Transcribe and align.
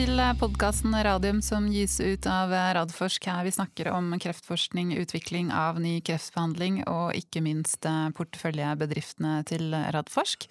til 0.00 0.20
podkasten 0.40 0.94
Radium 1.04 1.42
som 1.44 1.66
gis 1.68 1.98
ut 2.00 2.24
av 2.30 2.54
Radforsk. 2.76 3.26
Her 3.28 3.44
vi 3.44 3.50
snakker 3.52 3.90
om 3.92 4.14
kreftforskning, 4.22 4.94
utvikling 4.96 5.50
av 5.52 5.76
ny 5.82 5.98
kreftbehandling 6.00 6.78
og 6.88 7.18
ikke 7.18 7.42
minst 7.44 7.84
porteføljebedriftene 8.16 9.34
til 9.50 9.74
Radforsk. 9.92 10.46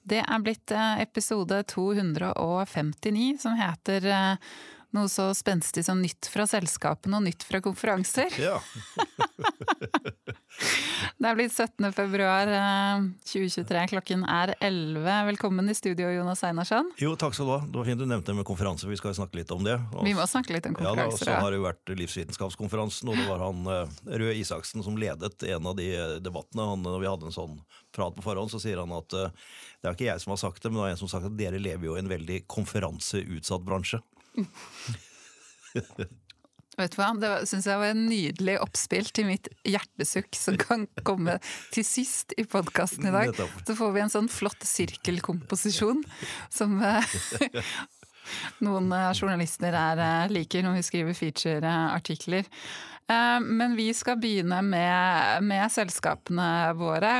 Det 0.00 0.22
er 0.22 0.40
blitt 0.40 0.72
episode 1.02 1.58
259 1.74 3.36
som 3.42 3.58
heter 3.60 4.08
noe 4.96 5.08
så 5.12 5.28
spenstig 5.36 5.84
som 5.86 6.00
nytt 6.02 6.28
fra 6.32 6.46
selskapene 6.48 7.18
og 7.18 7.26
nytt 7.26 7.44
fra 7.46 7.60
konferanser. 7.64 8.32
Ja. 8.40 8.58
det 11.20 11.28
er 11.28 11.38
blitt 11.38 11.52
17. 11.52 11.90
februar 11.94 12.50
2023, 13.28 13.84
klokken 13.92 14.24
er 14.28 14.54
11. 14.58 15.04
Velkommen 15.30 15.68
i 15.70 15.76
studio, 15.76 16.08
Jonas 16.14 16.42
Einarsson. 16.46 16.90
Jo, 17.00 17.14
takk 17.20 17.36
skal 17.36 17.48
du 17.48 17.54
ha. 17.54 17.60
Det 17.66 17.80
var 17.80 17.88
fint 17.90 18.00
du 18.00 18.06
nevnte 18.08 18.32
det 18.32 18.40
med 18.40 18.48
konferanse, 18.48 18.88
vi 18.88 18.98
skal 18.98 19.14
snakke 19.18 19.40
litt 19.40 19.52
om 19.54 19.64
det. 19.66 19.76
Og, 19.92 20.02
vi 20.08 20.16
må 20.16 20.26
snakke 20.30 20.56
litt 20.56 20.68
om 20.70 20.78
konferanser. 20.78 21.28
Ja, 21.28 21.36
da, 21.36 21.36
så 21.36 21.44
har 21.44 21.52
det 21.52 21.60
jo 21.60 21.68
vært 21.68 21.94
livsvitenskapskonferansen, 22.02 23.12
og 23.12 23.20
det 23.20 23.28
var 23.28 23.44
han 23.44 23.70
Røe 24.24 24.34
Isaksen 24.40 24.84
som 24.86 24.98
ledet 25.00 25.46
en 25.52 25.72
av 25.72 25.76
de 25.78 25.90
debattene. 26.24 26.70
Han, 26.72 26.84
når 26.86 27.04
vi 27.04 27.12
hadde 27.12 27.30
en 27.30 27.36
sånn 27.36 27.60
prat 27.96 28.16
på 28.16 28.24
forhånd, 28.24 28.52
så 28.52 28.60
sier 28.62 28.80
han 28.80 28.92
at 28.96 29.12
det 29.12 29.88
er 29.88 29.94
ikke 29.94 30.08
jeg 30.08 30.24
som 30.24 30.34
har 30.34 30.40
sagt 30.40 30.64
det, 30.64 30.72
men 30.72 30.82
det 30.82 30.88
er 30.88 30.96
en 30.96 31.00
som 31.00 31.10
har 31.10 31.18
sagt 31.18 31.30
at 31.30 31.38
dere 31.38 31.62
lever 31.62 31.90
jo 31.90 31.96
i 31.96 32.02
en 32.02 32.10
veldig 32.10 32.42
konferanseutsatt 32.50 33.64
bransje. 33.66 34.00
Vet 36.76 36.92
du 36.92 36.98
hva, 37.00 37.12
Det 37.16 37.30
syns 37.48 37.66
jeg 37.68 37.80
var 37.80 37.94
en 37.94 38.04
nydelig 38.08 38.58
oppspill 38.60 39.08
til 39.16 39.30
mitt 39.30 39.48
hjertesukk 39.64 40.36
som 40.36 40.58
kan 40.60 40.84
komme 41.08 41.38
til 41.72 41.86
sist 41.88 42.34
i 42.36 42.44
podkasten 42.44 43.08
i 43.08 43.14
dag. 43.14 43.32
Så 43.64 43.76
får 43.78 43.94
vi 43.94 44.02
en 44.04 44.12
sånn 44.12 44.28
flott 44.32 44.66
sirkelkomposisjon 44.68 46.02
som 46.52 46.76
eh, 46.84 47.14
noen 48.66 48.92
eh, 48.92 49.14
journalister 49.16 49.72
er, 49.72 50.02
eh, 50.04 50.34
liker 50.36 50.66
når 50.66 50.76
vi 50.76 50.84
skriver 50.90 51.16
feature-artikler. 51.16 52.52
Men 53.06 53.76
vi 53.78 53.92
skal 53.94 54.16
begynne 54.18 54.58
med, 54.66 55.44
med 55.46 55.70
selskapene 55.70 56.74
våre. 56.74 57.12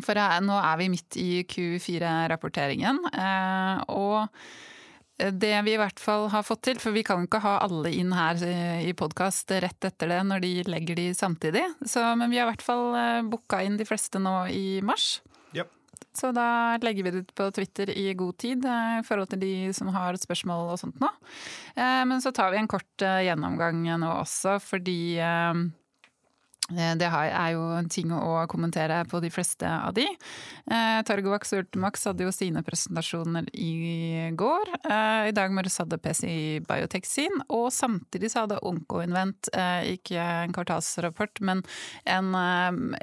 For 0.00 0.20
nå 0.46 0.56
er 0.56 0.78
vi 0.80 0.86
midt 0.88 1.18
i 1.20 1.26
Q4-rapporteringen. 1.44 3.02
Og 3.92 4.24
det 5.30 5.54
vi 5.66 5.74
i 5.74 5.80
hvert 5.80 6.00
fall 6.02 6.28
har 6.32 6.44
fått 6.46 6.64
til, 6.68 6.80
for 6.82 6.94
vi 6.94 7.04
kan 7.06 7.26
ikke 7.26 7.42
ha 7.44 7.58
alle 7.64 7.92
inn 7.94 8.12
her 8.16 8.40
i 8.82 8.92
podkast 8.96 9.52
rett 9.62 9.88
etter 9.88 10.10
det 10.10 10.20
når 10.28 10.42
de 10.44 10.52
legger 10.68 10.98
de 10.98 11.06
samtidig, 11.14 11.64
så, 11.86 12.12
men 12.18 12.32
vi 12.32 12.40
har 12.40 12.48
i 12.48 12.52
hvert 12.52 12.64
fall 12.64 12.96
eh, 12.98 13.20
booka 13.26 13.62
inn 13.64 13.78
de 13.78 13.86
fleste 13.88 14.20
nå 14.22 14.34
i 14.52 14.80
mars. 14.84 15.20
Ja. 15.56 15.66
Så 16.16 16.32
da 16.34 16.76
legger 16.82 17.06
vi 17.06 17.14
det 17.14 17.24
ut 17.24 17.34
på 17.38 17.48
Twitter 17.54 17.92
i 17.94 18.10
god 18.18 18.38
tid 18.42 18.66
eh, 18.66 18.98
i 19.00 19.06
forhold 19.06 19.32
til 19.32 19.42
de 19.44 19.54
som 19.76 19.92
har 19.94 20.18
spørsmål 20.20 20.74
og 20.74 20.80
sånt 20.82 21.00
nå. 21.02 21.10
Eh, 21.76 22.02
men 22.08 22.20
så 22.24 22.34
tar 22.34 22.52
vi 22.52 22.60
en 22.60 22.70
kort 22.70 23.06
gjennomgang 23.06 23.84
nå 24.02 24.16
også, 24.22 24.58
fordi 24.62 25.02
Eh, 25.22 25.54
det 26.98 27.08
er 27.08 27.52
jo 27.54 27.64
en 27.76 27.88
ting 27.92 28.12
å 28.14 28.46
kommentere 28.50 29.02
på 29.10 29.20
de 29.22 29.30
fleste 29.32 29.68
av 29.68 29.94
de. 29.96 30.06
Targovaks 30.66 31.10
Targovax 31.22 31.52
og 31.54 31.62
Ultimax 31.62 32.06
hadde 32.08 32.26
jo 32.26 32.32
sine 32.34 32.62
presentasjoner 32.66 33.48
i 33.54 34.30
går. 34.38 34.72
Eh, 34.84 35.28
I 35.30 35.34
dag 35.36 35.52
morges 35.54 35.78
hadde 35.80 35.98
PCI 36.02 36.62
Biotech 36.66 37.06
sin, 37.08 37.42
og 37.48 37.70
samtidig 37.72 38.32
så 38.32 38.44
hadde 38.44 38.60
Onkoinvent 38.62 39.52
ikke 39.92 40.18
en 40.18 40.52
kvartalsrapport, 40.54 41.40
men 41.40 41.62
en 42.04 42.34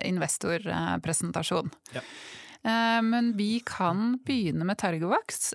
investorpresentasjon. 0.05 1.71
Ja. 1.95 2.03
Men 2.61 3.30
vi 3.37 3.61
kan 3.65 4.17
begynne 4.27 4.65
med 4.67 4.77
Targovax, 4.81 5.53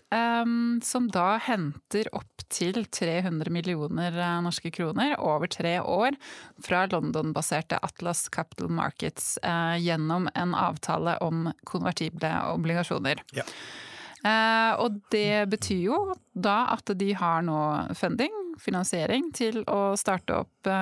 som 0.82 1.08
da 1.12 1.26
henter 1.36 2.08
opp 2.16 2.34
til 2.52 2.84
300 2.90 3.50
millioner 3.52 4.14
eh, 4.14 4.36
norske 4.44 4.70
kroner 4.74 5.16
over 5.22 5.50
tre 5.50 5.78
år 5.80 6.16
fra 6.64 6.84
London-baserte 6.90 7.80
Atlas 7.82 8.28
Capital 8.32 8.70
Markets 8.74 9.38
eh, 9.42 9.76
gjennom 9.82 10.28
en 10.34 10.54
avtale 10.54 11.16
om 11.24 11.48
konvertible 11.68 12.30
obligasjoner. 12.52 13.22
Ja. 13.36 13.46
Eh, 14.24 14.72
og 14.80 15.00
det 15.12 15.46
betyr 15.52 15.82
jo 15.88 16.00
da 16.32 16.64
at 16.74 16.94
de 16.98 17.12
har 17.18 17.44
nå 17.44 17.60
funding, 17.98 18.54
finansiering, 18.62 19.32
til 19.36 19.62
å 19.68 19.94
starte 20.00 20.44
opp 20.44 20.72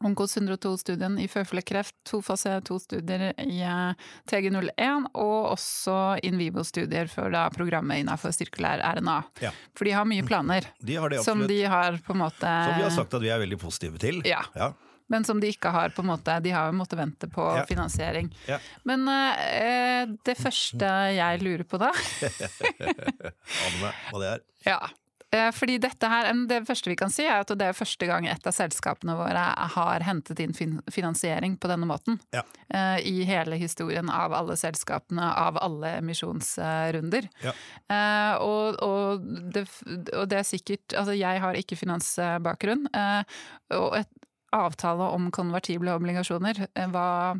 Onkos 0.00 0.36
102-studien 0.36 1.18
i 1.20 1.26
føflekkreft, 1.28 1.94
to 2.08 2.22
fase 2.24 2.54
2-studier 2.64 3.26
i 3.44 3.58
eh, 3.60 4.06
TG01, 4.30 5.10
og 5.12 5.50
også 5.50 5.96
in 6.24 6.38
vivo-studier 6.40 7.10
for 7.12 7.28
da 7.34 7.46
programmet 7.52 8.00
innenfor 8.00 8.32
sirkulær 8.32 8.80
RNA. 8.96 9.18
Ja. 9.44 9.50
For 9.76 9.84
de 9.84 9.92
har 9.98 10.08
mye 10.08 10.24
planer. 10.24 10.70
De 10.80 10.96
har 10.96 11.12
det 11.12 11.20
som 11.26 11.44
de 11.50 11.58
har 11.68 11.98
på 12.06 12.16
en 12.16 12.22
måte 12.22 12.48
Som 12.48 12.78
vi 12.78 12.86
har 12.86 12.94
sagt 12.94 13.18
at 13.18 13.26
vi 13.26 13.28
er 13.28 13.42
veldig 13.42 13.60
positive 13.60 14.00
til. 14.00 14.22
Ja. 14.28 14.40
ja. 14.56 14.72
Men 15.10 15.26
som 15.26 15.42
de 15.42 15.50
ikke 15.50 15.72
har 15.74 15.90
på 15.90 16.04
en 16.04 16.10
måte 16.12 16.36
De 16.44 16.52
har 16.54 16.68
jo 16.70 16.76
måttet 16.78 17.00
vente 17.00 17.28
på 17.28 17.44
ja. 17.58 17.66
finansiering. 17.68 18.30
Men 18.88 19.04
eh, 19.10 20.06
det 20.24 20.36
første 20.38 20.88
jeg 21.16 21.42
lurer 21.44 21.66
på 21.68 21.80
da 21.82 21.90
Ane 23.66 23.76
meg 23.82 24.04
hva 24.08 24.22
det 24.22 24.32
er. 24.32 24.44
Ja. 24.64 24.80
Eh, 25.30 25.50
fordi 25.54 25.78
dette 25.78 26.08
her, 26.10 26.32
Det 26.46 26.66
første 26.66 26.90
vi 26.90 26.96
kan 26.96 27.10
si, 27.10 27.22
er 27.22 27.40
at 27.40 27.48
det 27.54 27.62
er 27.62 27.76
første 27.76 28.06
gang 28.06 28.26
et 28.26 28.46
av 28.46 28.52
selskapene 28.52 29.14
våre 29.14 29.44
har 29.74 30.00
hentet 30.02 30.40
inn 30.40 30.54
finansiering 30.90 31.56
på 31.56 31.68
denne 31.70 31.86
måten. 31.86 32.18
Ja. 32.32 32.42
Eh, 32.68 32.98
I 33.06 33.24
hele 33.24 33.56
historien 33.56 34.10
av 34.10 34.32
alle 34.32 34.56
selskapene, 34.56 35.22
av 35.22 35.58
alle 35.62 35.98
emisjonsrunder. 36.00 37.28
Ja. 37.42 37.54
Eh, 37.88 38.34
og, 38.42 38.82
og, 38.82 39.22
det, 39.54 39.68
og, 40.16 40.28
det, 40.28 40.38
er 40.38 40.42
sikkert 40.42 40.94
Altså, 40.96 41.14
jeg 41.14 41.40
har 41.40 41.54
ikke 41.54 41.78
finansbakgrunn. 41.78 42.88
Og 43.70 43.96
et 43.96 44.10
avtale 44.52 45.06
om 45.14 45.30
konvertible 45.30 45.94
obligasjoner, 45.94 46.66
hva 46.90 47.36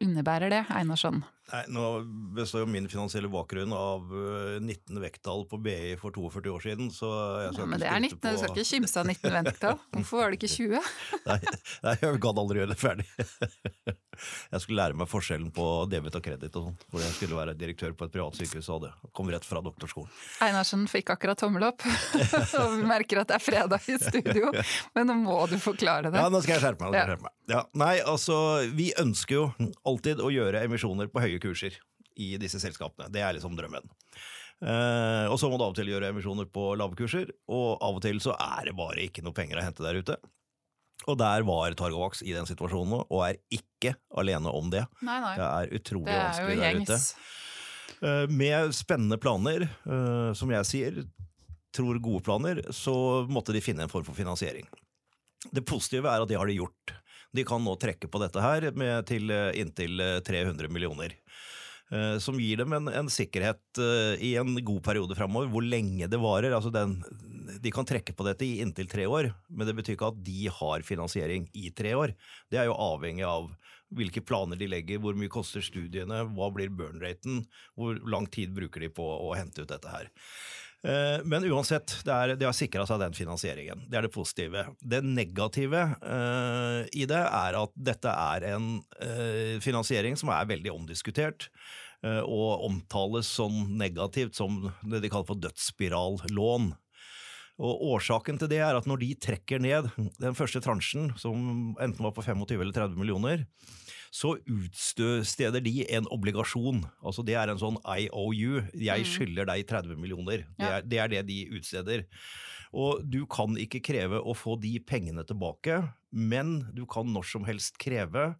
innebærer 0.00 0.50
det, 0.52 0.64
Einarsson? 0.72 1.22
Nei, 1.52 1.60
Nå 1.68 1.84
består 2.32 2.62
jo 2.62 2.68
min 2.72 2.86
finansielle 2.88 3.28
bakgrunn 3.28 3.72
av 3.76 4.08
19 4.08 4.64
eh, 4.64 5.00
vekttall 5.02 5.44
på 5.50 5.58
BI 5.60 5.92
for 6.00 6.14
42 6.16 6.52
år 6.54 6.64
siden. 6.64 6.88
så 6.94 7.10
jeg 7.44 7.50
skal 7.52 7.64
ja, 7.66 7.68
Men 7.68 7.82
det 7.82 7.90
er 7.90 8.00
19, 8.00 8.16
på... 8.16 8.30
du 8.30 8.40
skal 8.40 8.54
ikke 8.54 8.68
kimse 8.70 9.02
av 9.02 9.10
19 9.12 9.48
vekttall. 9.50 9.76
Hvorfor 9.98 10.22
var 10.22 10.32
det 10.32 10.38
ikke 10.40 10.52
20? 10.54 10.88
nei, 11.28 11.38
nei, 11.84 11.94
jeg 12.00 12.22
gadd 12.24 12.40
aldri 12.40 12.62
gjøre 12.62 12.72
det 12.72 12.78
ferdig. 12.80 13.06
jeg 14.54 14.64
skulle 14.64 14.80
lære 14.80 14.98
meg 15.02 15.10
forskjellen 15.10 15.52
på 15.54 15.68
debit 15.92 16.16
og 16.16 16.24
kreditt 16.24 16.56
og 16.56 16.70
sånn. 16.70 16.80
Hvor 16.94 17.04
jeg 17.04 17.16
skulle 17.18 17.38
være 17.42 17.56
direktør 17.60 17.92
på 17.98 18.08
et 18.08 18.16
privat 18.16 18.40
sykehus 18.40 18.70
og 18.70 18.80
hadde 18.80 19.12
kom 19.12 19.28
rett 19.34 19.44
fra 19.44 19.60
doktorskolen. 19.68 20.10
Einarsen 20.48 20.88
fikk 20.88 21.12
akkurat 21.12 21.38
tommel 21.44 21.68
opp, 21.68 21.84
og 21.84 22.78
vi 22.78 22.88
merker 22.88 23.20
at 23.20 23.34
det 23.34 23.36
er 23.36 23.44
fredag 23.44 23.84
i 23.92 24.00
studio. 24.00 24.48
Men 24.96 25.12
nå 25.12 25.20
må 25.26 25.38
du 25.50 25.58
forklare 25.60 26.08
det. 26.08 26.18
Ja, 26.24 26.32
nå 26.32 26.40
skal 26.40 26.56
jeg 26.56 26.64
skjerpe 26.64 26.88
meg. 26.88 26.96
Skjerpe 27.04 27.28
meg. 27.28 27.36
Ja, 27.52 27.60
nei, 27.76 27.98
altså, 28.00 28.36
vi 28.72 28.88
ønsker 28.96 29.36
jo 29.36 29.44
alltid 29.84 30.22
å 30.24 30.30
gjøre 30.32 30.62
emisjoner 30.64 31.10
på 31.12 31.20
høye 31.20 31.33
høye 31.34 31.42
kurser 31.42 31.76
i 32.14 32.34
disse 32.40 32.60
selskapene. 32.62 33.10
Det 33.12 33.22
er 33.22 33.34
liksom 33.36 33.56
drømmen. 33.58 33.90
Eh, 34.62 35.26
og 35.28 35.36
så 35.40 35.50
må 35.50 35.58
du 35.58 35.66
av 35.66 35.74
og 35.74 35.76
til 35.78 35.90
gjøre 35.90 36.12
emisjoner 36.14 36.46
på 36.50 36.70
lave 36.78 36.96
kurser, 36.98 37.32
og 37.50 37.82
av 37.82 37.98
og 37.98 38.04
til 38.04 38.22
så 38.22 38.36
er 38.38 38.70
det 38.70 38.76
bare 38.78 39.02
ikke 39.04 39.24
noe 39.26 39.36
penger 39.36 39.60
å 39.60 39.66
hente 39.66 39.84
der 39.84 39.98
ute. 39.98 40.18
Og 41.10 41.18
der 41.20 41.44
var 41.44 41.74
Targovax 41.76 42.22
i 42.24 42.32
den 42.32 42.46
situasjonen 42.48 42.94
nå, 42.94 43.00
og 43.10 43.24
er 43.26 43.40
ikke 43.52 43.96
alene 44.16 44.52
om 44.54 44.70
det. 44.72 44.86
Nei, 45.04 45.18
nei. 45.20 45.34
Det 45.36 45.48
er 45.48 45.74
utrolig 45.80 46.08
det 46.08 46.14
er 46.14 46.24
vanskelig 46.24 46.62
der 46.62 46.80
ute. 46.80 47.00
Uh, 48.04 48.24
med 48.30 48.72
spennende 48.76 49.18
planer, 49.20 49.66
uh, 49.84 50.30
som 50.36 50.52
jeg 50.54 50.68
sier, 50.70 51.02
tror 51.74 51.98
gode 52.00 52.22
planer, 52.24 52.62
så 52.72 52.94
måtte 53.28 53.52
de 53.52 53.60
finne 53.64 53.84
en 53.84 53.92
form 53.92 54.06
for 54.06 54.16
finansiering. 54.16 54.64
Det 55.52 55.64
positive 55.66 56.08
er 56.08 56.24
at 56.24 56.30
det 56.30 56.38
har 56.40 56.48
de 56.48 56.56
gjort. 56.56 56.94
De 57.34 57.44
kan 57.46 57.62
nå 57.64 57.74
trekke 57.80 58.10
på 58.10 58.22
dette 58.22 58.42
her 58.42 58.70
med 58.78 59.08
til 59.10 59.32
inntil 59.58 60.02
300 60.24 60.70
millioner. 60.70 61.16
Eh, 61.92 62.16
som 62.22 62.38
gir 62.40 62.62
dem 62.62 62.72
en, 62.76 62.88
en 62.88 63.10
sikkerhet 63.12 63.80
i 64.22 64.36
en 64.40 64.54
god 64.64 64.80
periode 64.86 65.18
framover. 65.18 65.50
Hvor 65.52 65.66
lenge 65.66 66.08
det 66.10 66.20
varer. 66.22 66.54
Altså 66.54 66.72
den, 66.74 66.96
de 67.60 67.74
kan 67.74 67.86
trekke 67.88 68.14
på 68.16 68.26
dette 68.26 68.46
i 68.46 68.60
inntil 68.64 68.88
tre 68.90 69.06
år, 69.10 69.32
men 69.50 69.68
det 69.68 69.76
betyr 69.76 69.98
ikke 69.98 70.12
at 70.12 70.24
de 70.24 70.48
har 70.60 70.86
finansiering 70.86 71.48
i 71.52 71.70
tre 71.76 71.94
år. 71.98 72.14
Det 72.50 72.60
er 72.60 72.70
jo 72.70 72.78
avhengig 72.78 73.26
av 73.28 73.50
hvilke 73.94 74.22
planer 74.26 74.58
de 74.58 74.68
legger, 74.70 75.00
hvor 75.02 75.16
mye 75.18 75.32
koster 75.32 75.62
studiene, 75.64 76.24
hva 76.34 76.50
blir 76.54 76.72
burn-raten, 76.74 77.44
hvor 77.78 77.98
lang 78.10 78.26
tid 78.32 78.54
bruker 78.56 78.82
de 78.82 78.90
på 78.92 79.04
å 79.04 79.34
hente 79.38 79.62
ut 79.62 79.70
dette 79.70 79.92
her. 79.92 80.10
Eh, 80.84 81.20
men 81.24 81.46
uansett, 81.48 81.96
det 82.04 82.12
er, 82.12 82.34
de 82.36 82.44
har 82.44 82.56
sikra 82.56 82.84
seg 82.88 83.00
den 83.00 83.16
finansieringen. 83.16 83.86
Det 83.88 83.98
er 83.98 84.04
det 84.04 84.12
positive. 84.12 84.66
Det 84.84 85.00
negative 85.04 85.86
uh, 86.04 86.84
i 86.92 87.06
det 87.08 87.22
er 87.24 87.56
at 87.56 87.72
dette 87.88 88.12
er 88.12 88.48
en 88.52 88.68
uh, 89.00 89.56
finansiering 89.64 90.18
som 90.20 90.32
er 90.34 90.50
veldig 90.52 90.74
omdiskutert. 90.74 91.48
Uh, 92.04 92.20
og 92.20 92.66
omtales 92.68 93.30
sånn 93.32 93.78
negativt 93.80 94.36
som 94.36 94.66
det 94.84 95.00
de 95.00 95.12
kaller 95.12 95.30
for 95.30 95.40
dødsspirallån. 95.40 96.74
Og 97.64 97.84
Årsaken 97.94 98.36
til 98.42 98.50
det 98.50 98.60
er 98.66 98.76
at 98.76 98.88
når 98.90 99.00
de 99.00 99.12
trekker 99.24 99.62
ned 99.62 99.88
den 100.20 100.36
første 100.36 100.60
transjen, 100.60 101.12
som 101.16 101.72
enten 101.78 102.02
var 102.04 102.12
på 102.12 102.24
25 102.26 102.58
eller 102.58 102.74
30 102.74 102.98
millioner, 102.98 103.46
så 104.14 104.36
utsteder 104.46 105.62
de 105.64 105.82
en 105.96 106.06
obligasjon. 106.14 106.84
Altså 107.02 107.24
Det 107.26 107.34
er 107.34 107.50
en 107.50 107.58
sånn 107.58 107.80
IOU. 107.82 108.62
Jeg 108.78 109.02
mm. 109.02 109.10
skylder 109.10 109.48
deg 109.50 109.64
30 109.66 109.98
millioner. 109.98 110.44
Det 110.54 110.68
er, 110.70 110.86
det 110.86 111.00
er 111.02 111.10
det 111.10 111.22
de 111.32 111.38
utsteder. 111.58 112.04
Og 112.74 113.02
du 113.06 113.24
kan 113.30 113.58
ikke 113.58 113.82
kreve 113.82 114.20
å 114.22 114.34
få 114.38 114.54
de 114.62 114.76
pengene 114.86 115.26
tilbake, 115.26 115.80
men 116.10 116.60
du 116.74 116.84
kan 116.90 117.10
når 117.10 117.26
som 117.32 117.46
helst 117.46 117.78
kreve 117.82 118.32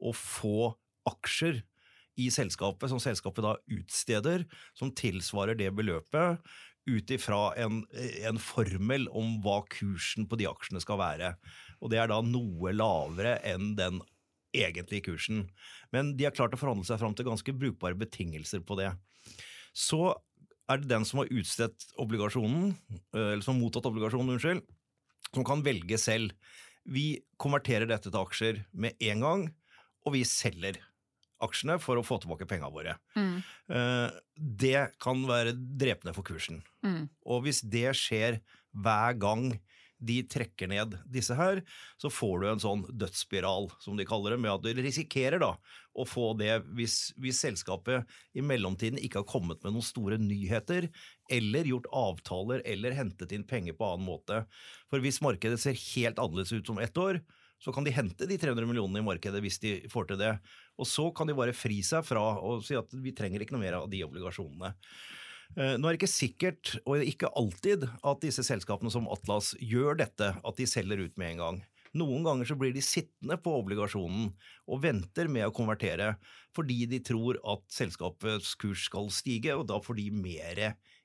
å 0.00 0.12
få 0.16 0.72
aksjer 1.08 1.62
i 2.20 2.28
selskapet, 2.32 2.90
som 2.92 3.00
selskapet 3.00 3.44
da 3.44 3.56
utsteder, 3.72 4.44
som 4.76 4.92
tilsvarer 4.92 5.56
det 5.56 5.72
beløpet, 5.76 6.44
ut 6.82 7.12
ifra 7.14 7.52
en, 7.62 7.84
en, 8.26 8.38
formel 8.42 9.06
om 9.14 9.36
hva 9.44 9.60
kursen 9.70 10.26
på 10.26 10.38
de 10.40 10.48
aksjene 10.50 10.82
skal 10.82 10.98
være. 10.98 11.34
Og 11.80 11.92
det 11.92 12.00
er 12.02 12.10
da 12.10 12.18
noe 12.26 12.72
lavere 12.74 13.36
enn 13.46 13.76
den 13.78 14.00
egentlige 14.56 15.06
kursen. 15.10 15.46
Men 15.94 16.14
de 16.16 16.26
har 16.28 16.36
klart 16.36 16.54
å 16.56 16.60
forhandle 16.60 16.86
seg 16.88 17.00
fram 17.00 17.16
til 17.16 17.28
ganske 17.28 17.54
brukbare 17.56 17.98
betingelser 17.98 18.62
på 18.66 18.78
det. 18.80 18.90
Så 19.72 20.12
er 20.70 20.82
det 20.82 20.90
den 20.92 21.06
som 21.08 21.22
har 21.22 21.32
utstedt 21.32 21.88
obligasjonen, 22.00 22.72
eller 23.14 23.42
som 23.44 23.56
har 23.56 23.62
mottatt 23.64 23.88
obligasjonen, 23.88 24.36
unnskyld, 24.36 24.62
som 25.32 25.46
kan 25.48 25.64
velge 25.64 25.98
selv. 26.00 26.32
Vi 26.84 27.22
konverterer 27.40 27.88
dette 27.88 28.10
til 28.10 28.20
aksjer 28.20 28.64
med 28.72 28.96
en 29.10 29.26
gang, 29.26 29.44
og 30.02 30.16
vi 30.16 30.24
selger 30.28 30.80
aksjene 31.42 31.78
for 31.82 31.98
å 31.98 32.06
få 32.06 32.20
tilbake 32.22 32.46
pengene 32.50 32.72
våre. 32.74 32.96
Mm. 33.18 33.36
Eh, 33.74 34.18
det 34.36 34.82
kan 35.02 35.24
være 35.26 35.54
drepende 35.56 36.14
for 36.16 36.26
kursen. 36.26 36.60
Mm. 36.86 37.06
Og 37.26 37.46
hvis 37.46 37.62
det 37.66 37.88
skjer 37.98 38.40
hver 38.72 39.18
gang 39.20 39.50
de 40.02 40.18
trekker 40.26 40.70
ned 40.70 40.96
disse 41.10 41.36
her, 41.38 41.62
så 42.00 42.10
får 42.12 42.42
du 42.42 42.46
en 42.50 42.62
sånn 42.62 42.84
dødsspiral, 42.90 43.70
som 43.82 43.98
de 43.98 44.06
kaller 44.08 44.34
det, 44.34 44.40
med 44.42 44.52
at 44.52 44.64
du 44.64 44.82
risikerer 44.82 45.42
da 45.42 45.52
å 45.92 46.06
få 46.08 46.32
det 46.40 46.56
hvis, 46.76 47.12
hvis 47.20 47.42
selskapet 47.44 48.08
i 48.34 48.44
mellomtiden 48.44 49.00
ikke 49.00 49.22
har 49.22 49.28
kommet 49.30 49.62
med 49.62 49.76
noen 49.76 49.86
store 49.86 50.18
nyheter, 50.20 50.88
eller 51.32 51.70
gjort 51.70 51.90
avtaler 51.94 52.64
eller 52.68 52.96
hentet 52.96 53.34
inn 53.36 53.46
penger 53.48 53.78
på 53.78 53.92
annen 53.92 54.08
måte. 54.08 54.42
For 54.90 55.04
hvis 55.04 55.22
markedet 55.24 55.60
ser 55.62 55.78
helt 55.94 56.18
annerledes 56.18 56.54
ut 56.56 56.72
som 56.72 56.82
ett 56.82 56.98
år, 56.98 57.22
så 57.62 57.70
kan 57.72 57.86
de 57.86 57.94
hente 57.94 58.26
de 58.26 58.38
300 58.42 58.66
millionene 58.66 59.04
i 59.04 59.06
markedet 59.06 59.38
hvis 59.44 59.60
de 59.62 59.76
får 59.92 60.10
til 60.10 60.18
det. 60.18 60.32
Og 60.82 60.88
så 60.88 61.06
kan 61.14 61.30
de 61.30 61.36
bare 61.38 61.54
fri 61.54 61.78
seg 61.86 62.02
fra 62.06 62.24
å 62.42 62.56
si 62.64 62.74
at 62.74 62.90
vi 63.04 63.14
trenger 63.14 63.44
ikke 63.44 63.54
noe 63.54 63.62
mer 63.62 63.78
av 63.78 63.90
de 63.92 64.02
obligasjonene. 64.02 64.72
Eh, 65.52 65.74
nå 65.76 65.84
er 65.84 65.92
det 65.92 66.00
ikke 66.00 66.08
sikkert, 66.08 66.76
og 66.88 67.02
ikke 67.04 67.30
alltid, 67.36 67.84
at 67.84 68.22
disse 68.24 68.44
selskapene 68.46 68.92
som 68.92 69.08
Atlas 69.12 69.52
gjør 69.60 69.98
dette, 70.00 70.32
at 70.32 70.58
de 70.58 70.68
selger 70.68 71.04
ut 71.04 71.18
med 71.20 71.34
en 71.34 71.42
gang. 71.42 71.58
Noen 71.98 72.24
ganger 72.24 72.48
så 72.48 72.56
blir 72.56 72.72
de 72.72 72.80
sittende 72.84 73.36
på 73.36 73.52
obligasjonen 73.58 74.30
og 74.64 74.80
venter 74.80 75.28
med 75.28 75.44
å 75.44 75.52
konvertere, 75.52 76.14
fordi 76.56 76.86
de 76.88 77.02
tror 77.04 77.36
at 77.44 77.66
selskapets 77.72 78.54
kurs 78.60 78.86
skal 78.88 79.12
stige, 79.12 79.52
og 79.58 79.66
da 79.68 79.76
får 79.84 80.00
de 80.00 80.08
mer 80.16 80.62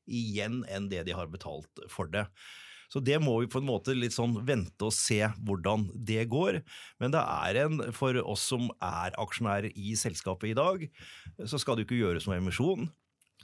igjen 0.07 0.61
enn 0.71 0.87
det 0.87 1.03
de 1.09 1.17
har 1.17 1.27
betalt 1.27 1.83
for 1.91 2.07
det. 2.13 2.23
Så 2.87 3.01
det 3.03 3.17
må 3.19 3.33
vi 3.41 3.49
på 3.51 3.59
en 3.59 3.67
måte 3.67 3.91
litt 3.97 4.15
sånn 4.15 4.37
vente 4.47 4.87
og 4.87 4.95
se 4.95 5.19
hvordan 5.43 5.89
det 6.07 6.23
går. 6.31 6.61
Men 7.03 7.11
det 7.11 7.19
er 7.19 7.59
en, 7.65 7.81
for 7.91 8.15
oss 8.23 8.45
som 8.53 8.69
er 8.79 9.17
aksjonærer 9.19 9.75
i 9.75 9.91
selskapet 9.99 10.53
i 10.53 10.55
dag, 10.55 10.87
så 11.43 11.59
skal 11.59 11.75
det 11.75 11.83
ikke 11.83 11.99
gjøres 11.99 12.29
noe 12.29 12.39
emisjon. 12.39 12.87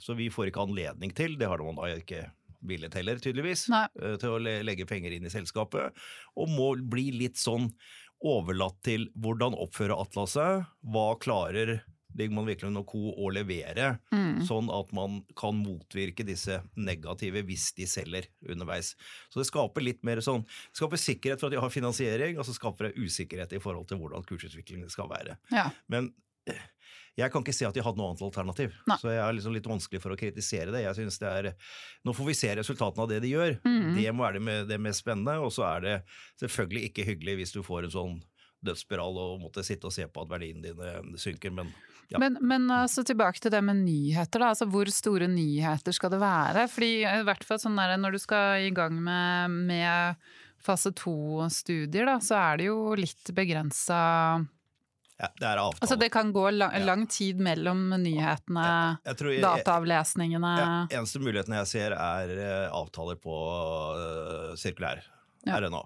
Så 0.00 0.16
vi 0.18 0.30
får 0.32 0.50
ikke 0.50 0.64
anledning 0.66 1.12
til, 1.16 1.38
det 1.38 1.48
har 1.50 1.62
man 1.64 1.78
da 1.78 1.90
ikke 1.94 2.26
villet 2.64 2.94
heller, 2.96 3.20
tydeligvis, 3.20 3.66
Nei. 3.72 3.86
Eh, 4.00 4.16
til 4.20 4.36
å 4.36 4.40
legge 4.40 4.88
penger 4.88 5.14
inn 5.14 5.28
i 5.28 5.32
selskapet. 5.32 5.94
Og 6.40 6.50
må 6.50 6.72
bli 6.80 7.10
litt 7.14 7.40
sånn 7.40 7.70
overlatt 8.24 8.78
til 8.86 9.10
hvordan 9.20 9.56
oppføre 9.60 9.96
Atlas 10.00 10.38
seg, 10.38 10.64
hva 10.94 11.10
klarer 11.20 11.82
Digman 12.14 12.46
Wiklund 12.46 12.78
og 12.78 12.86
co. 12.88 13.10
å 13.10 13.30
levere, 13.34 13.96
mm. 14.14 14.44
sånn 14.46 14.70
at 14.72 14.92
man 14.94 15.18
kan 15.38 15.56
motvirke 15.58 16.26
disse 16.26 16.60
negative 16.78 17.42
hvis 17.48 17.72
de 17.78 17.88
selger 17.90 18.28
underveis. 18.46 18.92
Så 19.32 19.42
det 19.42 19.48
skaper 19.50 19.84
litt 19.84 20.04
mer 20.06 20.22
sånn, 20.24 20.44
det 20.46 20.78
skaper 20.78 21.00
sikkerhet 21.00 21.42
for 21.42 21.50
at 21.50 21.56
de 21.56 21.62
har 21.64 21.74
finansiering, 21.74 22.38
og 22.38 22.46
så 22.46 22.54
skaper 22.56 22.88
det 22.90 23.02
usikkerhet 23.02 23.56
i 23.56 23.62
forhold 23.62 23.90
til 23.90 24.00
hvordan 24.02 24.26
kursutviklingen 24.28 24.92
skal 24.92 25.10
være. 25.10 25.40
Ja. 25.54 25.68
Men 25.90 26.12
jeg 27.14 27.30
kan 27.30 27.44
ikke 27.44 27.54
se 27.54 27.66
at 27.68 27.76
de 27.76 27.82
hadde 27.84 28.00
noe 28.00 28.10
annet 28.10 28.24
alternativ. 28.26 28.74
Nei. 28.90 28.98
Så 28.98 29.12
jeg 29.12 29.22
er 29.22 29.36
liksom 29.36 29.54
litt 29.54 29.68
vanskelig 29.70 30.02
for 30.02 30.14
å 30.14 30.18
kritisere 30.18 30.74
det. 30.74 30.82
Jeg 30.82 30.98
synes 30.98 31.18
det 31.22 31.30
er, 31.30 31.50
Nå 32.04 32.14
får 32.16 32.30
vi 32.30 32.36
se 32.38 32.50
resultatene 32.58 33.06
av 33.06 33.10
det 33.12 33.20
de 33.22 33.30
gjør. 33.30 33.56
Mm. 33.62 33.90
Det 34.00 34.06
må 34.12 34.26
være 34.26 34.42
det, 34.42 34.60
det 34.72 34.80
mest 34.82 35.04
spennende. 35.04 35.36
Og 35.44 35.54
så 35.54 35.66
er 35.68 35.84
det 35.84 35.96
selvfølgelig 36.42 36.90
ikke 36.90 37.08
hyggelig 37.12 37.36
hvis 37.40 37.54
du 37.54 37.60
får 37.66 37.86
en 37.86 37.94
sånn 37.94 38.16
dødsspiral 38.64 39.18
og 39.20 39.42
måtte 39.42 39.64
sitte 39.66 39.90
og 39.90 39.94
se 39.94 40.06
på 40.08 40.24
at 40.24 40.30
verdiene 40.30 40.64
dine 40.64 41.20
synker, 41.20 41.52
men 41.54 41.68
ja. 42.12 42.18
Men, 42.20 42.36
men 42.44 42.68
altså, 42.72 43.00
tilbake 43.06 43.40
til 43.40 43.52
det 43.54 43.62
med 43.64 43.80
nyheter. 43.80 44.42
Da. 44.42 44.50
Altså, 44.52 44.66
hvor 44.68 44.88
store 44.92 45.28
nyheter 45.30 45.94
skal 45.96 46.12
det 46.12 46.20
være? 46.20 46.66
Fordi 46.68 46.90
i 47.00 47.22
hvert 47.24 47.46
fall 47.48 47.60
sånn 47.62 47.78
der, 47.80 47.94
Når 47.96 48.16
du 48.16 48.20
skal 48.20 48.66
i 48.66 48.72
gang 48.76 48.98
med, 49.00 49.54
med 49.70 50.34
fase 50.64 50.92
to-studier, 50.96 52.10
så 52.24 52.36
er 52.42 52.60
det 52.60 52.68
jo 52.68 52.76
litt 52.98 53.32
begrensa 53.36 54.02
ja, 55.20 55.30
det 55.38 55.46
er 55.46 55.62
avtale. 55.62 55.84
Altså 55.86 55.98
det 56.00 56.10
kan 56.14 56.32
gå 56.34 56.44
lang, 56.50 56.74
lang 56.84 57.06
tid 57.10 57.40
mellom 57.42 57.86
nyhetene, 58.02 58.66
jeg, 59.04 59.16
jeg 59.20 59.34
jeg, 59.36 59.42
dataavlesningene 59.44 60.54
ja, 60.58 60.70
Eneste 60.98 61.22
muligheten 61.22 61.54
jeg 61.60 61.70
ser, 61.70 61.94
er 61.94 62.36
uh, 62.40 62.78
avtaler 62.82 63.20
på 63.22 63.34
uh, 63.34 64.54
sirkulær 64.58 65.04
ja. 65.46 65.60
RNA 65.60 65.84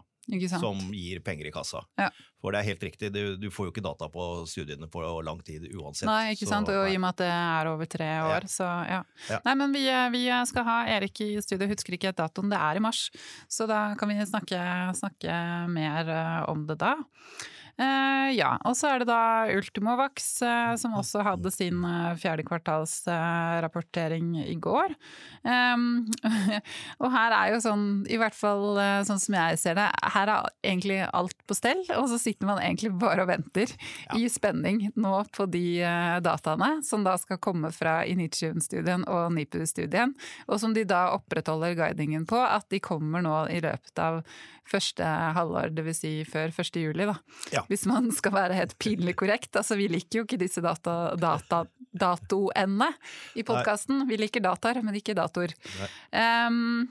som 0.60 0.78
gir 0.92 1.20
penger 1.20 1.48
i 1.48 1.52
kassa. 1.52 1.80
Ja. 1.96 2.10
For 2.40 2.52
det 2.52 2.60
er 2.60 2.68
helt 2.68 2.82
riktig, 2.82 3.10
du, 3.12 3.36
du, 3.40 3.48
får 3.50 3.68
jo 3.68 3.72
ikke 3.72 3.82
data 3.82 4.08
på 4.12 4.24
studiene 4.46 4.86
på 4.92 5.02
lang 5.24 5.40
tid 5.42 5.64
uansett. 5.72 6.06
Nei, 6.06 6.34
ikke 6.34 6.46
sant, 6.46 6.68
og 6.68 6.86
i 6.86 6.96
og 6.98 7.02
med 7.02 7.16
at 7.16 7.22
det 7.22 7.30
er 7.32 7.70
over 7.72 7.90
tre 7.90 8.10
år, 8.26 8.46
ja. 8.46 8.52
så 8.52 8.68
ja. 8.86 9.00
ja. 9.30 9.40
Nei, 9.46 9.54
men 9.58 9.74
vi, 9.74 9.84
vi, 10.14 10.22
skal 10.50 10.66
ha 10.68 10.78
Erik 10.98 11.22
i 11.24 11.30
studio, 11.42 11.70
husker 11.72 11.96
ikke 11.96 12.14
datoen, 12.16 12.52
det 12.52 12.60
er 12.60 12.78
i 12.78 12.84
mars. 12.84 13.08
Så 13.50 13.66
da 13.70 13.94
kan 13.98 14.12
vi 14.12 14.20
snakke, 14.20 14.60
snakke 15.00 15.38
mer 15.72 16.12
eh, 16.14 16.42
om 16.52 16.66
det 16.68 16.78
da. 16.84 16.94
Uh, 17.78 18.34
ja, 18.34 18.56
og 18.66 18.74
så 18.74 18.88
er 18.90 18.98
det 18.98 19.06
da 19.06 19.46
Ultimovax, 19.54 20.42
uh, 20.42 20.74
som 20.80 20.96
også 20.98 21.22
hadde 21.22 21.50
sin 21.54 21.84
uh, 21.86 22.10
fjerdekvartalsrapportering 22.18 24.34
i 24.42 24.58
går. 24.58 24.90
Um, 25.46 26.10
og 27.02 27.12
her 27.14 27.30
er 27.36 27.54
jo 27.54 27.60
sånn, 27.62 28.02
i 28.10 28.18
hvert 28.18 28.34
fall 28.34 28.74
sånn 29.06 29.22
som 29.22 29.30
jeg 29.38 29.54
ser 29.62 29.78
det, 29.78 29.86
her 30.16 30.26
er 30.34 30.42
egentlig 30.66 31.06
alt 31.06 31.38
på 31.46 31.54
stell, 31.54 31.86
og 31.94 32.10
så 32.10 32.18
sitter 32.18 32.50
man 32.50 32.58
egentlig 32.64 32.90
bare 32.98 33.22
og 33.22 33.30
venter 33.30 33.70
ja. 33.70 34.18
i 34.18 34.26
spenning 34.32 34.90
nå 34.98 35.22
på 35.34 35.46
de 35.46 35.82
dataene 36.24 36.82
som 36.86 37.04
da 37.06 37.18
skal 37.20 37.38
komme 37.42 37.70
fra 37.74 38.06
Initium-studien 38.10 39.04
og 39.06 39.32
NIPU-studien, 39.38 40.14
og 40.50 40.58
som 40.58 40.74
de 40.74 40.84
da 40.88 41.12
opprettholder 41.14 41.74
guidingen 41.78 42.26
på 42.28 42.38
at 42.42 42.66
de 42.74 42.78
kommer 42.82 43.22
nå 43.22 43.46
i 43.54 43.60
løpet 43.62 43.98
av 44.02 44.22
første 44.70 45.08
halvår, 45.36 45.72
dvs. 45.76 46.02
Si 46.02 46.12
før 46.28 46.52
1. 46.52 46.78
juli, 46.82 47.08
da. 47.08 47.16
Ja. 47.54 47.64
Hvis 47.70 47.86
man 47.90 48.10
skal 48.14 48.34
være 48.36 48.58
helt 48.58 48.76
pinlig 48.82 49.16
korrekt. 49.18 49.50
Altså, 49.56 49.78
vi 49.80 49.88
liker 49.92 50.20
jo 50.20 50.28
ikke 50.28 50.40
disse 50.40 50.62
data, 50.64 50.96
data, 51.18 51.64
datoene 51.98 52.92
i 53.38 53.44
podkasten. 53.46 54.06
Vi 54.08 54.20
liker 54.20 54.44
dataer, 54.44 54.82
men 54.84 54.98
ikke 54.98 55.16
datoer. 55.18 55.54
Um, 56.12 56.88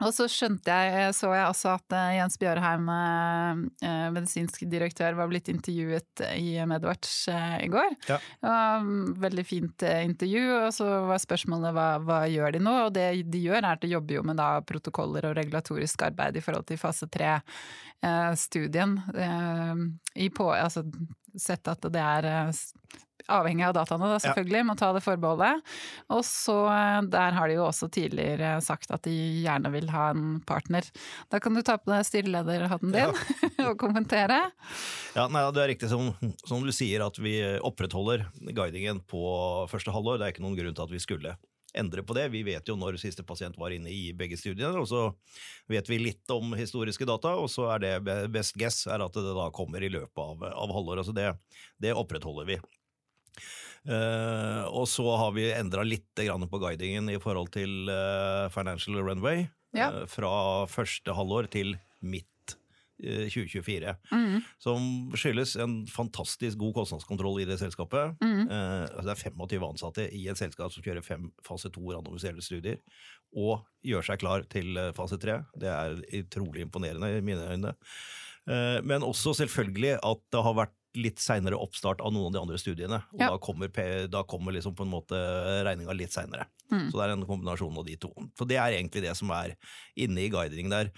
og 0.00 0.14
så 0.16 0.26
skjønte 0.30 0.72
jeg, 0.72 1.12
så 1.16 1.30
jeg 1.34 1.46
også 1.50 1.74
at 1.74 1.94
eh, 1.96 2.14
Jens 2.16 2.38
Bjørheim, 2.40 2.86
eh, 2.88 4.06
medisinsk 4.14 4.64
direktør, 4.70 5.16
var 5.18 5.28
blitt 5.30 5.50
intervjuet 5.52 6.24
i 6.36 6.56
Medwatch 6.68 7.28
eh, 7.32 7.56
i 7.66 7.68
går. 7.72 7.92
Ja. 8.08 8.18
Veldig 9.20 9.44
fint 9.46 9.84
intervju, 9.84 10.44
og 10.56 10.72
så 10.76 10.88
var 11.10 11.20
spørsmålet 11.22 11.76
hva, 11.76 11.88
hva 12.06 12.20
gjør 12.30 12.56
de 12.56 12.64
nå? 12.64 12.74
Og 12.86 12.94
det 12.96 13.06
de 13.30 13.44
gjør 13.44 13.60
er 13.60 13.72
at 13.74 13.84
de 13.84 13.92
jobber 13.92 14.18
jo 14.18 14.24
med 14.30 14.40
da, 14.40 14.50
protokoller 14.66 15.28
og 15.28 15.36
regulatorisk 15.38 16.06
arbeid 16.08 16.40
i 16.40 16.44
forhold 16.44 16.66
til 16.70 16.80
fase 16.80 17.08
tre-studien. 17.12 18.96
I 20.16 20.28
på, 20.32 20.50
altså 20.54 20.86
sett 21.36 21.68
at 21.70 21.84
det 21.92 22.02
er 22.02 22.50
avhengig 23.32 23.66
av 23.68 23.74
dataene, 23.76 24.10
da, 24.12 24.18
selvfølgelig, 24.22 24.62
må 24.68 24.76
ta 24.78 24.90
det 24.96 25.02
forbeholdet. 25.04 25.64
Og 26.12 26.22
så 26.26 26.56
eh, 26.72 27.00
der 27.12 27.36
har 27.36 27.50
de 27.50 27.58
jo 27.58 27.66
også 27.66 27.90
tidligere 27.92 28.56
sagt 28.64 28.92
at 28.94 29.04
de 29.06 29.14
gjerne 29.44 29.72
vil 29.74 29.90
ha 29.94 30.10
en 30.14 30.40
partner. 30.46 30.86
Da 31.32 31.40
kan 31.42 31.56
du 31.56 31.62
ta 31.66 31.78
på 31.80 31.92
deg 31.92 32.06
styrelederhatten 32.08 32.94
din 32.94 33.06
ja. 33.06 33.12
og 33.68 33.76
kommentere. 33.80 34.42
Ja, 35.16 35.28
nei, 35.28 35.44
Det 35.54 35.64
er 35.64 35.72
riktig 35.74 35.92
som, 35.92 36.12
som, 36.44 36.64
du 36.64 36.74
sier, 36.74 37.04
at 37.06 37.18
vi 37.22 37.38
opprettholder 37.60 38.28
guidingen 38.56 39.02
på 39.10 39.22
første 39.70 39.94
halvår. 39.94 40.20
Det 40.20 40.28
er 40.28 40.36
ikke 40.36 40.44
noen 40.46 40.58
grunn 40.58 40.76
til 40.76 40.86
at 40.86 40.94
vi 40.94 41.02
skulle 41.02 41.38
endre 41.74 42.02
på 42.02 42.14
det. 42.14 42.28
Vi 42.28 42.42
vet 42.46 42.68
jo 42.68 42.76
når 42.78 42.98
siste 43.00 43.24
pasient 43.26 43.58
var 43.58 43.74
inne 43.74 43.90
i 43.92 44.10
begge 44.16 44.38
studiene, 44.40 44.74
og 44.80 44.88
så 44.90 45.06
vet 45.70 45.88
vi 45.90 46.00
litt 46.00 46.34
om 46.34 46.54
historiske 46.58 47.06
data, 47.08 47.36
og 47.38 47.50
så 47.52 47.68
er 47.76 47.84
det 47.84 47.94
best 48.34 48.56
guess 48.58 48.86
er 48.90 49.04
at 49.04 49.16
det 49.16 49.36
da 49.36 49.50
kommer 49.54 49.82
i 49.82 49.92
løpet 49.92 50.22
av, 50.24 50.44
av 50.50 50.74
halvåret. 50.74 51.04
Altså 51.04 51.16
det, 51.16 51.30
det 51.82 51.96
opprettholder 51.96 52.48
vi. 52.48 52.60
Uh, 53.88 54.66
og 54.76 54.84
så 54.90 55.06
har 55.16 55.32
vi 55.32 55.48
endra 55.54 55.84
litt 55.86 56.20
på 56.20 56.60
guidingen 56.60 57.08
i 57.08 57.20
forhold 57.20 57.48
til 57.54 57.88
uh, 57.88 58.50
Financial 58.52 58.98
Runway. 59.00 59.46
Ja. 59.76 59.90
Uh, 59.90 60.04
fra 60.10 60.66
første 60.68 61.14
halvår 61.16 61.50
til 61.52 61.76
midt 62.00 62.26
2024. 63.00 63.94
Mm. 64.12 64.42
Som 64.60 64.82
skyldes 65.16 65.54
en 65.56 65.86
fantastisk 65.88 66.58
god 66.60 66.74
kostnadskontroll 66.82 67.38
i 67.40 67.46
det 67.48 67.56
selskapet. 67.56 68.12
Mm. 68.20 68.42
det 68.92 69.14
er 69.14 69.16
25 69.16 69.64
ansatte 69.64 70.04
i 70.12 70.26
et 70.28 70.36
selskap 70.36 70.68
som 70.74 70.84
kjører 70.84 71.06
fem 71.06 71.30
fase 71.40 71.70
to 71.72 71.80
randomiserte 71.80 72.44
studier. 72.44 72.76
Og 73.32 73.64
gjør 73.88 74.04
seg 74.04 74.20
klar 74.20 74.44
til 74.52 74.76
fase 74.92 75.16
tre. 75.16 75.38
Det 75.56 75.72
er 75.72 75.96
utrolig 76.20 76.66
imponerende 76.66 77.08
i 77.16 77.24
mine 77.24 77.48
øyne. 77.48 77.72
Men 78.84 79.08
også 79.08 79.32
selvfølgelig 79.40 79.96
at 79.96 80.20
det 80.28 80.44
har 80.44 80.60
vært 80.60 80.76
litt 80.98 81.20
seinere 81.22 81.58
oppstart 81.60 82.00
av 82.02 82.12
noen 82.14 82.30
av 82.30 82.34
de 82.34 82.42
andre 82.42 82.58
studiene. 82.58 82.98
Og 83.14 83.22
ja. 83.22 83.30
da 83.30 83.38
kommer, 83.42 83.70
da 84.10 84.22
kommer 84.26 84.54
liksom 84.56 84.74
på 84.78 84.86
en 84.86 84.92
måte 84.92 85.18
regninga 85.66 85.94
litt 85.94 86.14
seinere. 86.14 86.48
Mm. 86.70 86.88
Så 86.90 86.98
det 86.98 87.04
er 87.04 87.14
en 87.14 87.26
kombinasjon 87.28 87.78
av 87.78 87.86
de 87.86 87.96
to. 88.00 88.10
Så 88.38 88.46
det 88.48 88.58
er 88.58 88.76
egentlig 88.76 89.04
det 89.06 89.14
som 89.18 89.30
er 89.34 89.54
inne 89.98 90.24
i 90.24 90.30
guidingen 90.32 90.74
der. 90.74 90.90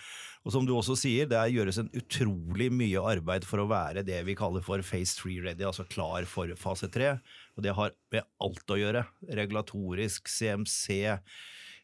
Og 0.42 0.54
som 0.54 0.66
du 0.66 0.72
også 0.74 0.96
sier, 0.98 1.28
det 1.30 1.40
gjøres 1.54 1.78
en 1.82 1.90
utrolig 1.94 2.70
mye 2.74 3.02
arbeid 3.12 3.46
for 3.46 3.62
å 3.62 3.68
være 3.70 4.02
det 4.06 4.18
vi 4.26 4.36
kaller 4.38 4.64
for 4.64 4.82
phase 4.86 5.14
three 5.18 5.42
ready, 5.44 5.62
altså 5.68 5.86
klar 5.86 6.26
for 6.26 6.50
fase 6.58 6.90
tre. 6.92 7.14
Og 7.56 7.66
det 7.66 7.76
har 7.78 7.94
med 8.14 8.26
alt 8.42 8.74
å 8.74 8.80
gjøre. 8.80 9.04
Regulatorisk, 9.38 10.32
CMC 10.32 11.02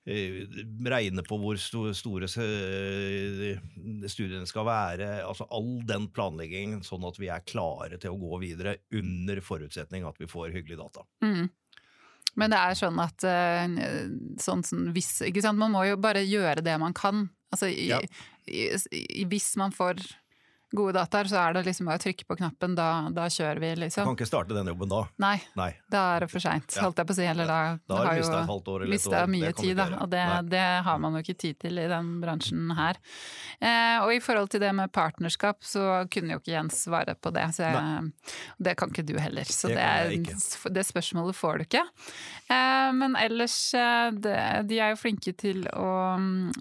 regne 0.08 1.22
på 1.26 1.36
hvor 1.40 1.58
store 1.60 2.28
eh, 2.40 3.58
studiene 4.08 4.48
skal 4.48 4.66
være. 4.68 5.08
altså 5.26 5.46
All 5.54 5.78
den 5.88 6.08
planleggingen, 6.14 6.82
sånn 6.86 7.04
at 7.08 7.18
vi 7.20 7.30
er 7.32 7.44
klare 7.46 8.00
til 8.00 8.14
å 8.14 8.20
gå 8.20 8.40
videre 8.42 8.78
under 8.96 9.42
forutsetning 9.44 10.06
at 10.08 10.20
vi 10.20 10.30
får 10.30 10.54
hyggelige 10.54 10.80
data. 10.80 11.04
Mm. 11.24 11.48
Men 12.38 12.54
det 12.54 12.60
er 12.60 12.78
sånn 12.78 13.02
at 13.02 13.26
eh, 13.26 13.66
sånn, 14.40 14.64
sånn, 14.64 14.88
hvis, 14.94 15.12
Man 15.50 15.74
må 15.74 15.84
jo 15.88 15.98
bare 16.00 16.22
gjøre 16.24 16.62
det 16.64 16.78
man 16.80 16.96
kan. 16.96 17.28
Altså, 17.52 17.68
i, 17.68 17.88
ja. 17.90 18.00
i, 18.46 19.24
hvis 19.28 19.54
man 19.60 19.72
får 19.74 20.04
gode 20.70 20.92
dataer, 20.92 21.28
så 21.30 21.38
er 21.40 21.54
det 21.56 21.62
liksom 21.64 21.88
bare 21.88 21.96
å 21.96 22.02
trykke 22.02 22.26
på 22.28 22.36
knappen, 22.36 22.74
da, 22.76 22.88
da 23.14 23.24
kjører 23.32 23.60
vi, 23.62 23.70
liksom. 23.84 24.04
Du 24.04 24.10
kan 24.10 24.18
ikke 24.18 24.28
starte 24.28 24.56
den 24.56 24.68
jobben 24.68 24.90
da? 24.90 25.00
Nei, 25.24 25.36
Nei. 25.56 25.70
da 25.88 26.02
er 26.16 26.26
det 26.26 26.28
for 26.32 26.44
seint, 26.44 26.76
holdt 26.82 27.00
jeg 27.00 27.08
på 27.08 27.14
å 27.14 27.18
si. 27.18 27.24
Eller 27.28 27.48
da, 27.48 27.60
da 27.88 28.00
har 28.04 28.20
du 28.20 28.84
mista 28.90 29.22
mye 29.30 29.52
tid, 29.56 29.78
da. 29.78 29.86
Og 30.02 30.12
det, 30.12 30.24
det, 30.52 30.64
har 30.84 31.00
man 31.00 31.16
jo 31.16 31.24
ikke 31.24 31.38
tid 31.40 31.58
til 31.64 31.80
i 31.80 31.86
den 31.88 32.10
bransjen 32.20 32.74
her. 32.76 33.00
Eh, 33.64 33.96
og 34.02 34.12
i 34.12 34.20
forhold 34.24 34.52
til 34.52 34.62
det 34.64 34.74
med 34.76 34.92
partnerskap, 34.92 35.64
så 35.64 36.04
kunne 36.12 36.36
jo 36.36 36.42
ikke 36.42 36.52
Jens 36.52 36.82
svare 36.84 37.16
på 37.16 37.32
det. 37.32 37.46
Så 37.56 37.64
jeg, 37.64 38.12
det 38.68 38.76
kan 38.78 38.92
ikke 38.92 39.06
du 39.08 39.16
heller. 39.20 39.48
Så 39.48 39.72
det, 39.72 39.88
det, 40.28 40.36
det 40.76 40.86
spørsmålet 40.88 41.36
får 41.38 41.62
du 41.62 41.66
ikke. 41.68 41.84
Eh, 42.52 42.90
men 42.98 43.16
ellers, 43.20 43.56
eh, 43.72 44.12
de 44.12 44.80
er 44.82 44.92
jo 44.92 45.00
flinke 45.00 45.32
til 45.38 45.64
å, 45.72 45.90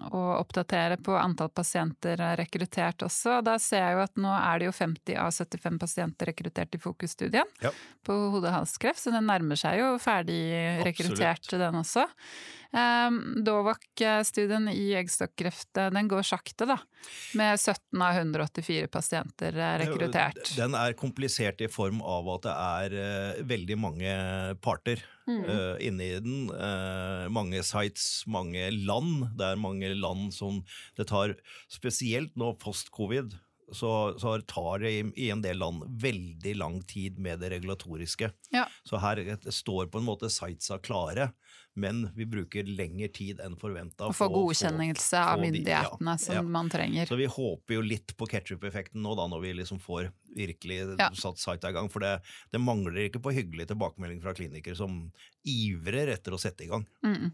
å 0.08 0.24
oppdatere 0.38 0.96
på 1.04 1.16
antall 1.18 1.52
pasienter 1.52 2.24
rekruttert 2.40 3.04
også. 3.04 3.40
Da 3.44 3.58
ser 3.60 3.84
jeg 3.84 3.97
jo 3.97 3.97
jo 3.98 4.04
at 4.06 4.20
nå 4.20 4.32
er 4.34 4.60
det 4.60 4.68
jo 4.68 4.76
50 4.76 5.18
av 5.20 5.32
75 5.34 5.80
pasienter 5.82 6.32
rekruttert 6.32 6.78
i 6.78 6.82
Fokus-studien 6.82 7.56
ja. 7.64 7.72
på 8.06 8.16
hode-halskreft, 8.34 9.02
så 9.02 9.14
den 9.14 9.28
nærmer 9.28 9.58
seg 9.58 9.82
jo 9.82 9.90
ferdig 10.02 10.40
rekruttert, 10.86 11.50
den 11.58 11.82
også. 11.82 12.06
Um, 12.68 13.38
Dovak-studien 13.46 14.66
i 14.68 14.90
eggstokkreft 14.98 15.78
den 15.78 16.08
går 16.10 16.26
sakte, 16.28 16.66
da. 16.68 16.76
Med 17.38 17.56
17 17.56 18.02
av 18.04 18.18
184 18.18 18.90
pasienter 18.92 19.56
rekruttert. 19.80 20.52
Den 20.58 20.76
er 20.76 20.96
komplisert 20.98 21.62
i 21.64 21.70
form 21.72 22.02
av 22.04 22.28
at 22.34 22.44
det 22.44 22.56
er 22.56 22.98
uh, 22.98 23.40
veldig 23.48 23.78
mange 23.80 24.12
parter 24.60 25.00
mm. 25.24 25.42
uh, 25.48 25.76
inne 25.80 26.10
i 26.10 26.20
den. 26.20 26.52
Uh, 26.52 27.24
mange 27.32 27.64
sites, 27.64 28.26
mange 28.28 28.68
land. 28.76 29.30
Det 29.40 29.48
er 29.48 29.64
mange 29.64 29.94
land 29.96 30.28
som 30.36 30.60
det 31.00 31.08
tar, 31.08 31.38
spesielt 31.72 32.36
nå 32.36 32.52
post-covid, 32.60 33.32
så, 33.72 34.18
så, 34.18 34.40
tar 34.40 34.78
det 34.78 34.90
i, 34.92 35.30
en 35.30 35.42
del 35.42 35.58
land 35.58 35.84
veldig 36.02 36.54
lang 36.56 36.80
tid 36.88 37.18
med 37.18 37.40
det 37.40 37.50
regulatoriske. 37.50 38.30
Ja. 38.54 38.66
Så 38.84 39.00
her 39.02 39.20
står 39.50 39.90
på 39.92 40.00
en 40.00 40.08
måte 40.08 40.30
sightsa 40.32 40.78
klare, 40.78 41.30
men 41.78 42.08
vi 42.16 42.26
bruker 42.26 42.66
lengre 42.66 43.08
tid 43.14 43.40
enn 43.44 43.56
forventa. 43.60 44.08
Å 44.10 44.16
få 44.16 44.28
godkjennelse 44.32 45.20
av 45.22 45.42
myndighetene 45.42 46.14
ja, 46.14 46.20
som 46.20 46.40
ja. 46.40 46.42
man 46.42 46.70
trenger. 46.72 47.06
Så 47.06 47.18
vi 47.20 47.28
håper 47.30 47.78
jo 47.78 47.84
litt 47.84 48.16
på 48.18 48.28
ketsjup-effekten 48.30 49.02
nå, 49.04 49.14
da, 49.18 49.28
når 49.30 49.44
vi 49.46 49.54
liksom 49.60 49.80
får 49.82 50.10
virkelig 50.36 50.80
satt 51.18 51.38
sita 51.38 51.70
i 51.70 51.76
gang. 51.76 51.90
For 51.92 52.04
det, 52.04 52.18
det, 52.52 52.62
mangler 52.62 53.06
ikke 53.06 53.22
på 53.22 53.34
hyggelig 53.36 53.68
tilbakemelding 53.70 54.22
fra 54.24 54.34
klinikere 54.36 54.78
som 54.78 55.04
ivrer 55.48 56.12
etter 56.16 56.34
å 56.34 56.40
sette 56.40 56.66
i 56.66 56.70
gang. 56.70 56.86
Mm. 57.06 57.30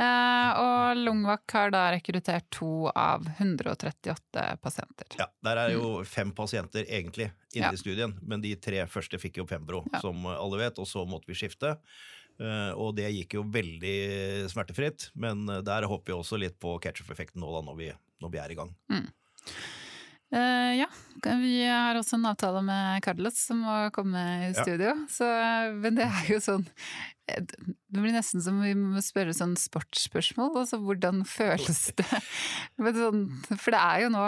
Eh, 0.00 0.50
og 0.60 1.00
Lungvak 1.00 1.52
har 1.52 1.72
da 1.74 1.82
rekruttert 1.92 2.46
to 2.54 2.88
av 2.94 3.26
138 3.38 4.46
pasienter. 4.62 5.18
Ja, 5.18 5.26
Der 5.44 5.64
er 5.64 5.74
jo 5.74 5.98
mm. 5.98 6.08
fem 6.08 6.30
pasienter 6.36 6.86
egentlig 6.86 7.30
inne 7.52 7.72
ja. 7.72 7.74
i 7.74 7.80
studien, 7.80 8.14
men 8.22 8.44
de 8.44 8.54
tre 8.56 8.84
første 8.88 9.18
fikk 9.20 9.42
jo 9.42 9.48
Pembro, 9.50 9.82
ja. 9.92 10.00
som 10.04 10.24
alle 10.30 10.62
vet, 10.62 10.78
og 10.78 10.88
så 10.88 11.04
måtte 11.08 11.32
vi 11.32 11.38
skifte. 11.42 11.74
Uh, 12.40 12.72
og 12.80 12.94
det 12.96 13.10
gikk 13.12 13.36
jo 13.36 13.44
veldig 13.52 14.48
smertefritt, 14.48 15.10
men 15.20 15.44
eh, 15.52 15.60
der 15.66 15.84
håper 15.90 16.08
vi 16.08 16.16
også 16.16 16.38
litt 16.40 16.56
på 16.62 16.78
catch-up-effekten 16.80 17.42
nå 17.42 17.50
da, 17.52 17.60
når 17.66 17.76
vi, 17.76 17.90
når 18.24 18.32
vi, 18.32 18.40
er 18.40 18.54
i 18.54 18.56
gang. 18.56 18.70
Mm. 18.88 19.10
Uh, 20.30 20.72
ja, 20.78 20.86
vi 21.42 21.52
har 21.66 21.98
også 21.98 22.16
en 22.16 22.28
avtale 22.30 22.62
med 22.64 23.02
Carlos 23.04 23.36
som 23.44 23.60
må 23.66 23.76
komme 23.92 24.22
i 24.46 24.50
studio. 24.56 24.94
Ja. 24.94 24.96
Så, 25.12 25.28
men 25.82 25.98
det 25.98 26.06
er 26.06 26.30
jo 26.30 26.38
sånn 26.40 26.64
Det 27.26 27.98
blir 27.98 28.14
nesten 28.14 28.40
som 28.42 28.62
vi 28.62 28.72
må 28.78 29.02
spørre 29.04 29.34
sånn 29.36 29.56
sportsspørsmål. 29.60 30.54
Altså 30.62 30.80
hvordan 30.80 31.26
føles 31.28 31.82
det? 31.98 32.08
Sånn, 33.02 33.26
for 33.52 33.74
det 33.74 33.82
er 33.82 34.06
jo 34.06 34.14
nå 34.14 34.24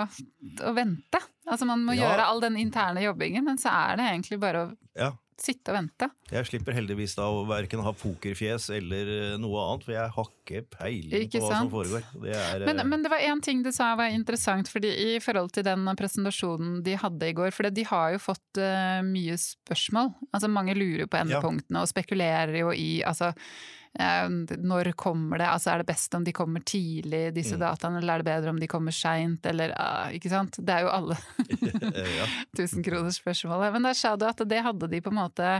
å 0.68 0.74
vente. 0.76 1.22
Altså 1.48 1.70
Man 1.70 1.86
må 1.86 1.96
ja. 1.96 2.10
gjøre 2.10 2.28
all 2.28 2.44
den 2.44 2.60
interne 2.60 3.06
jobbingen, 3.06 3.46
men 3.48 3.62
så 3.62 3.72
er 3.72 4.02
det 4.02 4.10
egentlig 4.12 4.42
bare 4.42 4.66
å 4.66 4.72
ja 4.98 5.14
sitte 5.42 5.72
og 5.72 5.78
vente. 5.78 6.08
Jeg 6.32 6.48
slipper 6.48 6.76
heldigvis 6.76 7.16
da 7.18 7.26
å 7.28 7.42
verken 7.48 7.82
ha 7.84 7.92
pokerfjes 7.96 8.68
eller 8.76 9.10
eh, 9.16 9.34
noe 9.42 9.64
annet, 9.66 9.86
for 9.86 9.96
jeg 9.96 10.14
har 10.16 10.30
ikke 10.30 10.62
peiling 10.76 11.26
på 11.26 11.42
hva 11.42 11.50
sant? 11.50 11.58
som 11.58 11.72
foregår. 11.72 12.06
Det 12.22 12.36
er, 12.36 12.64
men, 12.68 12.80
eh, 12.80 12.88
men, 12.92 13.04
det 13.04 13.12
var 13.12 13.26
én 13.26 13.42
ting 13.44 13.64
du 13.66 13.72
sa 13.74 13.92
var 13.98 14.14
interessant, 14.14 14.70
fordi 14.72 14.94
i 15.16 15.20
forhold 15.24 15.52
til 15.56 15.66
den 15.66 15.84
presentasjonen 15.98 16.80
de 16.86 16.96
hadde 17.02 17.28
i 17.28 17.36
går, 17.36 17.52
for 17.54 17.68
de 17.68 17.86
har 17.90 18.14
jo 18.14 18.22
fått 18.22 18.62
uh, 18.62 19.02
mye 19.06 19.36
spørsmål. 19.40 20.14
Altså 20.30 20.50
Mange 20.52 20.76
lurer 20.78 21.08
på 21.10 21.20
endepunktene 21.20 21.80
ja. 21.80 21.84
og 21.84 21.90
spekulerer 21.90 22.58
jo 22.62 22.74
i 22.76 22.90
altså 23.06 23.32
Eh, 23.32 23.81
når 23.92 24.92
kommer 24.96 25.38
det? 25.38 25.48
Altså 25.52 25.70
er 25.72 25.82
det 25.82 25.88
best 25.90 26.14
om 26.16 26.24
de 26.24 26.32
kommer 26.32 26.60
tidlig, 26.64 27.34
disse 27.36 27.58
mm. 27.58 27.60
dataene, 27.60 28.00
eller 28.00 28.14
er 28.14 28.22
det 28.22 28.28
bedre 28.30 28.50
om 28.54 28.60
de 28.60 28.68
kommer 28.70 28.94
seint, 28.96 29.44
eller 29.46 29.74
uh, 29.76 30.08
Ikke 30.16 30.32
sant? 30.32 30.56
Det 30.58 30.72
er 30.72 30.86
jo 30.86 30.92
alle 30.92 31.18
tusenkronersspørsmålet. 32.56 33.72
Men 33.76 33.90
der 33.90 33.98
sa 33.98 34.14
du 34.16 34.24
at 34.28 34.40
det 34.48 34.62
hadde 34.64 34.88
de 34.88 35.02
på 35.04 35.12
en 35.12 35.20
måte 35.20 35.50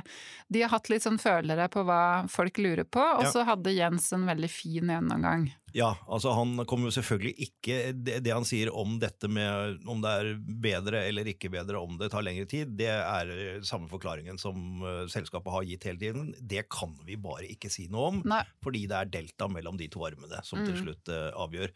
De 0.48 0.64
har 0.64 0.72
hatt 0.72 0.88
litt 0.92 1.04
sånn 1.04 1.20
følere 1.20 1.68
på 1.72 1.84
hva 1.84 2.24
folk 2.32 2.62
lurer 2.62 2.88
på, 2.88 3.02
og 3.02 3.28
så 3.32 3.44
hadde 3.48 3.76
Jens 3.76 4.08
en 4.16 4.24
veldig 4.28 4.50
fin 4.52 4.88
gjennomgang. 4.94 5.50
Ja, 5.72 5.94
altså 6.04 6.34
han 6.36 6.52
kommer 6.68 6.90
jo 6.90 6.94
selvfølgelig 6.98 7.46
ikke 7.46 7.76
det, 7.96 8.18
det, 8.24 8.32
han 8.34 8.44
sier 8.46 8.68
om 8.76 8.98
dette 9.00 9.28
med 9.32 9.86
om 9.88 10.02
det 10.04 10.10
er 10.12 10.30
bedre 10.64 11.00
eller 11.08 11.30
ikke 11.32 11.48
bedre 11.52 11.80
om 11.80 11.96
det 12.00 12.10
tar 12.12 12.24
lengre 12.24 12.44
tid, 12.48 12.74
det 12.76 12.90
er 12.92 13.62
samme 13.66 13.88
forklaringen 13.88 14.40
som 14.40 14.82
uh, 14.84 15.04
selskapet 15.12 15.54
har 15.54 15.64
gitt 15.68 15.86
hele 15.88 16.00
tiden. 16.02 16.28
Det 16.38 16.66
kan 16.72 16.92
vi 17.06 17.16
bare 17.20 17.48
ikke 17.48 17.70
si 17.72 17.86
noe 17.92 18.10
om, 18.10 18.20
Nei. 18.28 18.42
fordi 18.64 18.84
det 18.90 18.98
er 18.98 19.12
delta 19.14 19.48
mellom 19.52 19.80
de 19.80 19.88
to 19.92 20.04
armene 20.08 20.42
som 20.44 20.60
mm. 20.60 20.66
til 20.68 20.78
slutt 20.82 21.12
uh, 21.12 21.30
avgjør. 21.46 21.72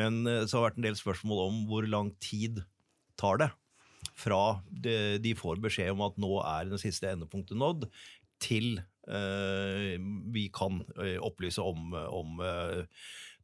Men 0.00 0.22
uh, 0.24 0.40
så 0.48 0.58
har 0.58 0.64
det 0.64 0.70
vært 0.70 0.80
en 0.80 0.88
del 0.88 0.98
spørsmål 1.02 1.44
om 1.44 1.60
hvor 1.68 1.90
lang 1.90 2.14
tid 2.24 2.64
tar 3.20 3.42
det 3.44 3.50
fra 4.18 4.40
de, 4.70 5.20
de 5.20 5.36
får 5.36 5.60
beskjed 5.64 5.92
om 5.92 6.04
at 6.06 6.16
nå 6.20 6.32
er 6.40 6.68
den 6.70 6.80
siste 6.80 7.12
endepunktet 7.12 7.58
nådd, 7.60 7.88
til 8.42 8.76
vi 9.04 10.46
kan 10.48 10.78
opplyse 11.20 11.60
om, 11.60 11.92
om 11.92 12.38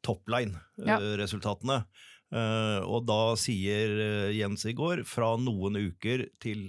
topline-resultatene. 0.06 1.82
Ja. 1.82 2.06
Uh, 2.30 2.78
og 2.86 3.08
da 3.08 3.34
sier 3.40 3.96
eh, 3.98 4.36
Jens 4.36 4.62
i 4.70 4.74
går 4.78 5.00
fra 5.08 5.32
noen 5.42 5.74
uker 5.80 6.28
til 6.42 6.68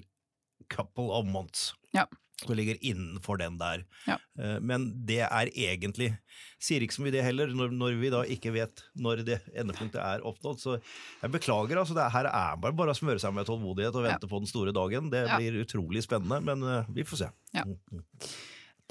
couple 0.71 1.11
of 1.13 1.27
months. 1.29 1.75
Ja. 1.93 2.07
Så 2.41 2.55
ligger 2.57 2.79
innenfor 2.81 3.37
den 3.37 3.59
der. 3.59 3.83
Ja. 4.07 4.15
Men 4.65 4.87
det 5.05 5.19
er 5.27 5.51
egentlig 5.51 6.07
Sier 6.57 6.81
ikke 6.81 6.95
så 6.95 7.03
mye 7.05 7.13
det 7.13 7.21
heller, 7.21 7.51
når, 7.53 7.69
når, 7.77 7.97
vi 8.01 8.09
da 8.09 8.21
ikke 8.33 8.53
vet 8.55 8.81
når 8.97 9.21
det 9.27 9.37
endepunktet 9.53 9.99
er 10.01 10.25
oppnådd. 10.25 10.57
Så 10.61 10.73
jeg 10.79 11.33
beklager, 11.35 11.77
altså. 11.77 11.93
Det 11.97 12.07
her 12.15 12.31
er 12.31 12.57
bare, 12.63 12.73
bare 12.79 12.95
å 12.95 12.97
smøre 12.97 13.21
seg 13.21 13.35
med 13.37 13.45
tålmodighet 13.45 13.93
og 13.93 14.07
vente 14.07 14.25
ja. 14.25 14.31
på 14.31 14.41
den 14.41 14.49
store 14.49 14.73
dagen. 14.73 15.11
Det 15.13 15.21
blir 15.35 15.59
utrolig 15.61 16.01
spennende, 16.07 16.41
men 16.41 16.65
vi 16.97 17.05
får 17.05 17.21
se. 17.21 17.29
Ja. 17.59 17.67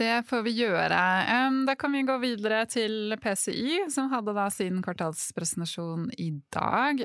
Det 0.00 0.23
får 0.28 0.42
vi 0.47 0.52
gjøre. 0.62 1.00
Da 1.66 1.75
kan 1.76 1.92
vi 1.92 2.00
gå 2.09 2.14
videre 2.23 2.62
til 2.73 3.12
PCI, 3.21 3.90
som 3.92 4.09
hadde 4.09 4.33
da 4.33 4.47
sin 4.52 4.78
kvartalspresentasjon 4.80 6.07
i 6.16 6.30
dag. 6.54 7.02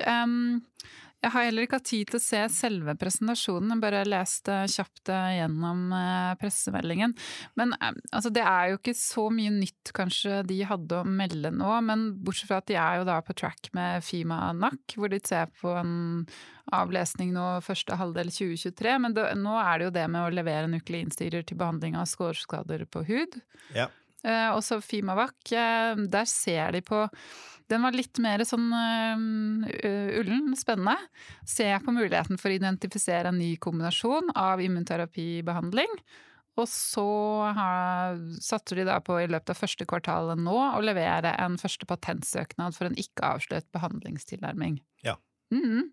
Jeg 1.24 1.32
har 1.32 1.46
heller 1.48 1.64
ikke 1.64 1.78
hatt 1.80 1.88
tid 1.88 2.10
til 2.10 2.18
å 2.18 2.22
se 2.22 2.40
selve 2.52 2.94
presentasjonen, 3.00 3.72
jeg 3.72 3.82
bare 3.82 4.02
leste 4.06 4.58
kjapt 4.70 5.10
gjennom 5.10 5.94
eh, 5.96 6.34
pressemeldingen. 6.40 7.14
Men 7.58 7.72
eh, 7.78 7.96
altså, 8.12 8.30
det 8.34 8.44
er 8.46 8.70
jo 8.70 8.78
ikke 8.78 8.94
så 8.98 9.26
mye 9.34 9.54
nytt 9.54 9.94
kanskje 9.96 10.42
de 10.46 10.60
hadde 10.68 11.00
å 11.00 11.08
melde 11.08 11.50
nå, 11.54 11.72
men 11.88 12.08
bortsett 12.22 12.50
fra 12.50 12.60
at 12.62 12.68
de 12.70 12.78
er 12.78 13.00
jo 13.00 13.08
da 13.08 13.18
på 13.24 13.36
track 13.38 13.72
med 13.76 14.04
Fima 14.06 14.52
NAC, 14.56 14.96
hvor 14.98 15.10
de 15.12 15.22
ser 15.24 15.50
på 15.60 15.74
en 15.80 15.96
avlesning 16.74 17.32
nå 17.34 17.46
første 17.64 17.96
halvdel 17.98 18.30
2023. 18.34 18.96
Men 19.02 19.16
det, 19.16 19.28
nå 19.40 19.58
er 19.62 19.78
det 19.78 19.88
jo 19.88 19.96
det 19.98 20.08
med 20.12 20.26
å 20.26 20.34
levere 20.34 20.70
nukleinstyrer 20.70 21.46
til 21.46 21.58
behandling 21.58 21.98
av 21.98 22.10
skårskader 22.10 22.86
på 22.90 23.06
hud. 23.08 23.40
Ja. 23.74 23.88
Eh, 24.26 24.48
og 24.50 24.62
så 24.66 24.80
Fimavac, 24.82 25.38
eh, 25.54 26.06
der 26.10 26.26
ser 26.30 26.74
de 26.74 26.82
på 26.84 27.06
den 27.66 27.82
var 27.82 27.96
litt 27.96 28.20
mer 28.22 28.44
sånn 28.46 28.68
uh, 28.70 29.64
ullen, 30.20 30.52
spennende. 30.54 30.94
Ser 31.50 31.80
på 31.82 31.94
muligheten 31.96 32.38
for 32.38 32.52
å 32.52 32.58
identifisere 32.60 33.32
en 33.32 33.40
ny 33.40 33.56
kombinasjon 33.58 34.30
av 34.38 34.62
immunterapibehandling. 34.62 35.96
Og 36.56 36.68
så 36.70 37.08
har, 37.58 38.20
satser 38.40 38.80
de 38.80 38.86
da 38.88 39.00
på 39.04 39.18
i 39.20 39.26
løpet 39.28 39.52
av 39.52 39.58
første 39.58 39.86
kvartal 39.88 40.30
nå 40.40 40.54
å 40.54 40.78
levere 40.84 41.34
en 41.42 41.58
første 41.60 41.88
patentsøknad 41.90 42.76
for 42.78 42.88
en 42.88 42.96
ikke 43.02 43.34
avslørt 43.34 43.68
behandlingstilnærming. 43.76 44.78
Ja. 45.04 45.18
Mm. 45.52 45.90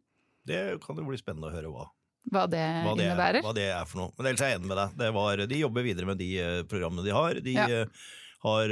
Det 0.47 0.61
kan 0.85 1.01
jo 1.01 1.09
bli 1.09 1.19
spennende 1.19 1.49
å 1.49 1.55
høre 1.57 1.73
hva. 1.73 1.89
Hva 2.31 2.45
det, 2.47 2.63
hva 2.85 2.93
det 2.95 3.09
innebærer? 3.09 3.41
Er, 3.41 3.43
hva 3.43 3.57
det 3.57 3.69
er 3.73 3.87
for 3.89 3.99
noe. 3.99 4.13
Men 4.15 4.29
ellers 4.29 4.45
er 4.45 4.53
jeg 4.53 4.61
enig 4.61 4.69
med 4.69 4.79
deg. 4.79 5.09
Var, 5.17 5.47
de 5.49 5.63
jobber 5.65 5.89
videre 5.89 6.07
med 6.07 6.21
de 6.21 6.29
programmene 6.71 7.03
de 7.03 7.17
har. 7.17 7.41
De 7.43 7.55
ja. 7.57 7.87
Har 8.43 8.71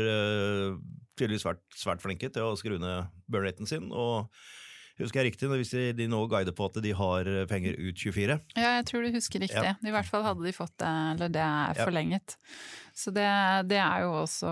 tydeligvis 1.17 1.47
vært 1.47 1.63
svært 1.77 2.03
flinke 2.03 2.31
til 2.33 2.47
å 2.47 2.57
skru 2.59 2.77
ned 2.81 3.11
burn-raten 3.31 3.69
sin. 3.69 3.91
og 3.91 4.31
Husker 4.99 5.21
jeg 5.21 5.31
riktig 5.31 5.49
hvis 5.49 5.73
de 5.97 6.07
nå 6.09 6.19
guider 6.29 6.53
på 6.55 6.67
at 6.69 6.79
de 6.83 6.91
har 6.93 7.27
penger 7.49 7.77
ut 7.79 7.97
24? 7.97 8.37
Ja, 8.57 8.73
jeg 8.77 8.87
tror 8.89 9.05
du 9.05 9.15
husker 9.15 9.41
riktig. 9.41 9.63
Ja. 9.65 9.77
I 9.81 9.93
hvert 9.95 10.09
fall 10.09 10.25
hadde 10.27 10.45
de 10.45 10.53
fått 10.53 10.75
det, 10.81 10.91
eller 11.15 11.31
det 11.33 11.45
er 11.45 11.79
forlenget. 11.81 12.35
Ja. 12.37 12.57
Så 13.01 13.13
det, 13.15 13.29
det, 13.71 13.79
er 13.81 14.03
jo 14.05 14.11
også 14.21 14.51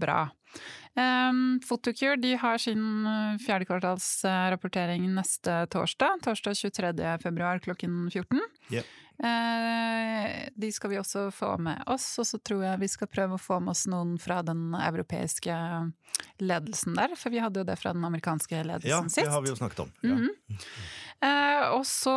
bra. 0.00 0.22
Um, 0.94 1.58
Photocure 1.62 2.16
de 2.18 2.32
har 2.40 2.58
sin 2.62 2.86
fjerdekvartalsrapportering 3.44 5.04
neste 5.14 5.64
torsdag. 5.74 6.22
Torsdag 6.24 6.58
23. 6.58 6.94
februar 7.22 7.60
klokken 7.62 8.06
14. 8.08 8.40
Yeah. 8.72 8.88
Eh, 9.20 10.48
de 10.54 10.72
skal 10.72 10.90
vi 10.90 10.98
også 11.00 11.26
få 11.34 11.52
med 11.60 11.82
oss, 11.86 12.06
og 12.18 12.26
så 12.26 12.38
tror 12.40 12.64
jeg 12.64 12.80
vi 12.80 12.88
skal 12.88 13.10
prøve 13.10 13.36
å 13.36 13.42
få 13.42 13.58
med 13.60 13.74
oss 13.74 13.84
noen 13.90 14.14
fra 14.20 14.40
den 14.46 14.72
europeiske 14.78 15.56
ledelsen 16.40 16.96
der, 16.96 17.12
for 17.20 17.32
vi 17.34 17.42
hadde 17.44 17.60
jo 17.60 17.68
det 17.68 17.76
fra 17.80 17.92
den 17.96 18.06
amerikanske 18.08 18.62
ledelsen 18.64 19.12
sist. 19.12 19.20
Ja, 19.20 19.28
det 19.28 19.34
har 19.36 19.44
vi 19.44 19.52
jo 19.52 19.58
snakket 19.60 19.84
om. 19.84 19.92
Ja. 20.00 20.14
Mm 20.14 20.28
-hmm. 20.28 21.70
og 21.76 21.86
så 21.86 22.16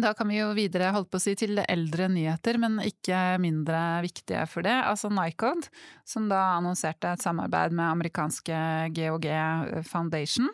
da 0.00 0.14
kan 0.16 0.28
vi 0.28 0.38
jo 0.38 0.52
videre 0.56 0.92
holde 0.94 1.10
på 1.12 1.20
å 1.20 1.22
si 1.22 1.34
til 1.36 1.60
eldre 1.60 2.08
nyheter, 2.12 2.56
men 2.62 2.78
ikke 2.84 3.18
mindre 3.42 3.80
viktige 4.04 4.46
for 4.48 4.64
det. 4.64 4.74
Altså 4.88 5.10
Nycod, 5.12 5.68
som 6.08 6.30
da 6.30 6.40
annonserte 6.56 7.12
et 7.12 7.24
samarbeid 7.24 7.76
med 7.76 7.90
amerikanske 7.90 8.62
GOG 8.96 9.28
Foundation. 9.88 10.48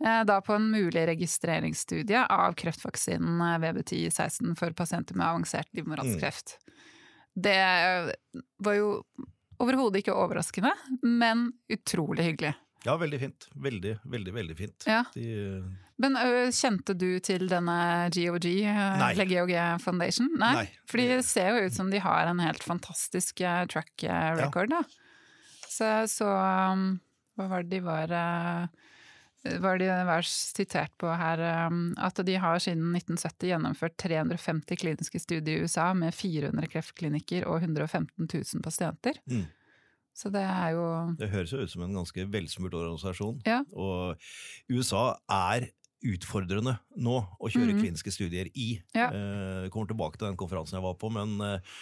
Eh, 0.00 0.22
da 0.24 0.38
på 0.40 0.56
en 0.56 0.70
mulig 0.72 1.04
registreringsstudie 1.10 2.24
av 2.24 2.56
kreftvaksinen 2.56 3.42
VB1016 3.60 4.56
for 4.56 4.72
pasienter 4.72 5.18
med 5.18 5.28
avansert 5.28 5.68
livmorhalskreft. 5.76 6.56
Mm. 6.56 6.80
Det 7.40 7.60
var 8.64 8.78
jo 8.78 8.88
overhodet 9.60 10.00
ikke 10.00 10.16
overraskende, 10.16 10.72
men 11.04 11.50
utrolig 11.68 12.30
hyggelig. 12.30 12.54
Ja, 12.86 12.96
veldig 12.96 13.20
fint. 13.20 13.48
Veldig, 13.54 13.98
veldig 14.08 14.32
veldig 14.32 14.56
fint. 14.56 14.88
Ja. 14.88 15.02
De, 15.14 15.28
Men 16.00 16.16
kjente 16.56 16.94
du 16.96 17.08
til 17.24 17.44
denne 17.50 17.76
GOG, 18.14 18.46
Nei. 18.64 19.10
eller 19.12 19.28
GOG 19.28 19.54
Foundation? 19.84 20.30
Nei. 20.40 20.54
Nei. 20.62 20.66
For 20.88 21.02
de 21.02 21.20
ser 21.26 21.52
jo 21.52 21.66
ut 21.68 21.76
som 21.76 21.90
de 21.92 22.00
har 22.00 22.30
en 22.30 22.40
helt 22.40 22.64
fantastisk 22.64 23.42
track 23.72 24.06
record, 24.40 24.72
ja. 24.72 24.84
Så, 25.70 25.90
så 26.10 26.28
hva 26.28 27.46
var 27.50 27.62
det 27.64 27.76
de 27.76 27.84
var 27.84 28.14
var 29.40 29.78
de 29.80 29.86
var 30.04 30.26
sitert 30.28 30.92
på 31.00 31.08
her 31.16 31.40
at 31.40 32.18
de 32.26 32.34
har 32.36 32.60
siden 32.60 32.90
1970 32.92 33.48
gjennomført 33.48 33.96
350 34.02 34.80
kliniske 34.82 35.20
studier 35.22 35.56
i 35.56 35.64
USA 35.64 35.90
med 35.96 36.12
400 36.14 36.68
kreftklinikker 36.68 37.46
og 37.48 37.62
115 37.64 38.28
000 38.28 38.64
pasienter. 38.64 39.16
Mm. 39.30 39.46
Så 40.12 40.28
det 40.34 40.42
er 40.44 40.74
jo 40.76 40.84
Det 41.16 41.30
høres 41.32 41.52
jo 41.54 41.62
ut 41.62 41.72
som 41.72 41.86
en 41.86 41.96
ganske 41.96 42.26
velsmurt 42.28 42.76
organisasjon. 42.76 43.40
Ja. 43.48 43.62
Og 43.72 44.20
USA 44.68 45.14
er 45.32 45.70
utfordrende 46.06 46.76
nå 46.96 47.16
å 47.20 47.50
kjøre 47.50 47.74
mm. 47.74 47.80
kliniske 47.82 48.12
studier 48.14 48.48
i. 48.54 48.70
Ja. 48.96 49.10
Eh, 49.10 49.66
kommer 49.72 49.90
tilbake 49.90 50.20
til 50.20 50.30
den 50.30 50.38
konferansen 50.40 50.78
jeg 50.78 50.86
var 50.86 50.96
på, 51.00 51.10
men 51.12 51.36
eh, 51.44 51.74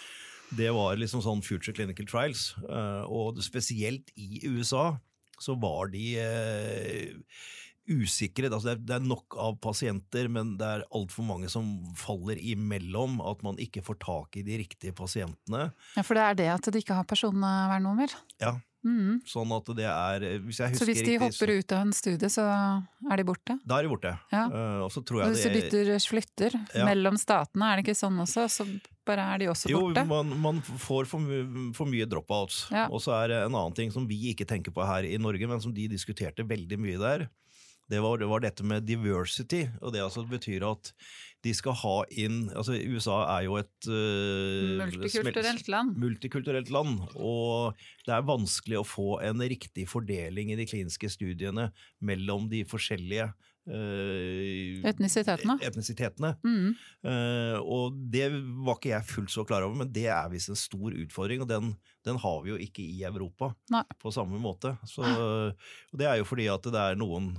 det 0.59 0.71
var 0.75 0.97
liksom 0.99 1.23
sånn 1.25 1.45
Future 1.45 1.77
Clinical 1.77 2.09
Trials. 2.09 2.51
Eh, 2.65 3.05
og 3.05 3.41
spesielt 3.45 4.13
i 4.17 4.43
USA 4.49 4.97
så 5.39 5.55
var 5.61 5.93
de 5.93 6.05
eh, 6.19 7.41
usikre. 7.89 8.51
Altså 8.51 8.71
det, 8.71 8.75
er, 8.75 8.85
det, 8.85 8.97
er, 8.99 9.09
nok 9.09 9.37
av 9.41 9.59
pasienter, 9.65 10.31
men 10.33 10.57
det 10.61 10.69
er 10.69 10.87
altfor 10.95 11.27
mange 11.29 11.51
som 11.53 11.69
faller 11.99 12.41
imellom. 12.41 13.21
At 13.25 13.45
man 13.47 13.61
ikke 13.63 13.85
får 13.87 14.01
tak 14.05 14.41
i 14.41 14.45
de 14.47 14.61
riktige 14.63 14.97
pasientene. 14.97 15.71
Ja, 15.97 16.05
For 16.05 16.19
det 16.19 16.25
er 16.25 16.41
det 16.43 16.51
at 16.55 16.73
de 16.73 16.83
ikke 16.83 16.99
har 16.99 17.09
personvernnummer? 17.09 18.17
Ja. 18.43 18.57
Mm. 18.87 19.19
Sånn 19.27 19.51
at 19.57 19.71
det 19.75 19.87
er 19.91 20.27
hvis 20.45 20.61
Så 20.61 20.87
hvis 20.87 21.01
de 21.03 21.17
riktig, 21.17 21.17
hopper 21.23 21.51
ut 21.59 21.73
av 21.75 21.81
en 21.87 21.95
studie, 21.97 22.31
så 22.31 22.45
er 22.47 23.21
de 23.21 23.25
borte? 23.27 23.57
Da 23.67 23.81
er 23.81 23.89
de 23.89 23.91
borte. 23.91 24.13
Ja. 24.31 24.45
Uh, 24.53 24.85
og 24.87 24.93
så 24.95 25.03
tror 25.03 25.23
jeg 25.23 25.33
og 25.33 25.35
hvis 25.35 25.47
de 25.49 25.55
bytter 25.57 25.91
flytter 26.09 26.57
ja. 26.61 26.87
mellom 26.87 27.19
statene, 27.21 27.73
er 27.73 27.81
det 27.81 27.89
ikke 27.89 27.99
sånn 27.99 28.23
også? 28.23 28.47
Så 28.53 28.69
bare 29.09 29.25
er 29.35 29.43
de 29.43 29.51
også 29.51 29.73
borte? 29.73 30.05
Jo, 30.05 30.11
man, 30.13 30.31
man 30.45 30.63
får 30.63 31.11
for, 31.11 31.35
for 31.77 31.91
mye 31.91 32.07
dropouts. 32.09 32.67
Ja. 32.75 32.87
Og 32.93 33.03
så 33.05 33.17
er 33.19 33.35
det 33.35 33.43
en 33.49 33.59
annen 33.59 33.77
ting 33.77 33.93
som 33.95 34.07
vi 34.09 34.21
ikke 34.33 34.47
tenker 34.49 34.75
på 34.75 34.87
her 34.87 35.09
i 35.09 35.19
Norge, 35.21 35.51
men 35.51 35.63
som 35.65 35.75
de 35.75 35.89
diskuterte 35.91 36.47
veldig 36.47 36.81
mye 36.81 37.03
der. 37.03 37.29
Det 37.89 38.03
var, 38.05 38.19
det 38.21 38.29
var, 38.29 38.43
dette 38.45 38.67
med 38.69 38.85
diversity, 38.85 39.65
og 39.81 39.95
det 39.95 40.05
altså 40.05 40.27
betyr 40.29 40.67
at 40.69 40.93
de 41.47 41.55
skal 41.55 41.77
ha 41.81 41.97
inn 42.19 42.49
altså 42.51 42.75
USA 42.75 43.19
er 43.37 43.45
jo 43.47 43.59
et 43.61 43.89
uh, 43.89 44.79
multikulturelt 44.83 45.69
land. 45.71 45.99
multikulturelt 46.03 46.73
land, 46.75 47.05
og 47.15 47.79
det 48.07 48.17
er 48.17 48.27
vanskelig 48.29 48.81
å 48.81 48.87
få 48.87 49.11
en 49.25 49.41
riktig 49.41 49.87
fordeling 49.91 50.53
i 50.53 50.59
de 50.59 50.67
kliniske 50.69 51.11
studiene 51.15 51.71
mellom 52.05 52.51
de 52.51 52.65
forskjellige 52.69 53.31
uh, 53.31 54.89
etnisitetene. 54.91 55.57
etnisitetene. 55.63 56.35
Mm. 56.43 56.75
Uh, 57.07 57.57
og 57.63 58.01
det 58.13 58.29
var 58.35 58.81
ikke 58.81 58.97
jeg 58.97 59.11
fullt 59.13 59.35
så 59.37 59.47
klar 59.49 59.67
over, 59.67 59.79
men 59.85 59.95
det 59.95 60.09
er 60.11 60.29
visst 60.35 60.51
en 60.53 60.59
stor 60.59 60.91
utfordring, 60.91 61.47
og 61.47 61.53
den, 61.53 61.73
den 62.09 62.19
har 62.19 62.43
vi 62.43 62.53
jo 62.53 62.59
ikke 62.67 62.83
i 62.83 63.07
Europa 63.07 63.53
Nei. 63.73 63.85
på 64.03 64.13
samme 64.15 64.43
måte. 64.43 64.75
Så, 64.91 65.07
det 65.95 66.11
er 66.11 66.19
jo 66.19 66.27
fordi 66.29 66.51
at 66.51 66.67
det 66.67 66.83
er 66.83 66.99
noen 66.99 67.37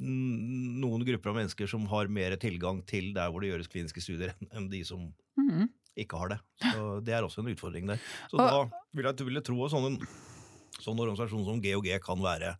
noen 0.00 1.04
grupper 1.04 1.32
av 1.32 1.36
mennesker 1.42 1.68
som 1.68 1.84
har 1.90 2.08
mer 2.12 2.36
tilgang 2.40 2.80
til 2.88 3.12
der 3.16 3.28
hvor 3.30 3.42
det 3.42 3.50
gjøres 3.52 3.70
kliniske 3.72 4.02
studier, 4.04 4.32
enn 4.54 4.70
de 4.72 4.80
som 4.86 5.08
mm. 5.36 5.66
ikke 6.04 6.20
har 6.22 6.34
det. 6.34 6.40
Så 6.62 6.84
Det 7.04 7.16
er 7.16 7.26
også 7.26 7.44
en 7.44 7.52
utfordring 7.52 7.90
der. 7.90 8.02
Så 8.30 8.38
og, 8.38 8.44
da 8.44 8.84
vil 8.96 9.10
jeg, 9.10 9.26
vil 9.28 9.40
jeg 9.40 9.48
tro 9.50 9.64
at 9.66 9.74
sånn 9.74 9.98
sånn 10.80 11.00
organisasjon 11.02 11.44
som 11.46 11.60
GOG 11.62 11.90
kan 12.04 12.22
være 12.22 12.54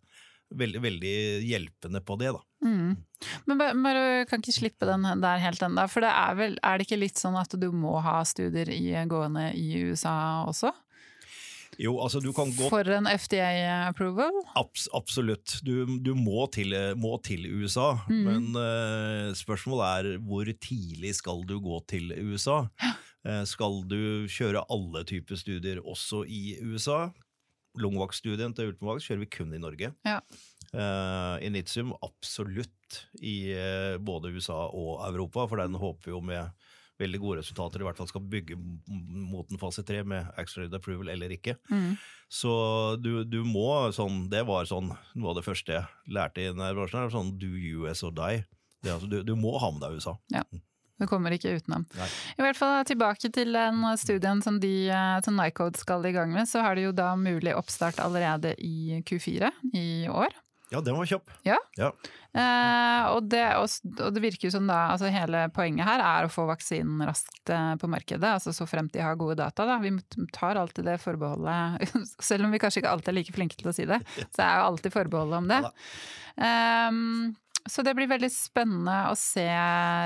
veldig, 0.51 0.81
veldig 0.83 1.15
hjelpende 1.47 2.01
på 2.03 2.17
det. 2.19 2.33
da. 2.35 2.41
Mm. 2.67 2.95
Men 3.47 3.61
bare, 3.61 4.25
kan 4.29 4.43
ikke 4.43 4.55
slippe 4.55 4.87
den 4.89 5.07
der 5.23 5.41
helt 5.43 5.63
ennå. 5.63 5.87
For 5.91 6.03
det 6.03 6.11
er, 6.11 6.37
vel, 6.39 6.57
er 6.61 6.77
det 6.77 6.87
ikke 6.87 6.99
litt 6.99 7.21
sånn 7.21 7.37
at 7.39 7.55
du 7.59 7.69
må 7.71 7.97
ha 8.03 8.19
studier 8.27 8.69
i, 8.73 8.91
gående 9.09 9.51
i 9.57 9.85
USA 9.87 10.43
også? 10.49 10.73
Jo, 11.79 11.93
altså 12.03 12.19
du 12.19 12.31
kan 12.35 12.51
gå 12.55 12.67
For 12.71 12.87
en 12.91 13.07
FDA-approval? 13.07 14.35
Abs 14.59 14.87
absolutt. 14.97 15.59
Du, 15.63 15.85
du 16.03 16.11
må, 16.17 16.43
til, 16.51 16.75
må, 16.99 17.15
til, 17.23 17.47
USA. 17.47 17.93
Mm. 18.09 18.21
Men 18.27 18.49
uh, 18.57 19.31
spørsmålet 19.37 19.87
er 19.87 20.21
hvor 20.27 20.51
tidlig 20.51 21.15
skal 21.21 21.45
du 21.47 21.57
gå 21.63 21.79
til 21.91 22.11
USA? 22.27 22.65
Uh, 23.23 23.43
skal 23.53 23.83
du 23.87 24.27
kjøre 24.31 24.65
alle 24.71 25.05
typer 25.07 25.39
studier 25.39 25.81
også 25.83 26.25
i 26.27 26.57
USA? 26.59 27.05
Lungvaktstudien 27.79 28.51
til 28.51 28.73
Ultimavax 28.73 29.07
kjører 29.07 29.23
vi 29.23 29.31
kun 29.31 29.55
i 29.55 29.61
Norge. 29.61 29.93
Ja. 30.03 30.19
Uh, 30.71 31.39
Initium 31.43 31.95
absolutt 32.03 32.99
i 33.23 33.53
både 34.03 34.33
USA 34.35 34.65
og 34.67 34.99
Europa, 35.07 35.45
for 35.47 35.61
den 35.61 35.77
håper 35.79 36.09
vi 36.09 36.11
jo 36.11 36.19
med 36.27 36.51
veldig 37.01 37.21
gode 37.21 37.41
resultater, 37.41 37.81
i 37.81 37.87
hvert 37.87 37.99
fall 37.99 38.09
skal 38.09 38.23
bygge 38.31 38.57
mot 38.57 39.49
en 39.51 39.61
fase 39.61 39.83
tre 39.87 40.01
med 40.07 40.29
accelerated 40.39 40.79
approval 40.79 41.11
eller 41.13 41.33
ikke. 41.35 41.57
Mm. 41.71 41.95
Så 42.31 42.51
du, 43.03 43.25
du, 43.27 43.41
må 43.43 43.91
sånn 43.91 44.29
Det 44.31 44.45
var 44.47 44.67
sånn 44.69 44.93
noe 44.93 45.31
av 45.33 45.39
det 45.41 45.43
første 45.43 45.75
jeg 45.75 46.15
lærte 46.15 46.43
i 46.43 46.49
denne 46.51 46.71
bransjen. 46.77 47.11
sånn 47.11 47.33
Do 47.41 47.51
US 47.81 48.05
or 48.07 48.13
die. 48.15 48.43
Det, 48.81 48.93
altså, 48.93 49.09
du, 49.11 49.21
du, 49.25 49.35
må 49.37 49.57
ha 49.61 49.71
med 49.73 49.83
deg 49.83 49.99
USA. 49.99 50.15
Ja. 50.33 50.45
Du 51.01 51.07
kommer 51.09 51.33
ikke 51.33 51.55
utenom. 51.57 51.87
Nei. 51.97 52.07
I 52.37 52.43
hvert 52.45 52.59
fall 52.59 52.85
Tilbake 52.85 53.31
til 53.33 53.55
den 53.57 53.81
studien 53.97 54.43
som, 54.45 54.59
de, 54.61 54.85
som 55.25 55.37
Nycode 55.37 55.81
skal 55.81 56.05
i 56.05 56.13
gang 56.13 56.33
med, 56.33 56.45
så 56.49 56.61
har 56.61 56.77
de 56.77 56.85
jo 56.85 56.93
da 56.93 57.15
mulig 57.17 57.55
oppstart 57.57 57.99
allerede 58.03 58.53
i 58.61 59.01
Q4 59.09 59.49
i 59.73 59.87
år. 60.13 60.37
Ja, 60.71 60.79
den 60.81 60.95
var 60.95 61.07
kjapp. 61.09 61.31
Ja. 61.43 61.57
ja. 61.75 61.89
Eh, 62.31 63.05
og, 63.11 63.25
det, 63.27 63.43
og, 63.59 64.13
det, 64.15 64.21
virker 64.23 64.47
jo 64.47 64.53
som 64.53 64.69
da 64.69 64.77
altså 64.93 65.09
Hele 65.11 65.41
poenget 65.51 65.83
her 65.83 65.99
er 65.99 66.23
å 66.23 66.31
få 66.31 66.45
vaksinen 66.47 67.03
raskt 67.03 67.51
eh, 67.51 67.73
på 67.81 67.89
markedet, 67.91 68.37
altså 68.37 68.53
så 68.55 68.67
fremt 68.69 68.93
de 68.95 69.03
har 69.03 69.19
gode 69.19 69.35
data. 69.41 69.67
Da. 69.67 69.77
Vi 69.83 69.91
tar 70.31 70.59
alltid 70.61 70.87
det 70.87 70.97
forbeholdet, 71.03 71.91
selv 72.29 72.47
om 72.47 72.55
vi 72.55 72.61
kanskje 72.63 72.85
ikke 72.85 72.95
alltid 72.95 73.11
er 73.11 73.19
like 73.19 73.35
flinke 73.35 73.59
til 73.59 73.71
å 73.71 73.75
si 73.75 73.87
det, 73.89 73.99
så 74.29 74.45
er 74.45 74.61
jo 74.61 74.69
alltid 74.69 74.95
forbeholdet 74.95 75.41
om 75.41 75.51
det. 75.51 75.61
Um, 76.39 77.01
så 77.67 77.83
det 77.83 77.93
blir 77.97 78.09
veldig 78.09 78.31
spennende 78.31 78.95
å 79.11 79.17
se, 79.19 79.43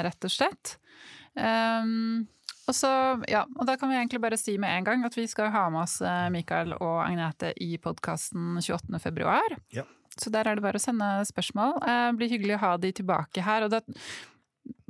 rett 0.09 0.27
og 0.27 0.33
slett. 0.33 0.79
Um, 1.37 2.25
og, 2.65 2.73
så, 2.73 2.89
ja, 3.29 3.43
og 3.59 3.67
da 3.69 3.75
kan 3.77 3.91
vi 3.91 3.99
egentlig 3.99 4.23
bare 4.23 4.39
si 4.39 4.57
med 4.61 4.73
en 4.73 4.87
gang 4.87 5.05
at 5.05 5.13
vi 5.17 5.27
skal 5.29 5.51
ha 5.53 5.67
med 5.69 5.83
oss 5.83 5.99
eh, 6.01 6.25
Mikael 6.33 6.73
og 6.79 7.03
Agnete 7.03 7.51
i 7.61 7.75
podkasten 7.81 8.57
28.2. 8.57 9.59
Ja. 9.75 9.85
Så 10.21 10.31
der 10.33 10.47
er 10.47 10.57
det 10.57 10.63
bare 10.65 10.79
å 10.79 10.83
sende 10.83 11.09
spørsmål. 11.27 11.77
Det 11.83 11.97
eh, 11.97 12.15
blir 12.19 12.31
hyggelig 12.31 12.57
å 12.57 12.63
ha 12.63 12.71
de 12.79 12.93
tilbake 12.95 13.43
her. 13.45 13.67
Og 13.67 13.73
da 13.73 13.81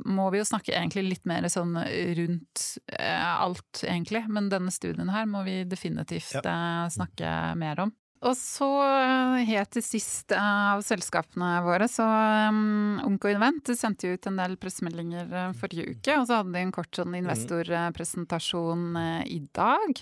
må 0.05 0.29
vi 0.31 0.39
jo 0.39 0.47
snakke 0.47 0.75
egentlig 0.75 1.05
litt 1.07 1.27
mer 1.29 1.47
sånn 1.51 1.75
rundt 2.19 2.65
eh, 2.93 3.25
alt, 3.25 3.83
egentlig. 3.83 4.25
Men 4.29 4.49
denne 4.53 4.73
studien 4.73 5.11
her 5.13 5.27
må 5.29 5.45
vi 5.47 5.63
definitivt 5.69 6.37
ja. 6.37 6.87
snakke 6.93 7.29
mer 7.59 7.87
om. 7.87 7.95
Og 8.25 8.33
så 8.39 8.67
eh, 8.87 9.43
helt 9.49 9.73
til 9.75 9.83
sist 9.85 10.33
av 10.37 10.81
selskapene 10.85 11.59
våre, 11.65 11.87
så 11.91 12.05
um, 12.49 12.97
Unco 13.05 13.29
Invent 13.29 13.69
sendte 13.77 14.15
ut 14.15 14.29
en 14.29 14.39
del 14.39 14.55
pressemeldinger 14.61 15.29
eh, 15.29 15.51
forrige 15.59 15.97
uke. 15.97 16.15
Og 16.17 16.29
så 16.29 16.39
hadde 16.39 16.55
de 16.55 16.63
en 16.63 16.73
kort 16.75 16.93
sånn 16.95 17.11
mhm. 17.11 17.19
investorpresentasjon 17.25 18.87
i 19.29 19.41
dag. 19.55 20.01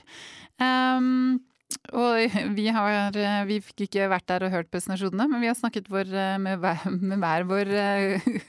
Um, 0.62 1.41
og 1.93 2.36
vi, 2.57 2.67
har, 2.73 3.15
vi 3.49 3.59
fikk 3.63 3.86
ikke 3.88 4.09
vært 4.12 4.27
der 4.31 4.47
og 4.47 4.53
hørt 4.53 4.71
presentasjonene, 4.73 5.27
men 5.31 5.43
vi 5.43 5.49
har 5.51 5.57
snakket 5.57 5.89
vår, 5.91 6.09
med, 6.41 6.62
hver, 6.63 6.86
med, 6.93 7.17
hver 7.21 7.47
vår, 7.49 7.73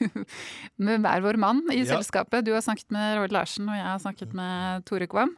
med, 0.85 1.05
hver 1.05 1.25
vår, 1.25 1.41
mann 1.41 1.63
i 1.73 1.81
ja. 1.83 1.89
selskapet. 1.95 2.47
Du 2.47 2.53
har 2.55 2.65
snakket 2.65 2.95
med 2.95 3.19
Roald 3.19 3.35
Larsen, 3.35 3.69
og 3.69 3.79
jeg 3.79 3.87
har 3.87 4.03
snakket 4.03 4.35
med 4.37 4.85
Tore 4.89 5.09
Kvam. 5.11 5.35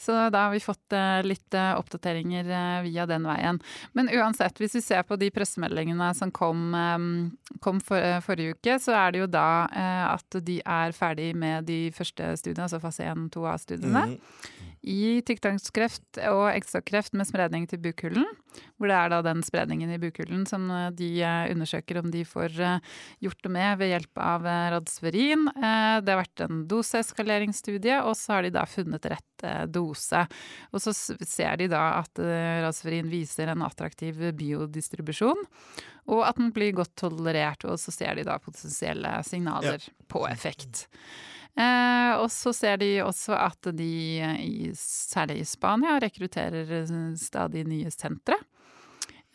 Så 0.00 0.16
da 0.34 0.46
har 0.46 0.54
vi 0.54 0.62
fått 0.62 0.96
eh, 0.96 1.20
litt 1.26 1.56
eh, 1.56 1.72
oppdateringer 1.78 2.48
eh, 2.48 2.78
via 2.86 3.06
den 3.10 3.26
veien. 3.28 3.60
Men 3.98 4.12
uansett, 4.12 4.58
hvis 4.60 4.78
vi 4.78 4.84
ser 4.84 5.04
på 5.08 5.18
de 5.20 5.30
pressemeldingene 5.34 6.10
som 6.16 6.32
kom, 6.34 6.72
kom 7.64 7.82
for, 7.84 8.20
forrige 8.24 8.56
uke, 8.56 8.78
så 8.82 8.94
er 8.98 9.14
det 9.14 9.22
jo 9.22 9.28
da 9.30 9.48
at 10.08 10.38
de 10.44 10.58
er 10.62 10.94
ferdig 10.96 11.30
med 11.38 11.66
de 11.68 11.88
første 11.94 12.32
studiene, 12.40 12.66
altså 12.66 12.80
fase 12.82 13.06
1-2A-studiene. 13.08 14.04
Mm 14.14 14.67
i 14.86 15.20
tykktarmskreft 15.26 16.20
og 16.30 16.44
eggstokkreft 16.52 17.16
med 17.18 17.26
spredning 17.28 17.66
til 17.70 17.80
bukhulen. 17.82 18.26
Hvor 18.78 18.90
det 18.90 18.96
er 18.96 19.10
da 19.12 19.18
den 19.26 19.42
spredningen 19.46 19.90
i 19.92 19.98
bukhulen 20.00 20.44
som 20.48 20.68
eh, 20.72 20.88
de 20.96 21.08
eh, 21.22 21.50
undersøker 21.52 22.00
om 22.00 22.10
de 22.12 22.24
får 22.26 22.54
eh, 22.64 22.94
gjort 23.24 23.42
det 23.44 23.52
med 23.54 23.80
ved 23.80 23.92
hjelp 23.92 24.22
av 24.22 24.46
radsferin. 24.74 25.48
Det 25.58 26.12
har 26.12 26.20
vært 26.22 26.44
en 26.46 26.64
doseeskaleringsstudie, 26.70 28.00
og 28.02 28.16
så 28.18 28.36
har 28.36 28.46
de 28.46 28.54
da 28.54 28.64
funnet 28.68 29.08
rett 29.10 29.46
dose. 29.70 30.24
Og 30.72 30.82
så 30.82 30.94
ser 30.94 31.58
de 31.60 31.68
da 31.70 31.82
at 32.00 32.18
radsferin 32.64 33.10
viser 33.10 33.52
en 33.52 33.62
attraktiv 33.66 34.20
biodistribusjon, 34.38 35.46
og 36.08 36.24
at 36.26 36.38
den 36.40 36.52
blir 36.54 36.74
godt 36.78 36.96
tolerert. 36.98 37.66
Og 37.68 37.78
så 37.82 37.94
ser 37.94 38.18
de 38.18 38.26
da 38.26 38.38
potensielle 38.42 39.18
signaler 39.26 39.82
ja. 39.82 39.96
på 40.10 40.24
effekt. 40.30 40.86
Eh, 41.58 42.12
og 42.20 42.28
så 42.30 42.52
ser 42.54 42.78
de 42.82 42.92
også 43.02 43.34
at 43.34 43.70
de, 43.74 43.90
i, 44.44 44.70
særlig 44.78 45.40
i 45.42 45.48
Spania, 45.48 45.96
rekrutterer 46.02 46.86
stadig 47.18 47.64
nye 47.66 47.90
sentre. 47.94 48.38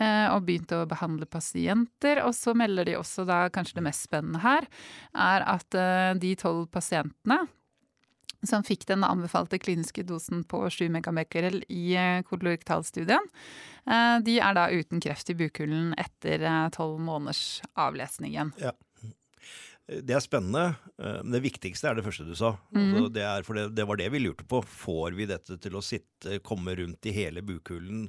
Eh, 0.01 0.27
og 0.33 0.45
begynte 0.47 0.79
å 0.81 0.87
behandle 0.89 1.27
pasienter. 1.29 2.23
Og 2.25 2.33
så 2.37 2.55
melder 2.57 2.87
de 2.89 2.95
også 2.99 3.27
da, 3.29 3.45
kanskje 3.53 3.81
det 3.81 3.87
mest 3.89 4.07
spennende 4.07 4.41
her, 4.43 4.69
er 5.13 5.45
at 5.55 5.77
eh, 5.77 6.13
de 6.21 6.33
tolv 6.39 6.69
pasientene 6.73 7.43
som 8.47 8.63
fikk 8.63 8.85
den 8.89 9.03
anbefalte 9.07 9.59
kliniske 9.61 10.03
dosen 10.07 10.43
på 10.43 10.65
7 10.71 10.87
megabecquerel 10.93 11.61
i 11.71 11.95
eh, 11.99 12.21
kolorektalstudien, 12.27 13.29
eh, 13.87 14.17
de 14.25 14.39
er 14.43 14.57
da 14.57 14.67
uten 14.71 15.03
kreft 15.03 15.31
i 15.31 15.37
bukhulen 15.39 15.93
etter 15.99 16.43
eh, 16.43 16.65
tolv 16.75 16.99
måneders 17.03 17.61
avlesningen. 17.79 18.53
Ja. 18.61 18.73
Det 19.83 20.15
er 20.15 20.21
spennende, 20.23 20.77
eh, 20.95 21.17
men 21.25 21.33
det 21.35 21.41
viktigste 21.43 21.89
er 21.89 21.97
det 21.97 22.05
første 22.05 22.23
du 22.23 22.31
sa. 22.39 22.53
Mm. 22.71 22.85
Altså 22.93 23.09
det, 23.17 23.25
for 23.43 23.57
det, 23.59 23.65
det, 23.75 23.83
var 23.89 23.99
det 23.99 24.07
vi 24.13 24.21
lurte 24.21 24.45
på. 24.47 24.61
Får 24.63 25.17
vi 25.17 25.27
dette 25.27 25.57
til 25.59 25.75
å 25.75 25.81
sitte, 25.83 26.37
komme 26.45 26.71
rundt 26.79 27.03
i 27.09 27.11
hele 27.11 27.43
bukhulen, 27.43 28.05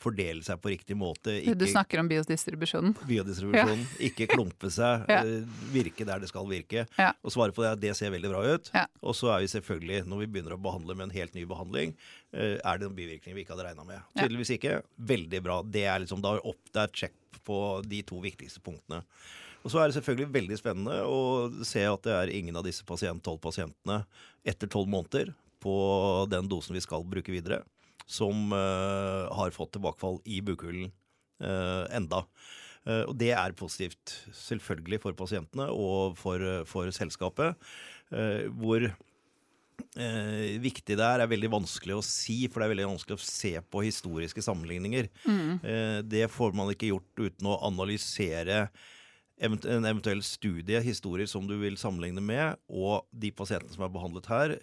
fordele 0.00 0.40
seg 0.46 0.62
på 0.62 0.72
riktig 0.72 0.96
måte? 0.96 1.34
Ikke, 1.42 1.58
du 1.60 1.66
snakker 1.68 2.00
om 2.00 2.08
biodistribusjonen? 2.08 2.94
Biodistribusjonen. 3.10 3.84
Ja. 3.84 4.00
Ikke 4.08 4.28
klumpe 4.30 4.70
seg, 4.72 5.04
ja. 5.12 5.20
Eh, 5.20 5.58
virke 5.74 6.06
der 6.08 6.22
det 6.22 6.30
skal 6.32 6.48
virke. 6.48 6.86
Ja. 6.96 7.10
Og 7.20 7.34
svare 7.34 7.52
på 7.52 7.60
det 7.60 7.74
er 7.74 7.76
at 7.76 7.82
det 7.82 7.92
ser 7.98 8.14
veldig 8.14 8.30
bra 8.32 8.44
ut. 8.48 8.70
Og 9.04 9.18
så 9.18 9.34
er 9.34 9.44
vi 9.44 9.50
selvfølgelig, 9.52 10.06
når 10.08 10.24
vi 10.24 10.30
begynner 10.32 10.56
å 10.56 10.62
behandle 10.64 10.96
med 10.96 11.10
en 11.10 11.16
helt 11.18 11.36
ny 11.36 11.44
behandling, 11.50 11.92
eh, 12.32 12.56
er 12.56 12.80
det 12.80 12.88
noen 12.88 12.96
bivirkning 12.96 13.36
vi 13.36 13.44
ikke 13.44 13.52
hadde 13.52 13.68
regna 13.68 13.84
med. 13.84 14.00
Tydeligvis 14.16 14.54
ikke. 14.56 14.78
Veldig 15.12 15.44
bra. 15.44 15.60
Det 15.76 15.84
er 15.84 16.00
liksom, 16.06 16.24
da 16.24 16.38
opp, 16.40 16.62
det 16.72 16.86
er 16.86 16.96
check 17.04 17.44
på 17.44 17.60
de 17.84 18.00
to 18.08 18.22
viktigste 18.24 18.64
punktene. 18.64 19.04
Og 19.68 19.72
så 19.72 19.82
er 19.82 19.90
det 19.90 19.98
selvfølgelig 19.98 20.32
veldig 20.32 20.56
spennende 20.56 21.02
å 21.04 21.18
se 21.66 21.82
at 21.84 22.06
det 22.06 22.14
er 22.16 22.30
ingen 22.32 22.56
av 22.56 22.64
disse 22.64 22.86
pasient, 22.88 23.20
12 23.20 23.36
pasientene 23.44 23.98
etter 24.48 24.70
tolv 24.72 24.88
måneder 24.88 25.34
på 25.60 25.74
den 26.32 26.48
dosen 26.48 26.78
vi 26.78 26.80
skal 26.80 27.04
bruke 27.04 27.34
videre, 27.34 27.60
som 28.08 28.54
uh, 28.54 29.28
har 29.36 29.52
fått 29.52 29.74
tilbakefall 29.76 30.22
i 30.24 30.38
bukhulen 30.40 30.88
uh, 31.44 31.84
enda. 31.92 32.22
Uh, 32.88 33.04
og 33.10 33.12
det 33.20 33.34
er 33.36 33.58
positivt, 33.58 34.14
selvfølgelig 34.32 35.02
for 35.04 35.18
pasientene 35.18 35.68
og 35.68 36.16
for, 36.16 36.40
for 36.70 36.88
selskapet. 36.96 37.68
hvor 38.56 38.88
Eh, 39.98 40.58
viktig 40.62 40.96
det 40.98 41.04
er, 41.04 41.22
er 41.22 41.30
veldig 41.30 41.50
vanskelig 41.52 41.96
å 41.98 42.04
si, 42.04 42.46
for 42.46 42.60
det 42.60 42.68
er 42.68 42.72
veldig 42.74 42.90
vanskelig 42.92 43.16
å 43.18 43.24
se 43.24 43.52
på 43.62 43.82
historiske 43.86 44.42
sammenligninger. 44.44 45.08
Mm. 45.24 45.52
Eh, 45.62 45.98
det 46.06 46.26
får 46.32 46.54
man 46.58 46.72
ikke 46.72 46.90
gjort 46.92 47.22
uten 47.22 47.50
å 47.50 47.58
analysere 47.66 48.66
en 49.40 49.86
eventuell 49.86 50.22
studie, 50.26 50.80
historier 50.82 51.28
som 51.30 51.46
du 51.46 51.54
vil 51.60 51.78
sammenligne 51.78 52.22
med, 52.24 52.58
og 52.68 53.06
de 53.12 53.30
pasientene 53.34 53.74
som 53.74 53.84
er 53.86 53.92
behandlet 53.94 54.26
her. 54.30 54.54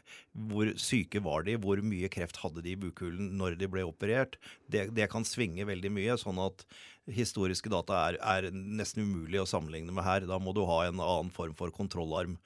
Hvor 0.50 0.72
syke 0.82 1.22
var 1.24 1.46
de? 1.48 1.56
Hvor 1.62 1.80
mye 1.86 2.10
kreft 2.12 2.42
hadde 2.44 2.64
de 2.66 2.74
i 2.74 2.80
bukhulen 2.80 3.34
når 3.40 3.58
de 3.62 3.70
ble 3.72 3.86
operert? 3.88 4.36
Det, 4.72 4.90
det 4.98 5.10
kan 5.12 5.28
svinge 5.28 5.68
veldig 5.68 5.94
mye, 5.96 6.20
sånn 6.20 6.42
at 6.44 6.66
historiske 7.12 7.72
data 7.72 8.02
er, 8.10 8.20
er, 8.20 8.52
nesten 8.52 9.06
umulig 9.06 9.42
å 9.42 9.50
sammenligne 9.50 9.96
med 9.96 10.08
her. 10.08 10.28
Da 10.28 10.40
må 10.42 10.56
du 10.56 10.66
ha 10.68 10.86
en 10.86 11.00
annen 11.00 11.32
form 11.34 11.56
for 11.58 11.74
kontrollarm. 11.76 12.40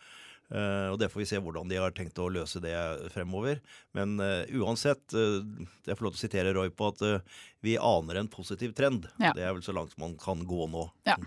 Uh, 0.50 0.90
og 0.90 0.98
Det 0.98 1.12
får 1.14 1.22
vi 1.22 1.28
se 1.30 1.40
hvordan 1.46 1.70
de 1.70 1.78
har 1.78 1.94
tenkt 1.94 2.18
å 2.22 2.30
løse 2.34 2.62
det 2.62 2.76
fremover. 3.14 3.62
Men 3.98 4.18
uh, 4.22 4.46
uansett, 4.62 5.02
uh, 5.14 5.42
jeg 5.86 5.98
får 5.98 6.06
lov 6.08 6.16
til 6.16 6.22
å 6.22 6.26
sitere 6.26 6.54
Roy 6.58 6.74
på 6.74 6.90
at 6.90 7.04
vi 7.66 7.78
aner 7.78 8.22
en 8.22 8.32
positiv 8.32 8.74
trend. 8.78 9.06
Ja. 9.22 9.34
Det 9.38 9.46
er 9.46 9.54
vel 9.54 9.66
så 9.66 9.76
langt 9.78 9.98
man 10.02 10.18
kan 10.20 10.42
gå 10.50 10.70
nå. 10.74 10.88
Ja. 11.10 11.20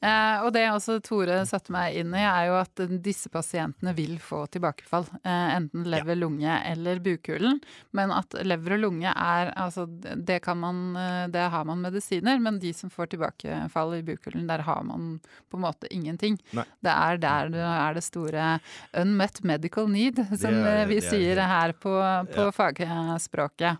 Eh, 0.00 0.42
og 0.44 0.50
det 0.54 0.64
også 0.70 0.98
Tore 1.04 1.40
satte 1.48 1.72
meg 1.74 1.96
inn 2.00 2.14
i, 2.16 2.22
er 2.24 2.48
jo 2.48 2.56
at 2.60 2.82
disse 3.02 3.30
pasientene 3.32 3.94
vil 3.96 4.16
få 4.22 4.42
tilbakefall. 4.52 5.06
Eh, 5.22 5.56
enten 5.56 5.86
lever, 5.86 6.14
ja. 6.14 6.20
lunge 6.22 6.56
eller 6.70 7.02
bukhulen. 7.04 7.60
Men 7.96 8.14
at 8.14 8.36
lever 8.44 8.76
og 8.78 8.84
lunge 8.86 9.12
er 9.14 9.52
Altså, 9.60 9.84
det 9.86 10.38
kan 10.44 10.58
man 10.60 10.96
eh, 10.96 11.26
Det 11.32 11.42
har 11.52 11.64
man 11.68 11.80
medisiner, 11.82 12.38
men 12.42 12.58
de 12.62 12.72
som 12.76 12.90
får 12.92 13.12
tilbakefall 13.14 13.96
i 13.98 14.04
bukhulen, 14.06 14.46
der 14.48 14.64
har 14.66 14.82
man 14.86 15.18
på 15.50 15.58
en 15.58 15.64
måte 15.64 15.90
ingenting. 15.90 16.38
Nei. 16.56 16.66
Det 16.80 16.94
er 16.94 17.20
der 17.20 17.52
det 17.52 17.66
er 17.66 17.96
det 17.96 18.04
store 18.06 18.48
unmet 18.96 19.42
medical 19.44 19.88
need, 19.90 20.20
som 20.38 20.54
er, 20.54 20.84
vi 20.90 21.00
sier 21.04 21.40
her 21.40 21.74
på, 21.76 21.92
på 22.32 22.48
ja. 22.48 22.54
fagspråket. 22.54 23.78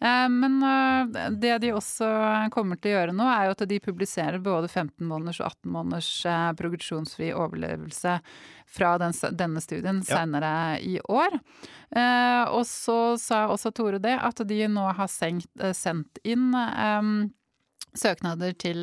Eh, 0.00 0.28
men 0.28 0.62
eh, 0.62 1.30
det 1.30 1.58
de 1.58 1.72
også 1.76 2.08
kommer 2.54 2.80
til 2.80 2.92
å 2.92 2.98
gjøre 2.98 3.14
nå, 3.16 3.28
er 3.30 3.48
jo 3.48 3.54
at 3.56 3.64
de 3.70 3.80
publiserer 3.82 4.42
både 4.44 4.68
15 4.68 5.06
måneders 5.06 5.40
og 5.40 5.48
18 5.50 5.72
måneders 5.72 6.10
eh, 6.28 6.50
progresjonsfri 6.58 7.30
overlevelse 7.36 8.18
fra 8.76 8.96
denne 8.98 9.62
studien 9.62 10.02
ja. 10.02 10.20
senere 10.20 10.52
i 10.82 10.98
år. 11.00 11.38
Og 12.50 12.64
så 12.66 13.14
sa 13.20 13.44
også 13.46 13.70
Tore 13.72 14.00
det, 14.02 14.16
at 14.18 14.42
de 14.50 14.58
nå 14.68 14.88
har 14.98 15.08
senkt, 15.08 15.52
sendt 15.78 16.18
inn 16.26 16.50
søknader 17.96 18.56
til 18.58 18.82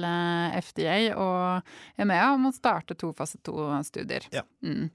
FDA 0.64 0.96
og 1.20 2.00
EMEA 2.00 2.32
om 2.38 2.48
å 2.48 2.54
starte 2.56 2.96
to 2.96 3.12
fase 3.18 3.42
to-studier. 3.44 4.26
Ja. 4.34 4.46
Mm. 4.64 4.88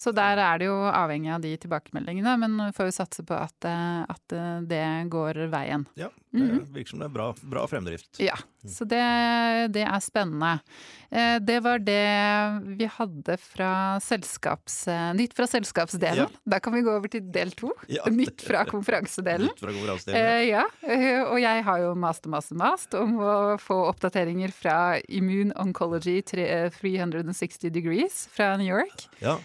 Så 0.00 0.14
der 0.16 0.40
er 0.40 0.60
det 0.60 0.70
jo 0.70 0.76
avhengig 0.88 1.28
av 1.34 1.42
de 1.44 1.50
tilbakemeldingene, 1.60 2.32
men 2.40 2.72
får 2.72 2.88
jo 2.88 2.96
satse 3.02 3.24
på 3.28 3.36
at, 3.36 3.68
eh, 3.68 4.00
at 4.08 4.32
eh, 4.32 4.62
det 4.64 4.84
går 5.12 5.44
veien. 5.52 5.84
Ja, 6.00 6.08
det 6.30 6.40
mhm. 6.40 6.62
virker 6.72 6.94
som 6.94 7.02
det 7.02 7.10
er 7.10 7.12
bra, 7.12 7.26
bra 7.52 7.66
fremdrift. 7.68 8.08
Ja, 8.22 8.38
så 8.64 8.86
det, 8.88 9.02
det, 9.74 9.82
er 9.84 10.00
spennende. 10.00 10.60
Eh, 11.10 11.36
det 11.44 11.58
var 11.64 11.82
det 11.84 12.00
vi 12.80 12.88
hadde 12.96 13.36
fra 13.42 13.72
selskaps... 14.00 14.86
Nytt 15.16 15.36
fra 15.36 15.48
selskapsdelen. 15.50 16.30
Ja. 16.30 16.42
Da 16.54 16.60
kan 16.64 16.76
vi 16.76 16.84
gå 16.86 16.94
over 16.96 17.12
til 17.12 17.26
del 17.34 17.52
to. 17.58 17.74
Ja. 17.90 18.06
Nytt 18.22 18.44
fra 18.46 18.62
konferansedelen. 18.68 19.50
Nytt 19.50 19.60
fra 19.60 19.74
konferansedelen. 19.74 20.46
Ja. 20.48 20.64
ja. 20.86 21.26
Og 21.26 21.40
jeg 21.42 21.66
har 21.66 21.82
jo 21.84 21.92
mast 21.98 22.28
og 22.28 22.34
mast 22.36 22.54
og 22.54 22.60
mast 22.62 22.96
om 22.96 23.18
å 23.20 23.36
få 23.60 23.82
oppdateringer 23.90 24.54
fra 24.54 24.78
Immune 25.12 25.52
Oncology 25.60 26.20
360 26.24 27.68
eh, 27.68 27.74
Degrees 27.74 28.22
fra 28.32 28.54
New 28.60 28.70
York. 28.70 29.08
Ja. 29.20 29.36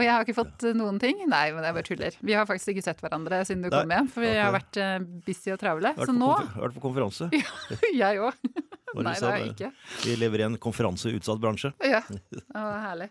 Og 0.00 0.06
jeg 0.06 0.12
har 0.14 0.24
ikke 0.24 0.38
fått 0.38 0.64
noen 0.78 0.96
ting. 1.02 1.20
Nei, 1.28 1.44
men 1.52 1.66
jeg 1.66 1.76
bare 1.76 1.88
tuller. 1.90 2.18
Vi 2.24 2.36
har 2.36 2.48
faktisk 2.48 2.72
ikke 2.72 2.86
sett 2.88 3.04
hverandre 3.04 3.42
siden 3.44 3.66
du 3.66 3.68
Nei, 3.68 3.82
kom 3.82 3.94
hjem, 3.94 4.10
for 4.14 4.24
vi 4.24 4.32
har 4.38 4.54
vært 4.56 4.80
busy 5.28 5.52
og 5.52 5.60
travle. 5.60 5.92
Så 6.00 6.14
nå 6.16 6.32
Vært 6.56 6.76
på 6.78 6.84
konferanse. 6.88 7.28
Ja, 7.36 8.12
jeg 8.14 8.24
òg. 8.24 8.68
Nei, 9.04 9.14
det 9.14 9.26
har 9.26 9.38
jeg 9.38 9.52
ikke. 9.52 9.70
Vi 10.02 10.14
lever 10.18 10.42
i 10.42 10.46
en 10.48 10.58
konferanseutsatt 10.62 11.40
bransje. 11.42 11.72
Ja, 11.90 12.02
det 12.10 12.42
var 12.52 12.82
herlig. 12.84 13.08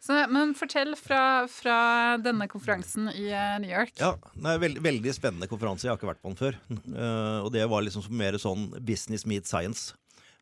Så, 0.00 0.16
men 0.32 0.54
fortell 0.58 0.94
fra, 0.98 1.46
fra, 1.50 1.76
denne 2.22 2.46
konferansen 2.50 3.10
i 3.12 3.28
eh, 3.28 3.56
New 3.62 3.70
York. 3.70 3.94
Ja, 4.00 4.14
det 4.34 4.54
er 4.54 4.62
veld, 4.62 4.82
Veldig 4.84 5.14
spennende 5.16 5.48
konferanse. 5.50 5.86
Jeg 5.86 5.94
har 5.94 6.00
ikke 6.00 6.10
vært 6.12 6.22
på 6.22 6.32
den 6.32 6.40
før. 6.40 6.60
Uh, 6.70 7.40
og 7.44 7.50
det 7.54 7.64
var 7.70 7.84
liksom 7.84 8.06
mer 8.16 8.38
sånn 8.40 8.70
business 8.86 9.26
meet 9.28 9.48
science. 9.50 9.94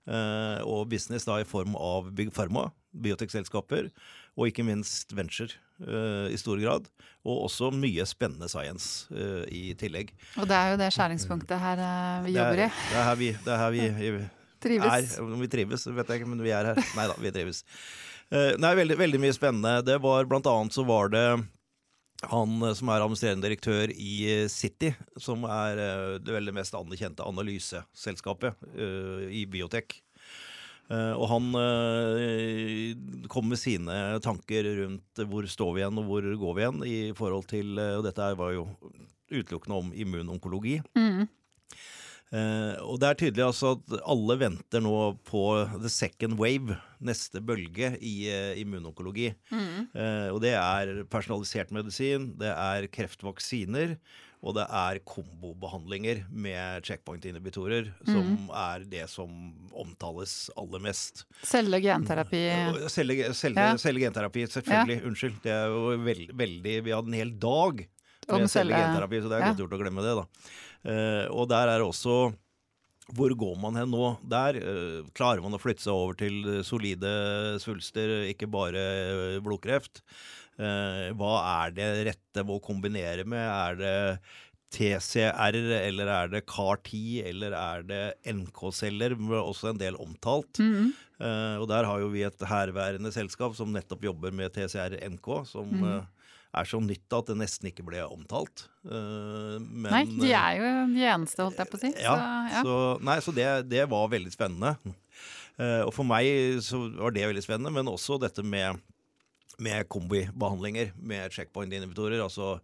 Uh, 0.08 0.62
og 0.64 0.88
business 0.92 1.26
da 1.28 1.40
i 1.42 1.48
form 1.48 1.74
av 1.78 2.12
Big 2.16 2.30
Pharma, 2.34 2.68
biotekselskaper, 2.96 3.90
og 4.38 4.50
ikke 4.50 4.66
minst 4.66 5.12
venture 5.16 5.58
i 5.78 6.38
stor 6.40 6.58
grad. 6.62 6.88
Og 7.28 7.44
også 7.46 7.68
mye 7.74 8.06
spennende 8.08 8.48
science 8.50 9.06
i 9.54 9.74
tillegg. 9.78 10.10
Og 10.40 10.48
det 10.48 10.56
er 10.56 10.72
jo 10.72 10.80
det 10.80 10.88
skjæringspunktet 10.96 11.60
her 11.62 11.82
vi 12.24 12.34
jobber 12.34 12.64
i. 12.64 12.68
Det 12.72 12.98
er 12.98 13.06
her 13.06 13.20
vi, 13.20 13.30
det 13.44 13.54
er 13.54 13.62
her 13.62 13.76
vi 13.76 14.12
Trives. 14.58 15.12
Er, 15.14 15.22
om 15.22 15.38
vi 15.38 15.46
trives, 15.46 15.84
vet 15.86 16.08
jeg 16.10 16.18
ikke, 16.18 16.30
men 16.32 16.42
vi 16.42 16.50
er 16.50 16.72
her. 16.72 16.80
Nei 16.98 17.04
da, 17.06 17.14
vi 17.22 17.30
trives. 17.30 17.62
Nei, 18.28 18.72
veldig, 18.74 18.96
veldig, 18.98 19.20
mye 19.22 19.36
spennende. 19.36 19.76
Det 19.86 20.00
var 20.02 20.26
Blant 20.26 20.48
annet 20.50 20.74
så 20.74 20.82
var 20.88 21.12
det 21.14 21.22
han 22.26 22.62
eh, 22.62 22.74
som 22.74 22.90
er 22.90 23.04
administrerende 23.04 23.46
direktør 23.46 23.92
i 23.94 24.14
eh, 24.32 24.48
City, 24.50 24.92
som 25.20 25.46
er 25.46 25.78
det 26.24 26.34
veldig 26.34 26.54
mest 26.56 26.74
anerkjente 26.74 27.26
analyseselskapet 27.26 28.58
i 29.30 29.44
biotek. 29.50 30.00
Og 30.88 31.24
han 31.28 31.48
kom 33.28 33.50
med 33.50 33.60
sine 33.60 33.96
tanker 34.24 34.64
rundt 34.78 35.20
hvor 35.28 35.44
står 35.44 35.74
vi 35.74 35.82
igjen 35.82 36.00
og 36.00 36.06
hvor 36.08 36.28
går 36.40 36.54
vi 36.56 36.62
igjen 36.62 36.78
i 36.88 36.96
forhold 37.18 37.44
til 37.50 37.76
Og 37.76 38.06
dette 38.06 38.30
var 38.40 38.54
jo 38.54 38.64
utelukkende 39.28 39.82
om 39.82 39.90
immunonkologi. 39.92 40.78
Mm. 40.96 41.26
Uh, 42.28 42.76
og 42.84 42.98
det 43.00 43.08
er 43.08 43.16
tydelig 43.22 43.44
altså 43.46 43.70
at 43.78 43.94
alle 44.12 44.34
venter 44.42 44.82
nå 44.84 44.96
på 45.24 45.42
the 45.78 45.88
second 45.88 46.36
wave, 46.36 46.76
neste 47.00 47.40
bølge 47.40 47.94
i 48.04 48.14
uh, 48.28 48.52
immunonkologi. 48.60 49.30
Mm. 49.48 49.88
Uh, 49.94 50.28
og 50.34 50.42
det 50.44 50.52
er 50.58 51.06
personalisert 51.08 51.72
medisin, 51.72 52.34
det 52.40 52.52
er 52.52 52.88
kreftvaksiner, 52.92 53.96
og 54.38 54.54
det 54.54 54.64
er 54.70 55.00
kombobehandlinger 55.08 56.22
med 56.30 56.86
checkpoint-inhibitorer, 56.86 57.90
mm. 58.06 58.10
som 58.12 58.50
er 58.54 58.84
det 58.86 59.04
som 59.10 59.32
omtales 59.74 60.34
aller 60.58 60.82
mest. 60.84 61.24
Celle- 61.42 61.80
genterapi? 61.82 62.42
Celle, 62.86 63.32
celle, 63.34 63.66
ja. 63.66 63.76
celle 63.82 64.04
genterapi, 64.04 64.46
selvfølgelig. 64.46 64.98
Ja. 65.00 65.06
Unnskyld. 65.10 65.38
Det 65.42 65.54
er 65.54 65.74
jo 65.74 65.96
veld, 66.06 66.34
veldig 66.38 66.76
Vi 66.86 66.94
hadde 66.94 67.10
en 67.10 67.18
hel 67.18 67.32
dag 67.42 67.86
med 68.28 68.50
celle 68.52 68.78
genterapi, 68.78 69.22
så 69.22 69.30
det 69.30 69.38
er 69.38 69.42
ja. 69.42 69.50
godt 69.50 69.64
gjort 69.64 69.74
å 69.74 69.80
glemme 69.82 70.06
det, 70.06 70.14
da. 70.20 70.28
Uh, 70.88 71.24
og 71.34 71.48
der 71.50 71.74
er 71.74 71.82
også 71.82 72.28
hvor 73.16 73.32
går 73.40 73.54
man 73.56 73.78
hen 73.80 73.88
nå? 73.88 74.08
Der 74.28 74.58
uh, 74.60 75.06
klarer 75.16 75.40
man 75.40 75.56
å 75.56 75.60
flytte 75.60 75.80
seg 75.86 75.96
over 75.96 76.18
til 76.20 76.60
solide 76.66 77.10
svulster, 77.62 78.28
ikke 78.28 78.50
bare 78.52 78.82
uh, 79.08 79.38
blodkreft. 79.42 80.02
Uh, 80.58 81.08
hva 81.18 81.32
er 81.62 81.74
det 81.76 81.88
rette 82.10 82.44
å 82.44 82.58
kombinere 82.62 83.24
med? 83.28 83.42
Er 83.46 83.78
det 83.78 83.96
TCR, 84.74 85.56
eller 85.78 86.10
er 86.12 86.32
det 86.32 86.44
CAR-10, 86.50 87.22
eller 87.30 87.54
er 87.56 87.86
det 87.88 88.02
NK-celler? 88.28 89.14
Også 89.40 89.70
en 89.72 89.80
del 89.80 89.96
omtalt. 89.96 90.60
Mm. 90.60 90.92
og 91.58 91.64
der 91.70 91.86
har 91.88 91.98
jo 91.98 92.10
vi 92.12 92.20
et 92.22 92.44
herværende 92.46 93.10
selskap 93.10 93.56
som 93.58 93.72
nettopp 93.74 94.04
jobber 94.06 94.34
med 94.34 94.52
TCR-NK, 94.54 95.32
som 95.48 95.72
mm 95.72 95.88
er 96.56 96.68
så 96.68 96.80
nytt 96.82 97.14
at 97.14 97.30
det 97.30 97.36
nesten 97.38 97.70
ikke 97.70 97.84
ble 97.86 98.02
omtalt. 98.08 98.66
Uh, 98.86 99.58
men, 99.60 99.90
nei, 99.92 100.04
de 100.08 100.30
er 100.32 100.60
jo 100.60 100.70
de 100.94 101.08
eneste, 101.12 101.44
holdt 101.44 101.60
jeg 101.60 101.70
på 101.70 101.78
å 101.78 101.82
si. 101.82 101.90
Ja, 102.00 102.14
så, 102.14 102.28
ja. 102.52 102.62
Så, 102.64 102.76
nei, 103.04 103.18
så 103.24 103.34
det, 103.36 103.48
det, 103.70 103.82
var 103.90 104.08
veldig 104.12 104.32
spennende. 104.34 104.74
Uh, 105.58 105.84
og 105.84 105.92
for 105.96 106.08
meg 106.08 106.60
så 106.64 106.86
var 106.86 107.14
det 107.14 107.26
veldig 107.28 107.44
spennende, 107.44 107.74
men 107.74 107.92
også 107.92 108.20
dette 108.22 108.44
med 108.46 108.80
med 109.58 109.88
kombibehandlinger 109.90 110.92
med 110.96 111.32
checkpoint-inhibitorer. 111.34 112.22
Altså, 112.22 112.58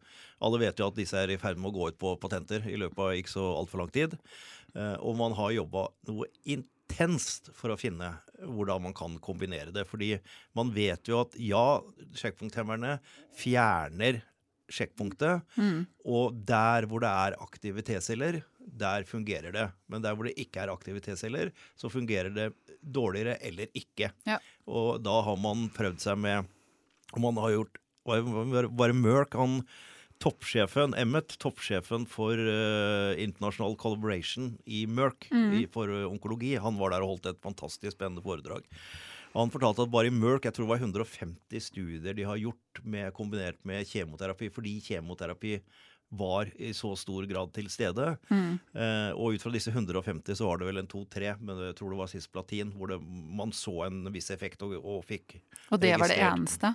alle 0.44 0.60
vet 0.62 0.78
jo 0.78 0.88
at 0.90 0.98
disse 0.98 1.18
er 1.18 1.32
i 1.34 1.38
ferd 1.40 1.58
med 1.58 1.72
å 1.72 1.78
gå 1.78 1.88
ut 1.90 1.98
på 2.00 2.14
patenter 2.22 2.66
i 2.70 2.76
løpet 2.80 3.02
av 3.02 3.18
ikke 3.18 3.34
så 3.34 3.46
altfor 3.56 3.82
lang 3.82 3.94
tid. 3.94 4.14
Uh, 4.74 4.96
og 5.02 5.18
man 5.18 5.34
har 5.38 5.54
jobba 5.54 5.88
noe 6.10 6.28
intenst 6.50 7.50
for 7.54 7.74
å 7.74 7.78
finne 7.78 8.12
hvordan 8.42 8.86
man 8.88 8.94
kan 8.96 9.18
kombinere 9.22 9.74
det. 9.74 9.86
Fordi 9.90 10.14
man 10.58 10.70
vet 10.74 11.10
jo 11.10 11.22
at 11.24 11.34
ja, 11.40 11.66
sjekkpunkthemmerne 12.18 12.98
fjerner 13.38 14.22
sjekkpunktet. 14.72 15.44
Mm. 15.60 15.84
Og 16.08 16.38
der 16.46 16.88
hvor 16.88 17.02
det 17.04 17.10
er 17.10 17.38
aktive 17.42 17.84
T-celler, 17.84 18.40
der 18.58 19.06
fungerer 19.08 19.54
det. 19.54 19.68
Men 19.90 20.04
der 20.04 20.16
hvor 20.16 20.28
det 20.28 20.38
ikke 20.40 20.62
er 20.62 20.72
aktive 20.72 21.02
T-celler, 21.04 21.52
så 21.76 21.90
fungerer 21.92 22.32
det 22.34 22.50
dårligere 22.80 23.38
eller 23.44 23.70
ikke. 23.76 24.10
Ja. 24.28 24.38
Og 24.68 25.02
da 25.04 25.20
har 25.26 25.40
man 25.40 25.68
prøvd 25.74 26.02
seg 26.04 26.20
med 26.20 26.50
Og 27.14 27.24
man 27.28 27.40
har 27.42 27.56
gjort 27.56 27.80
Bare 28.04 28.92
Merck 28.92 29.32
han 29.38 29.62
toppsjefen, 30.22 30.94
Emmet, 31.00 31.34
toppsjefen 31.40 32.04
for 32.08 32.36
uh, 32.38 33.16
International 33.20 33.74
collaboration 33.80 34.52
i 34.64 34.84
Merck 34.86 35.28
mm. 35.32 35.50
i, 35.58 35.64
for 35.70 35.90
uh, 35.90 36.04
onkologi, 36.10 36.54
han 36.60 36.78
var 36.78 36.94
der 36.94 37.04
og 37.04 37.14
holdt 37.14 37.32
et 37.32 37.42
fantastisk 37.44 37.96
spennende 37.96 38.24
foredrag. 38.24 38.68
Han 39.34 39.50
fortalte 39.50 39.82
at 39.82 39.90
bare 39.90 40.12
i 40.12 40.14
Merck 40.14 40.46
jeg 40.46 40.54
tror 40.54 40.68
det 40.68 40.74
var 40.74 40.84
150 40.84 41.66
studier 41.66 42.14
de 42.14 42.28
har 42.28 42.38
gjort 42.38 42.84
med, 42.84 43.10
kombinert 43.16 43.58
med 43.66 43.88
kjemoterapi, 43.90 44.52
fordi 44.54 44.76
kjemoterapi 44.84 45.56
var 46.18 46.50
i 46.56 46.72
så 46.76 46.92
stor 46.98 47.26
grad 47.30 47.52
til 47.56 47.68
stede. 47.72 48.14
Mm. 48.30 48.56
Eh, 48.72 49.10
og 49.14 49.34
ut 49.36 49.44
fra 49.44 49.52
disse 49.54 49.72
150 49.72 50.38
så 50.38 50.48
var 50.48 50.60
det 50.60 50.68
vel 50.68 50.82
en 50.82 50.90
to-tre, 50.90 51.34
men 51.40 51.60
jeg 51.68 51.76
tror 51.78 51.94
det 51.94 52.00
var 52.00 52.12
cisplatin, 52.12 52.72
hvor 52.76 52.92
det, 52.92 53.00
man 53.02 53.52
så 53.54 53.86
en 53.88 54.02
viss 54.14 54.30
effekt 54.34 54.62
og, 54.66 54.76
og 54.80 55.02
fikk 55.08 55.36
Og 55.74 55.82
det 55.82 55.94
var 56.00 56.12
det 56.12 56.20
eneste? 56.22 56.74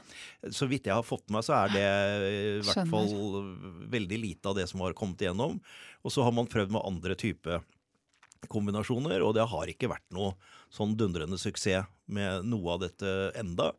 Så 0.56 0.70
vidt 0.70 0.90
jeg 0.90 0.98
har 0.98 1.06
fått 1.06 1.28
med 1.30 1.40
meg, 1.40 1.48
så 1.48 1.58
er 1.62 1.74
det 1.74 1.88
i 1.88 2.54
hvert 2.62 2.76
Skjønner. 2.76 2.94
fall 2.94 3.90
veldig 3.98 4.22
lite 4.22 4.52
av 4.52 4.60
det 4.60 4.68
som 4.72 4.84
har 4.84 4.98
kommet 4.98 5.22
igjennom. 5.24 5.60
Og 6.04 6.14
så 6.14 6.26
har 6.26 6.36
man 6.36 6.50
prøvd 6.50 6.76
med 6.76 6.86
andre 6.86 7.18
typer 7.20 7.64
kombinasjoner, 8.48 9.24
og 9.26 9.34
det 9.36 9.48
har 9.52 9.72
ikke 9.72 9.90
vært 9.92 10.06
noe 10.16 10.36
sånn 10.72 10.96
dundrende 11.00 11.40
suksess 11.42 11.90
med 12.10 12.46
noe 12.48 12.76
av 12.76 12.86
dette 12.86 13.16
enda. 13.40 13.74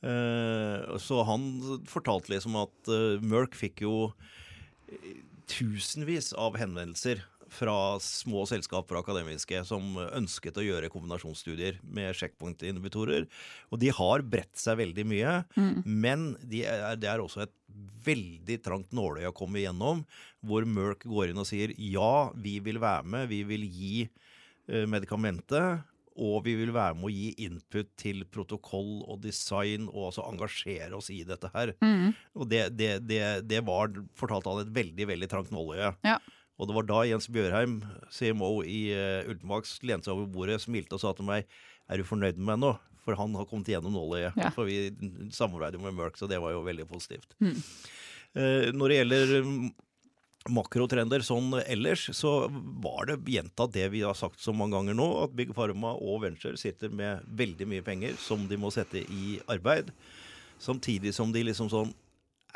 Eh, 0.00 0.96
så 1.02 1.22
han 1.26 1.48
fortalte 1.90 2.30
liksom 2.30 2.54
at 2.60 2.90
eh, 2.92 3.18
Merck 3.24 3.56
fikk 3.58 3.82
jo 3.82 4.12
tusenvis 5.48 6.32
av 6.36 6.58
henvendelser 6.60 7.24
fra 7.48 7.96
små 8.00 8.44
selskaper 8.48 8.98
akademiske 9.00 9.62
som 9.64 9.96
ønsket 9.96 10.58
å 10.60 10.64
gjøre 10.64 10.90
kombinasjonsstudier 10.92 11.78
med 11.82 12.16
checkpoint-inhibitorer. 12.16 13.24
Og 13.72 13.80
de 13.80 13.92
har 13.94 14.24
bredt 14.24 14.60
seg 14.60 14.80
veldig 14.82 15.06
mye, 15.08 15.34
mm. 15.56 15.84
men 15.84 16.30
det 16.42 16.66
er, 16.68 16.98
det 17.00 17.10
er 17.10 17.24
også 17.24 17.46
et 17.46 17.54
veldig 18.04 18.58
trangt 18.64 18.94
nåløye 18.96 19.30
å 19.30 19.36
komme 19.36 19.62
igjennom, 19.62 20.04
hvor 20.44 20.66
Merck 20.68 21.06
går 21.08 21.32
inn 21.32 21.40
og 21.40 21.48
sier 21.48 21.72
ja, 21.80 22.28
vi 22.36 22.58
vil 22.64 22.80
være 22.82 23.08
med, 23.08 23.28
vi 23.32 23.42
vil 23.48 23.64
gi 23.64 23.94
uh, 24.06 24.84
medikamentet, 24.90 25.84
og 26.18 26.42
vi 26.46 26.56
vil 26.58 26.72
være 26.74 26.96
med 26.98 27.08
å 27.08 27.12
gi 27.12 27.28
input 27.46 27.92
til 28.00 28.24
protokoll 28.32 29.04
og 29.06 29.20
design, 29.22 29.86
og 29.92 30.10
altså 30.10 30.26
engasjere 30.26 30.98
oss 30.98 31.12
i 31.14 31.20
dette 31.26 31.50
her. 31.54 31.74
Mm. 31.84 32.10
Og 32.34 32.50
det, 32.50 32.64
det, 32.78 32.90
det, 33.06 33.22
det, 33.46 33.62
var, 33.66 33.92
fortalte 34.18 34.50
han, 34.50 34.66
et 34.66 34.74
veldig 34.74 35.08
veldig 35.12 35.30
trangt 35.30 35.54
nåløye. 35.54 35.92
Ja. 36.06 36.18
Og 36.58 36.66
det 36.66 36.74
var 36.74 36.88
da 36.88 37.04
Jens 37.06 37.28
Bjørheim, 37.30 37.78
CMO 38.10 38.50
i 38.66 38.80
uh, 38.90 39.30
Ultimax, 39.30 39.78
lente 39.86 40.10
seg 40.10 40.16
over 40.16 40.30
bordet, 40.34 40.58
smilte 40.64 40.98
og 40.98 41.04
sa 41.04 41.14
til 41.14 41.28
meg 41.28 41.46
er 41.88 42.00
du 42.00 42.04
fornøyd 42.04 42.36
med 42.36 42.50
meg 42.50 42.62
nå? 42.66 42.74
For 43.06 43.16
han 43.16 43.36
har 43.38 43.46
kommet 43.48 43.70
igjennom 43.70 43.94
nåløyet. 43.94 44.34
Ja. 44.36 44.50
For 44.52 44.68
vi 44.68 44.90
samarbeider 45.32 45.80
med 45.80 45.94
Merck, 45.96 46.18
så 46.20 46.28
det 46.28 46.42
var 46.42 46.52
jo 46.52 46.66
veldig 46.66 46.84
positivt. 46.90 47.30
Mm. 47.40 47.54
Uh, 48.36 48.66
når 48.74 48.90
det 48.90 48.98
gjelder 48.98 49.38
makrotrender 50.48 51.22
sånn 51.24 51.52
ellers, 51.64 52.08
så 52.16 52.48
var 52.82 53.08
det 53.10 53.18
gjentatt 53.30 53.74
det 53.76 53.86
vi 53.92 54.02
har 54.06 54.16
sagt 54.18 54.40
så 54.42 54.54
mange 54.56 54.76
ganger 54.76 54.96
nå, 54.98 55.06
at 55.24 55.36
Big 55.36 55.52
Pharma 55.56 55.94
og 55.96 56.22
Venture 56.24 56.58
sitter 56.60 56.92
med 56.92 57.24
veldig 57.38 57.68
mye 57.68 57.84
penger 57.86 58.18
som 58.20 58.46
de 58.50 58.58
må 58.60 58.72
sette 58.74 59.04
i 59.04 59.38
arbeid. 59.50 59.92
Samtidig 60.58 61.14
som 61.14 61.30
de 61.34 61.44
liksom 61.46 61.70
sånn 61.70 61.94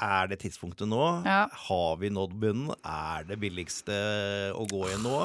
Er 0.02 0.26
det 0.31 0.40
tidspunktet 0.42 0.88
nå? 0.88 1.02
Ja. 1.28 1.44
Har 1.68 1.98
vi 2.00 2.09
nådd 2.11 2.33
bunnen? 2.40 2.72
Er 2.83 3.26
det 3.28 3.37
billigste 3.38 3.94
å 4.57 4.64
gå 4.66 4.87
i 4.88 4.96
nå? 5.05 5.18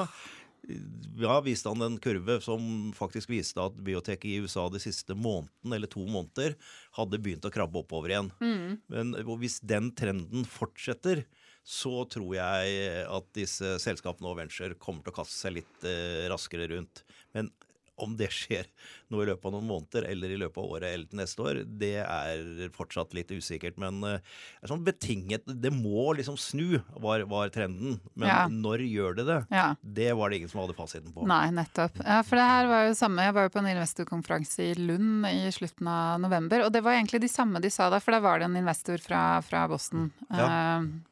Ja, 1.16 1.38
viste 1.40 1.72
han 1.72 1.80
en 1.82 1.96
kurve 2.02 2.36
som 2.44 2.92
faktisk 2.94 3.30
viste 3.32 3.62
at 3.64 3.78
biotek 3.80 4.26
i 4.28 4.36
USA 4.44 4.66
de 4.68 4.80
siste 4.82 5.16
måneden 5.16 5.72
eller 5.72 5.88
to 5.90 6.04
måneder 6.04 6.58
hadde 6.98 7.20
begynt 7.24 7.48
å 7.48 7.52
krabbe 7.54 7.80
oppover 7.80 8.12
igjen. 8.12 8.28
Mm. 8.44 8.76
Men 8.92 9.14
hvis 9.40 9.56
den 9.64 9.88
trenden 9.96 10.44
fortsetter, 10.44 11.24
så 11.68 11.92
tror 12.08 12.30
jeg 12.38 12.76
at 13.04 13.26
disse 13.36 13.74
selskapene 13.82 14.30
og 14.30 14.38
venture 14.40 14.76
kommer 14.80 15.04
til 15.04 15.12
å 15.12 15.18
kaste 15.20 15.36
seg 15.36 15.58
litt 15.58 15.88
eh, 15.88 16.24
raskere 16.32 16.70
rundt. 16.72 17.02
Men 17.36 17.50
om 17.98 18.14
det 18.18 18.28
skjer 18.32 18.68
nå 19.10 19.22
i 19.22 19.26
løpet 19.28 19.48
av 19.48 19.54
noen 19.54 19.66
måneder 19.66 20.06
eller 20.10 20.32
i 20.32 20.38
løpet 20.38 20.60
av 20.60 20.74
året 20.76 20.92
eller 20.92 21.08
til 21.10 21.20
neste 21.20 21.44
år, 21.44 21.60
det 21.80 21.94
er 22.04 22.70
fortsatt 22.76 23.14
litt 23.16 23.32
usikkert. 23.34 23.78
Men 23.80 23.98
uh, 24.04 24.36
sånn 24.68 24.84
betinget 24.86 25.48
Det 25.48 25.72
må 25.74 26.12
liksom 26.18 26.38
snu, 26.40 26.78
var, 27.02 27.24
var 27.30 27.50
trenden. 27.54 27.98
Men 28.14 28.30
ja. 28.30 28.38
når 28.52 28.84
gjør 28.86 29.18
det 29.18 29.26
det? 29.30 29.40
Ja. 29.54 29.66
Det 29.82 30.12
var 30.18 30.30
det 30.30 30.40
ingen 30.40 30.52
som 30.52 30.62
hadde 30.62 30.78
fasiten 30.78 31.14
på. 31.14 31.26
Nei, 31.28 31.48
nettopp. 31.56 31.98
Ja, 32.04 32.20
for 32.26 32.38
det 32.38 32.46
her 32.52 32.70
var 32.70 32.86
jo 32.86 32.96
samme. 32.98 33.26
Jeg 33.26 33.36
var 33.36 33.48
jo 33.48 33.54
på 33.56 33.62
en 33.62 33.70
investorkonferanse 33.74 34.70
i 34.70 34.78
Lund 34.78 35.26
i 35.28 35.52
slutten 35.54 35.90
av 35.90 36.22
november, 36.22 36.66
og 36.66 36.72
det 36.74 36.84
var 36.86 36.98
egentlig 36.98 37.22
de 37.24 37.32
samme 37.32 37.62
de 37.64 37.72
sa 37.72 37.90
da, 37.92 38.00
for 38.02 38.14
da 38.14 38.22
var 38.24 38.40
det 38.40 38.48
en 38.48 38.60
investor 38.60 39.02
fra, 39.02 39.22
fra 39.44 39.66
Boston. 39.70 40.10
Ja. 40.30 40.48
Uh, 40.78 41.07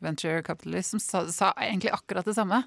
venture 0.00 0.42
Capitalist 0.46 0.96
som 0.96 1.02
sa, 1.02 1.26
sa 1.32 1.52
egentlig 1.58 1.92
akkurat 1.94 2.26
det 2.26 2.36
samme. 2.38 2.62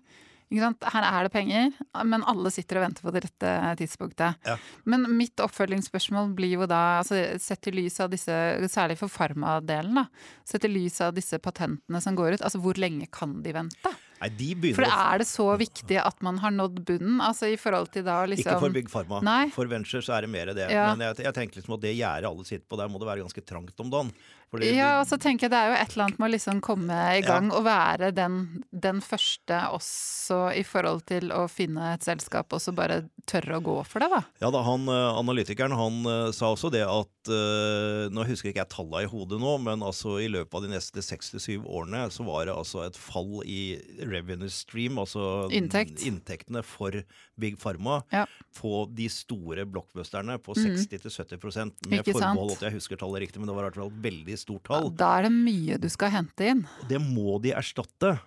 Her 0.54 1.06
er 1.08 1.26
det 1.26 1.32
penger, 1.34 1.72
men 2.06 2.26
alle 2.30 2.52
sitter 2.54 2.78
og 2.78 2.84
venter 2.86 3.06
på 3.06 3.14
det 3.16 3.24
rette 3.24 3.54
tidspunktet. 3.80 4.38
Ja. 4.46 4.58
Men 4.86 5.08
mitt 5.18 5.42
oppfølgingsspørsmål 5.42 6.34
blir 6.38 6.60
jo 6.60 6.68
da, 6.70 7.00
altså, 7.00 7.24
sett 7.42 7.72
i 7.72 7.74
lys 7.74 7.98
av 8.04 8.12
disse, 8.14 8.36
særlig 8.70 9.00
for 9.00 9.10
farmadelen, 9.10 10.04
sett 10.46 10.68
i 10.68 10.72
lys 10.72 11.00
av 11.02 11.16
disse 11.18 11.40
patentene 11.42 12.02
som 12.04 12.18
går 12.20 12.36
ut, 12.36 12.44
altså 12.46 12.62
hvor 12.62 12.78
lenge 12.78 13.10
kan 13.14 13.40
de 13.46 13.56
vente? 13.56 13.96
Nei, 14.24 14.30
de 14.40 14.54
begynner 14.56 14.80
For 14.80 14.88
er 14.88 15.20
det 15.20 15.28
så 15.28 15.46
viktig 15.60 15.98
at 16.00 16.22
man 16.24 16.38
har 16.40 16.54
nådd 16.56 16.80
bunnen? 16.88 17.18
Altså 17.24 17.50
i 17.52 17.58
forhold 17.60 17.90
til 17.92 18.06
da 18.08 18.22
liksom 18.30 18.54
Ikke 18.54 18.62
for 18.62 18.76
Big 18.76 18.92
Pharma. 18.92 19.20
Nei. 19.26 19.50
For 19.52 19.68
Venture 19.68 20.04
så 20.06 20.16
er 20.18 20.28
det 20.28 20.32
mer 20.32 20.54
det. 20.56 20.70
Ja. 20.72 20.94
Men 20.94 21.04
jeg, 21.10 21.26
jeg, 21.26 21.36
tenker 21.36 21.60
liksom 21.60 21.76
at 21.76 21.84
det 21.84 21.92
gjerdet 21.98 22.30
alle 22.30 22.48
sitter 22.48 22.64
på, 22.72 22.80
der 22.80 22.92
må 22.92 23.02
det 23.02 23.10
være 23.10 23.26
ganske 23.26 23.44
trangt 23.44 23.84
om 23.84 23.92
dagen. 23.92 24.14
Fordi, 24.54 24.70
ja, 24.78 25.00
og 25.02 25.08
så 25.10 25.18
tenker 25.18 25.48
jeg 25.48 25.52
det 25.52 25.60
er 25.60 25.72
jo 25.72 25.78
et 25.82 25.94
eller 25.96 26.06
annet 26.06 26.20
med 26.22 26.28
å 26.28 26.34
liksom 26.36 26.60
komme 26.64 26.98
i 27.18 27.24
gang 27.26 27.50
ja. 27.50 27.56
og 27.58 27.66
være 27.66 28.12
den, 28.14 28.36
den, 28.84 29.02
første 29.04 29.60
også 29.74 30.40
i 30.58 30.64
forhold 30.68 31.04
til 31.10 31.32
å 31.36 31.46
finne 31.52 31.94
et 31.96 32.06
selskap 32.06 32.54
og 32.54 32.62
så 32.64 32.74
bare 32.76 33.04
tørre 33.30 33.58
å 33.58 33.64
gå 33.64 33.76
for 33.88 34.04
det, 34.04 34.10
da. 34.12 34.22
Ja 34.44 34.52
da, 34.54 34.64
han 34.68 34.88
eh, 34.92 35.20
analytikeren 35.20 35.76
han 35.78 36.00
uh, 36.08 36.32
sa 36.36 36.52
også 36.54 36.72
det 36.74 36.84
at 36.84 37.32
uh, 37.32 38.12
Nå 38.14 38.26
husker 38.28 38.52
ikke 38.52 38.64
jeg 38.64 38.72
tallene 38.74 39.06
i 39.06 39.10
hodet 39.10 39.40
nå, 39.42 39.56
men 39.64 39.86
altså 39.86 40.18
i 40.20 40.30
løpet 40.32 40.58
av 40.60 40.66
de 40.66 40.74
neste 40.74 41.04
seks 41.06 41.32
til 41.34 41.44
syv 41.44 41.68
årene 41.68 42.06
så 42.14 42.26
var 42.28 42.48
det 42.48 42.56
altså 42.56 42.84
et 42.86 43.00
fall 43.00 43.40
i 43.48 43.78
revenue 44.04 44.52
stream, 44.52 45.00
altså 45.02 45.48
Inntekt. 45.56 46.04
inntektene 46.04 46.64
for 46.68 47.00
Big 47.40 47.58
Pharma, 47.62 48.02
ja. 48.14 48.26
på 48.60 48.86
de 48.94 49.10
store 49.12 49.66
blockbusterne 49.70 50.38
på 50.44 50.56
60-70 50.58 51.38
mm. 51.40 51.72
med 51.90 52.10
forbehold 52.10 52.56
at 52.58 52.68
jeg 52.68 52.78
husker 52.78 53.00
tallet 53.02 53.26
riktig, 53.26 53.42
men 53.42 53.50
det 53.50 53.58
var 53.58 53.66
i 53.66 53.72
hvert 53.72 53.80
fall 53.82 53.94
et 53.94 54.02
veldig 54.08 54.40
stort 54.40 54.68
tall. 54.70 54.90
Ja, 54.92 54.98
da 55.04 55.14
er 55.20 55.30
det 55.30 55.36
mye 55.36 55.80
du 55.82 55.90
skal 55.92 56.14
hente 56.14 56.52
inn. 56.54 56.68
Det 56.90 57.02
må 57.02 57.40
de 57.44 57.56
erstatte. 57.58 58.18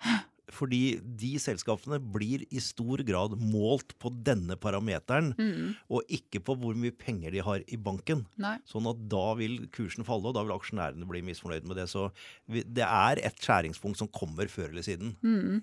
Fordi 0.53 0.97
de 1.19 1.33
selskapene 1.43 1.97
blir 1.99 2.45
i 2.55 2.61
stor 2.63 3.01
grad 3.07 3.35
målt 3.41 3.91
på 3.99 4.11
denne 4.23 4.55
parameteren, 4.59 5.33
mm. 5.35 5.73
og 5.91 6.13
ikke 6.13 6.39
på 6.47 6.55
hvor 6.61 6.77
mye 6.79 6.95
penger 6.95 7.35
de 7.35 7.43
har 7.43 7.65
i 7.67 7.79
banken. 7.83 8.23
Nei. 8.39 8.55
Sånn 8.69 8.87
at 8.87 9.01
da 9.11 9.25
vil 9.39 9.59
kursen 9.75 10.07
falle, 10.07 10.31
og 10.31 10.37
da 10.37 10.45
vil 10.45 10.55
aksjonærene 10.55 11.09
bli 11.09 11.23
misfornøyd 11.27 11.67
med 11.67 11.81
det. 11.81 11.89
Så 11.91 12.07
det 12.47 12.87
er 12.87 13.23
et 13.27 13.43
skjæringspunkt 13.43 13.99
som 13.99 14.11
kommer 14.13 14.47
før 14.51 14.71
eller 14.71 14.87
siden. 14.87 15.17
Mm. 15.19 15.59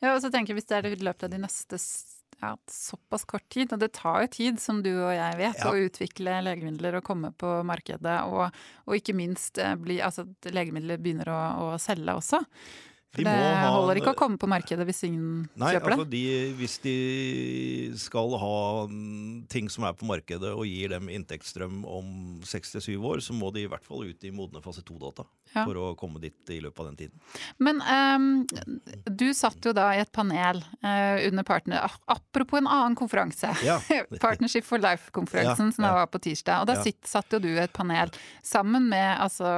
Ja, 0.00 0.14
og 0.14 0.22
så 0.24 0.32
tenker 0.32 0.52
jeg 0.52 0.62
Hvis 0.62 0.68
det 0.68 0.80
er 0.80 0.88
i 0.88 0.96
løpet 0.96 1.28
av 1.28 1.32
de 1.32 1.40
neste 1.44 1.78
ja, 2.42 2.56
såpass 2.70 3.24
kort 3.24 3.48
tid. 3.48 3.72
Og 3.72 3.80
det 3.80 3.92
tar 3.96 4.24
jo 4.24 4.30
tid, 4.34 4.60
som 4.60 4.82
du 4.82 4.90
og 4.92 5.12
jeg 5.14 5.38
vet, 5.38 5.60
ja. 5.62 5.70
å 5.70 5.84
utvikle 5.86 6.40
legemidler 6.44 6.98
og 6.98 7.06
komme 7.06 7.32
på 7.38 7.54
markedet. 7.66 8.16
Og, 8.28 8.64
og 8.88 8.98
ikke 8.98 9.16
minst 9.16 9.60
eh, 9.62 9.76
bli, 9.78 10.00
altså, 10.02 10.26
at 10.26 10.54
legemidler 10.54 11.00
begynner 11.02 11.30
å, 11.32 11.42
å 11.66 11.68
selge 11.82 12.16
også. 12.18 12.42
For 13.12 13.28
det 13.28 13.32
holder 13.68 13.98
ikke 14.00 14.14
å 14.14 14.16
komme 14.16 14.38
på 14.40 14.48
markedet 14.48 14.86
hvis 14.88 15.02
ingen 15.04 15.42
nei, 15.60 15.74
kjøper 15.74 15.92
det. 15.92 15.96
Altså 15.98 16.08
de, 16.14 16.22
hvis 16.56 16.76
de 16.80 16.94
skal 18.00 18.36
ha 18.40 18.60
ting 19.52 19.68
som 19.72 19.84
er 19.84 19.98
på 19.98 20.08
markedet 20.08 20.48
og 20.48 20.64
gir 20.64 20.94
dem 20.94 21.10
inntektsstrøm 21.12 21.82
om 21.84 22.06
6-7 22.48 22.96
år, 22.96 23.20
så 23.20 23.36
må 23.36 23.50
de 23.52 23.66
i 23.66 23.68
hvert 23.68 23.84
fall 23.84 24.06
ut 24.08 24.24
i 24.24 24.32
modne 24.32 24.62
fase 24.64 24.80
2-data 24.88 25.26
ja. 25.52 25.66
for 25.66 25.76
å 25.76 25.90
komme 26.00 26.22
dit 26.22 26.54
i 26.56 26.62
løpet 26.64 26.80
av 26.80 26.88
den 26.88 26.96
tiden. 27.02 27.20
Men 27.60 27.84
um, 27.84 28.30
du 29.04 29.28
satt 29.36 29.60
jo 29.60 29.74
da 29.76 29.90
i 29.92 30.00
et 30.00 30.12
panel 30.16 30.62
uh, 30.80 31.20
under 31.28 31.44
partner... 31.44 31.98
Apropos 32.12 32.62
en 32.62 32.70
annen 32.70 32.96
konferanse. 32.96 33.52
Ja. 33.66 33.76
Partnership 34.24 34.64
for 34.64 34.80
Life-konferansen 34.80 35.68
ja, 35.68 35.76
som 35.76 35.84
var 36.00 36.08
på 36.08 36.22
tirsdag. 36.30 36.64
Og 36.64 36.72
da 36.72 36.80
satt 36.80 37.36
jo 37.36 37.44
du 37.44 37.52
i 37.52 37.60
et 37.60 37.76
panel 37.76 38.12
sammen 38.40 38.88
med 38.88 39.20
altså 39.20 39.52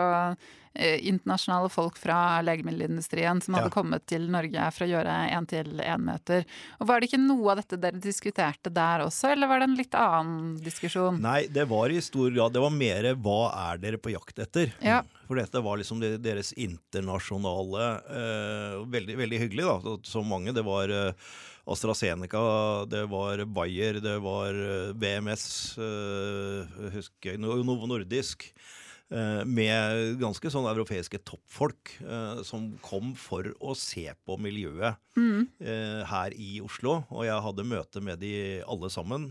internasjonale 0.75 1.69
folk 1.71 1.99
fra 2.01 2.41
legemiddelindustrien 2.43 3.41
som 3.45 3.55
hadde 3.55 3.71
ja. 3.71 3.75
kommet 3.75 4.07
til 4.11 4.27
Norge 4.33 4.67
for 4.75 4.87
å 4.87 4.89
gjøre 4.91 5.19
én-til-én-møter. 5.37 6.47
Og 6.81 6.89
Var 6.91 7.01
det 7.01 7.11
ikke 7.11 7.23
noe 7.23 7.53
av 7.53 7.61
dette 7.63 7.79
dere 7.81 8.03
diskuterte 8.03 8.73
der 8.75 9.05
også, 9.07 9.31
eller 9.33 9.51
var 9.51 9.63
det 9.63 9.69
en 9.71 9.79
litt 9.79 9.95
annen 9.99 10.55
diskusjon? 10.65 11.21
Nei, 11.23 11.45
det 11.53 11.69
var 11.71 11.95
i 11.95 12.03
stor 12.03 12.33
grad 12.35 12.55
Det 12.55 12.63
var 12.65 12.75
mer 12.75 13.11
hva 13.23 13.41
er 13.71 13.83
dere 13.83 14.03
på 14.03 14.13
jakt 14.15 14.43
etter? 14.43 14.75
Ja. 14.85 15.03
For 15.29 15.39
dette 15.41 15.63
var 15.65 15.79
liksom 15.81 16.03
deres 16.03 16.53
internasjonale 16.53 17.89
eh, 18.21 18.79
veldig, 18.93 19.19
veldig 19.23 19.43
hyggelig, 19.47 19.67
da. 19.71 19.97
Så 20.05 20.23
mange. 20.27 20.53
Det 20.55 20.65
var 20.67 20.91
uh, 20.93 21.33
AstraZeneca, 21.71 22.43
det 22.91 23.07
var 23.09 23.45
Bayer, 23.47 24.01
det 24.05 24.19
var 24.21 24.59
BMS, 25.01 25.47
eh, 25.81 26.89
husker 26.99 27.39
Novo 27.41 27.87
Nordisk. 27.89 28.51
Eh, 29.15 29.43
med 29.47 30.17
ganske 30.19 30.51
sånn 30.51 30.67
europeiske 30.67 31.21
toppfolk 31.23 31.93
eh, 32.03 32.41
som 32.47 32.73
kom 32.83 33.13
for 33.19 33.47
å 33.63 33.75
se 33.79 34.09
på 34.27 34.39
miljøet 34.43 34.99
mm. 35.15 35.45
Eh, 35.63 36.01
her 36.11 36.35
i 36.35 36.57
Oslo. 36.65 36.97
Og 37.15 37.27
jeg 37.29 37.45
hadde 37.47 37.69
møte 37.69 38.03
med 38.03 38.19
de 38.25 38.35
alle 38.67 38.91
sammen. 38.91 39.29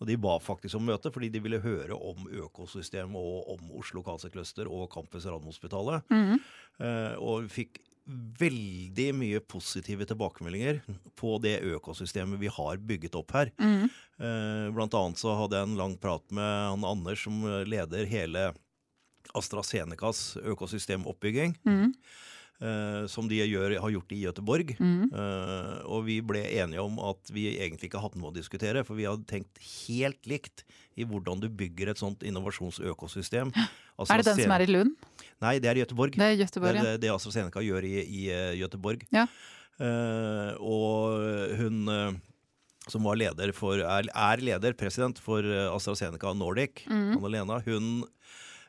Og 0.00 0.08
de 0.08 0.16
ba 0.20 0.38
faktisk 0.40 0.78
om 0.78 0.86
møte 0.88 1.12
fordi 1.12 1.28
de 1.32 1.42
ville 1.44 1.60
høre 1.60 1.96
om 1.96 2.24
økosystemet 2.46 3.16
og 3.16 3.52
om 3.56 3.76
Oslo 3.80 4.04
Cancer 4.04 4.32
og 4.68 4.88
Campus 4.92 5.24
Radiumhospitalet. 5.24 6.04
Mm. 6.12 6.36
Og 7.24 7.46
fikk 7.48 7.80
veldig 8.38 9.06
mye 9.16 9.40
positive 9.40 10.04
tilbakemeldinger 10.06 10.82
på 11.18 11.32
det 11.42 11.56
økosystemet 11.64 12.38
vi 12.42 12.52
har 12.52 12.76
bygget 12.76 13.16
opp 13.16 13.32
her. 13.38 13.54
Mm. 13.56 13.88
Blant 14.76 15.00
annet 15.00 15.22
så 15.22 15.32
hadde 15.40 15.56
jeg 15.56 15.70
en 15.70 15.80
lang 15.80 15.96
prat 16.00 16.28
med 16.28 16.44
han 16.44 16.86
Anders 16.92 17.24
som 17.24 17.40
leder 17.64 18.04
hele 18.12 18.50
AstraZenecas 19.34 20.36
økosystemoppbygging. 20.44 21.56
Mm. 21.66 21.92
Uh, 22.56 23.04
som 23.12 23.26
de 23.28 23.36
gjør, 23.36 23.74
har 23.82 23.90
gjort 23.92 24.12
i 24.16 24.22
Gøteborg. 24.22 24.70
Mm. 24.80 25.10
Uh, 25.12 25.74
og 25.92 26.06
vi 26.06 26.22
ble 26.24 26.40
enige 26.56 26.80
om 26.80 26.96
at 27.04 27.28
vi 27.28 27.50
egentlig 27.52 27.90
ikke 27.90 28.00
hadde 28.00 28.16
noe 28.16 28.30
å 28.32 28.36
diskutere, 28.36 28.80
for 28.86 28.96
vi 28.96 29.04
hadde 29.04 29.28
tenkt 29.28 29.60
helt 29.60 30.24
likt 30.24 30.64
i 30.96 31.04
hvordan 31.04 31.42
du 31.42 31.50
bygger 31.52 31.92
et 31.92 32.00
sånt 32.00 32.24
innovasjonsøkosystem. 32.26 33.52
Altså, 33.96 34.12
er 34.12 34.20
det 34.20 34.26
den 34.28 34.40
som 34.44 34.52
er 34.52 34.60
i 34.60 34.64
Lund? 34.68 35.04
Nei, 35.40 35.50
det 35.56 35.70
er 35.70 35.78
i 35.78 35.80
Gøteborg. 35.80 36.18
Det 36.20 36.24
er 36.26 36.34
Göteborg, 36.36 36.76
det, 36.84 36.90
er 36.90 36.98
det 37.00 37.08
AstraZeneca 37.14 37.62
gjør 37.64 37.86
i, 37.88 37.94
i 38.04 38.24
uh, 38.28 38.50
Gøteborg. 38.60 39.06
Ja. 39.08 39.22
og 40.60 41.56
hun 41.56 41.88
som 42.92 43.08
var 43.08 43.16
leder 43.16 43.54
for, 43.56 43.80
er, 43.80 44.10
er 44.12 44.42
leder, 44.44 44.76
president 44.76 45.16
for 45.16 45.48
AstraZeneca 45.70 46.34
Nordic, 46.36 46.84
mm. 46.92 47.16
Anna-Lena, 47.16 47.56
hun 47.64 48.04
Eh, 48.04 48.25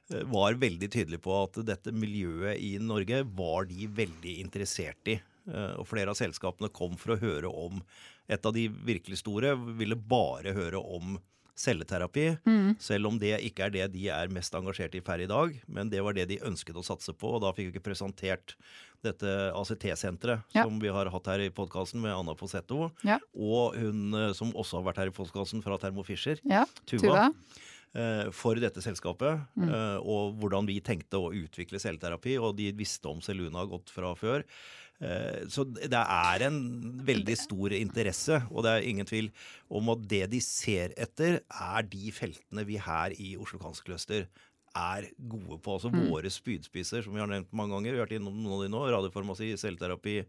var 0.08 0.60
veldig 0.60 0.90
tydelig 0.94 1.20
på 1.24 1.34
at 1.42 1.60
dette 1.68 1.92
miljøet 1.92 2.60
i 2.64 2.78
Norge 2.80 3.24
var 3.38 3.68
de 3.70 3.90
veldig 3.98 4.38
interessert 4.44 5.12
i. 5.12 5.18
Eh, 5.52 5.74
og 5.80 5.88
flere 5.88 6.14
av 6.14 6.20
selskapene 6.20 6.72
kom 6.74 6.98
for 7.00 7.16
å 7.16 7.22
høre 7.24 7.52
om 7.52 7.82
Et 8.28 8.44
av 8.44 8.52
de 8.52 8.66
virkelig 8.68 9.22
store 9.22 9.54
ville 9.80 9.96
bare 9.96 10.52
høre 10.52 10.82
om 10.84 11.14
celleterapi, 11.56 12.26
mm. 12.44 12.74
selv 12.76 13.08
om 13.08 13.16
det 13.22 13.38
ikke 13.48 13.64
er 13.64 13.72
det 13.72 13.86
de 13.94 14.10
er 14.12 14.28
mest 14.36 14.52
engasjert 14.58 14.98
i 15.00 15.02
per 15.02 15.24
i 15.24 15.30
dag. 15.32 15.54
Men 15.72 15.88
det 15.88 16.02
var 16.04 16.18
det 16.18 16.26
de 16.34 16.42
ønsket 16.44 16.76
å 16.76 16.84
satse 16.84 17.16
på, 17.16 17.38
og 17.38 17.46
da 17.46 17.54
fikk 17.56 17.70
vi 17.70 17.74
ikke 17.78 17.86
presentert 17.88 18.58
dette 19.06 19.32
ACT-senteret 19.56 20.44
ja. 20.52 20.66
som 20.66 20.76
vi 20.84 20.92
har 20.92 21.08
hatt 21.14 21.32
her 21.32 21.46
i 21.46 21.54
podkasten 21.56 22.04
med 22.04 22.18
Anna 22.18 22.36
Posetto, 22.36 22.90
ja. 23.08 23.16
og 23.32 23.80
hun 23.80 24.12
eh, 24.12 24.36
som 24.36 24.52
også 24.52 24.82
har 24.82 24.90
vært 24.90 25.02
her 25.06 25.14
i 25.14 25.16
podkasten 25.16 25.64
fra 25.64 25.80
Thermo 25.80 26.04
Fisher, 26.04 26.44
ja, 26.44 26.66
Tuva. 26.84 27.00
Tuva. 27.00 27.26
Eh, 27.96 28.28
for 28.36 28.60
dette 28.60 28.84
selskapet, 28.84 29.46
mm. 29.56 29.70
Eh, 29.70 30.00
og 30.04 30.36
hvordan 30.42 30.68
vi 30.68 30.82
tenkte 30.84 31.22
å 31.22 31.32
utvikle 31.34 31.80
celleterapi. 31.82 32.36
Og 32.42 32.58
de 32.60 32.72
visste 32.78 33.10
om 33.10 33.24
Seluna 33.24 33.64
godt 33.70 33.94
fra 33.94 34.12
før. 34.18 34.44
Eh, 35.00 35.46
så 35.50 35.64
det 35.66 35.94
er 35.94 36.46
en 36.48 36.60
veldig 37.06 37.38
stor 37.38 37.74
interesse, 37.78 38.42
og 38.52 38.66
det 38.66 38.74
er 38.74 38.90
ingen 38.90 39.08
tvil 39.08 39.32
om 39.70 39.94
at 39.94 40.04
det 40.10 40.26
de 40.34 40.42
ser 40.44 40.94
etter, 40.98 41.42
er 41.48 41.90
de 41.90 42.14
feltene 42.14 42.66
vi 42.68 42.80
her 42.82 43.14
i 43.18 43.36
Oslo 43.38 43.62
Cancer 43.62 43.88
Cluster 43.88 44.28
er 44.78 45.10
gode 45.18 45.60
på. 45.62 45.78
Altså 45.78 45.92
mm. 45.94 46.02
våre 46.12 46.32
spydspisser, 46.34 47.06
som 47.06 47.16
vi 47.16 47.24
har 47.24 47.30
nevnt 47.30 47.54
mange 47.56 47.74
ganger. 47.76 47.94
Vi 47.94 48.02
har 48.02 48.10
vært 48.10 48.18
innom 48.20 48.36
noen 48.42 48.58
av 48.60 48.66
de 48.66 48.74
nå. 48.74 48.82
Radiofarmasi, 48.94 49.54
celleterapi, 49.58 50.20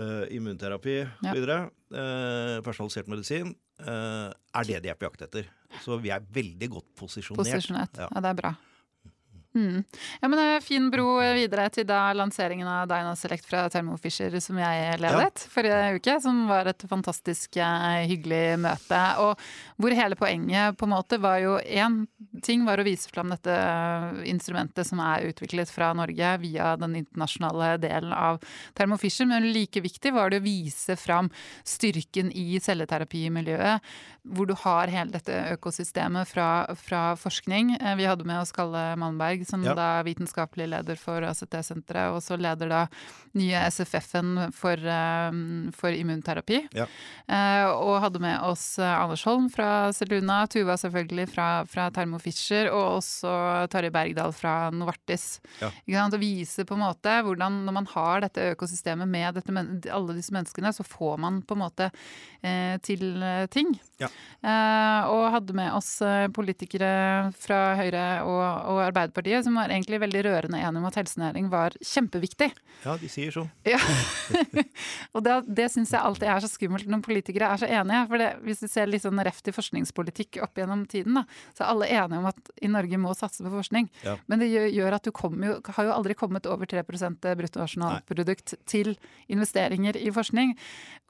uh, 0.00 0.24
immunterapi. 0.34 0.96
Ja. 1.22 1.60
Uh, 1.92 2.58
personalisert 2.66 3.10
medisin. 3.12 3.52
Uh, 3.82 4.30
er 4.58 4.68
det 4.68 4.82
de 4.84 4.92
er 4.92 4.98
på 4.98 5.08
jakt 5.08 5.24
etter. 5.28 5.48
Så 5.82 5.96
vi 6.02 6.12
er 6.14 6.24
veldig 6.34 6.68
godt 6.76 6.90
posisjonert. 6.98 7.42
Posisjonert, 7.44 7.98
ja. 7.98 8.08
ja. 8.08 8.22
det 8.24 8.32
er 8.32 8.38
bra. 8.42 8.52
Mm. 9.54 9.84
Ja, 10.20 10.28
men 10.28 10.38
det 10.38 10.44
er 10.48 10.62
Fin 10.64 10.86
bro 10.92 11.18
videre 11.36 11.66
til 11.72 11.84
da 11.84 12.06
lanseringen 12.16 12.68
av 12.68 12.86
Dynaselect 12.88 13.44
fra 13.44 13.66
Thermo 13.72 13.98
Fisher 14.00 14.32
som 14.40 14.56
jeg 14.56 15.00
ledet 15.02 15.42
ja. 15.44 15.50
forrige 15.52 15.80
uke. 15.98 16.14
Som 16.24 16.46
var 16.48 16.70
et 16.70 16.84
fantastisk 16.88 17.58
eh, 17.60 18.04
hyggelig 18.08 18.58
møte. 18.64 19.00
Og 19.24 19.42
hvor 19.82 19.96
hele 19.96 20.16
poenget 20.16 20.78
på 20.80 20.88
en 20.88 20.94
måte 20.94 21.18
var 21.20 21.40
jo 21.42 21.58
én 21.60 22.02
ting 22.44 22.64
var 22.64 22.80
å 22.80 22.86
vise 22.86 23.10
fram 23.12 23.32
dette 23.34 23.52
eh, 23.52 24.22
instrumentet 24.32 24.88
som 24.88 25.02
er 25.04 25.28
utviklet 25.28 25.72
fra 25.72 25.92
Norge 25.96 26.32
via 26.42 26.72
den 26.80 26.96
internasjonale 27.02 27.74
delen 27.82 28.14
av 28.16 28.40
Thermo 28.78 28.96
Fisher. 29.00 29.28
Men 29.28 29.50
like 29.52 29.84
viktig 29.84 30.14
var 30.16 30.32
det 30.32 30.40
å 30.40 30.46
vise 30.46 30.96
fram 30.96 31.28
styrken 31.68 32.32
i 32.32 32.56
celleterapimiljøet. 32.62 33.92
Hvor 34.32 34.46
du 34.46 34.54
har 34.64 34.90
hele 34.92 35.10
dette 35.12 35.34
økosystemet 35.56 36.30
fra, 36.30 36.48
fra 36.78 37.04
forskning. 37.20 37.76
Eh, 37.80 37.96
vi 38.00 38.08
hadde 38.08 38.24
med 38.28 38.40
oss 38.40 38.54
Kalle 38.54 38.92
Malmberg 38.96 39.41
som 39.48 39.64
ja. 39.66 39.74
da 39.78 39.88
er 39.98 40.08
vitenskapelig 40.08 40.68
leder 40.72 40.98
for 41.00 41.24
ACT-senteret, 41.28 42.14
og 42.14 42.22
så 42.24 42.38
leder 42.40 42.70
da 42.72 42.82
nye 43.38 43.62
SFF-en 43.72 44.52
for, 44.54 44.80
um, 45.32 45.70
for 45.76 45.94
immunterapi. 45.96 46.60
Ja. 46.76 46.86
Uh, 47.26 47.68
og 47.72 48.00
hadde 48.04 48.20
med 48.22 48.42
oss 48.44 48.64
eh, 48.80 48.92
Anders 48.92 49.24
Holm 49.28 49.48
fra 49.52 49.92
Seluna, 49.94 50.42
Tuva 50.50 50.76
selvfølgelig 50.80 51.28
fra, 51.32 51.46
fra 51.68 51.88
Thermo 51.94 52.20
Fischer, 52.22 52.70
og 52.72 52.98
også 52.98 53.32
Tarjei 53.72 53.92
Bergdal 53.94 54.34
fra 54.36 54.54
Novartis. 54.74 55.40
Ja. 55.62 55.70
Å 56.02 56.20
vise 56.20 56.66
på 56.68 56.76
en 56.76 56.84
måte 56.84 57.14
hvordan 57.24 57.62
når 57.66 57.76
man 57.78 57.88
har 57.94 58.24
dette 58.24 58.50
økosystemet 58.52 59.08
med 59.08 59.38
dette, 59.38 59.64
alle 59.94 60.16
disse 60.18 60.34
menneskene, 60.34 60.72
så 60.74 60.84
får 60.86 61.16
man 61.22 61.40
på 61.46 61.56
en 61.56 61.62
måte 61.62 61.88
eh, 62.42 62.76
til 62.84 63.22
ting. 63.52 63.72
Ja. 64.02 64.10
Eh, 64.42 65.10
og 65.12 65.30
hadde 65.36 65.56
med 65.56 65.72
oss 65.78 65.94
politikere 66.34 67.32
fra 67.40 67.62
Høyre 67.78 68.06
og, 68.26 68.42
og 68.74 68.82
Arbeiderpartiet 68.88 69.31
Arbeiderpartiet, 69.32 69.44
som 69.44 69.54
var 69.56 69.70
egentlig 69.70 70.00
veldig 70.00 70.22
rørende 70.26 70.58
enige 70.60 70.80
om 70.80 70.86
at 70.88 70.96
helsenæring 70.98 71.48
var 71.50 71.74
kjempeviktig. 71.80 72.50
Ja, 72.84 72.96
de 72.98 73.08
sier 73.08 73.32
så. 73.32 73.44
Ja. 73.66 73.78
og 75.14 75.24
det, 75.24 75.36
det 75.48 75.68
syns 75.72 75.92
jeg 75.92 76.02
alltid 76.02 76.28
er 76.28 76.42
så 76.42 76.50
skummelt 76.50 76.88
når 76.90 77.02
politikere 77.04 77.48
er 77.52 77.62
så 77.62 77.68
enige. 77.68 78.02
For 78.10 78.22
det, 78.22 78.30
hvis 78.46 78.62
du 78.62 78.68
ser 78.68 78.90
litt 78.90 79.04
sånn 79.04 79.22
reft 79.22 79.48
i 79.48 79.54
forskningspolitikk 79.54 80.40
opp 80.44 80.58
gjennom 80.58 80.84
tiden, 80.90 81.20
da, 81.20 81.24
så 81.56 81.64
er 81.64 81.72
alle 81.72 81.90
enige 81.90 82.20
om 82.20 82.28
at 82.30 82.52
i 82.60 82.70
Norge 82.72 83.00
må 83.00 83.14
satse 83.16 83.44
på 83.44 83.52
forskning. 83.52 83.88
Ja. 84.04 84.16
Men 84.26 84.42
det 84.42 84.50
gjør, 84.52 84.98
at 84.98 85.06
du 85.06 85.12
jo, 85.12 85.58
har 85.76 85.88
jo 85.88 85.94
aldri 85.96 86.16
kommet 86.18 86.48
over 86.50 86.68
3% 86.68 87.28
bruttonasjonalprodukt 87.40 88.56
til 88.68 88.94
investeringer 89.32 89.98
i 90.00 90.10
forskning. 90.14 90.56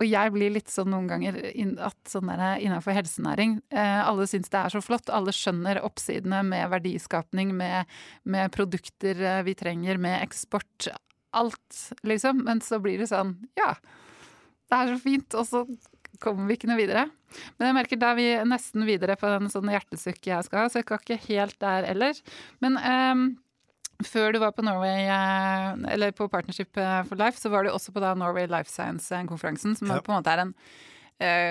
Og 0.00 0.08
jeg 0.08 0.34
blir 0.34 0.54
litt 0.54 0.70
sånn 0.72 0.90
noen 0.92 1.08
ganger 1.10 1.38
at 1.82 1.98
sånn 2.10 2.30
der, 2.32 2.58
innenfor 2.62 2.94
helsenæring 2.96 3.58
eh, 3.74 4.00
Alle 4.02 4.24
syns 4.30 4.50
det 4.50 4.58
er 4.58 4.72
så 4.72 4.80
flott. 4.82 5.10
Alle 5.12 5.34
skjønner 5.34 5.82
oppsidene 5.84 6.40
med 6.46 6.70
verdiskapning, 6.72 7.52
med 7.56 7.88
med 8.28 8.52
produkter 8.54 9.18
eh, 9.18 9.42
vi 9.46 9.54
trenger, 9.58 10.00
med 10.02 10.20
eksport. 10.22 10.88
Alt, 11.32 11.78
liksom. 12.06 12.44
Men 12.46 12.60
så 12.64 12.80
blir 12.82 13.00
det 13.00 13.08
sånn 13.12 13.36
Ja, 13.58 13.74
det 14.68 14.78
er 14.78 14.92
så 14.92 15.00
fint. 15.02 15.38
Og 15.38 15.48
så 15.48 15.64
kommer 16.22 16.46
vi 16.48 16.58
ikke 16.58 16.70
noe 16.70 16.80
videre. 16.80 17.06
Men 17.56 17.70
jeg 17.70 17.78
merker 17.78 18.00
da 18.00 18.12
er 18.12 18.20
vi 18.20 18.28
nesten 18.48 18.84
videre 18.86 19.16
på 19.18 19.30
den 19.32 19.48
sånn 19.52 19.72
hjertesukk 19.72 20.28
jeg 20.28 20.46
skal 20.46 20.60
ha, 20.60 20.68
så 20.68 20.80
jeg 20.80 20.86
skal 20.86 21.00
ikke 21.00 21.22
helt 21.30 21.56
der 21.64 21.88
ellers. 21.88 22.20
Men 22.62 22.76
um, 22.76 23.24
før 24.04 24.34
du 24.34 24.42
var 24.42 24.52
på 24.54 24.64
Norway, 24.66 25.08
eh, 25.08 25.72
eller 25.94 26.14
på 26.14 26.28
Partnership 26.30 26.70
for 26.76 27.18
Life, 27.18 27.40
så 27.40 27.50
var 27.50 27.64
du 27.64 27.72
også 27.72 27.94
på 27.94 28.02
da 28.04 28.12
Norway 28.18 28.48
Life 28.50 28.70
Science-konferansen, 28.70 29.78
som 29.78 29.90
ja. 29.90 30.00
på 30.04 30.12
en 30.12 30.20
måte 30.20 30.34
er 30.34 30.44
en 30.44 30.54
Eh, 30.54 30.91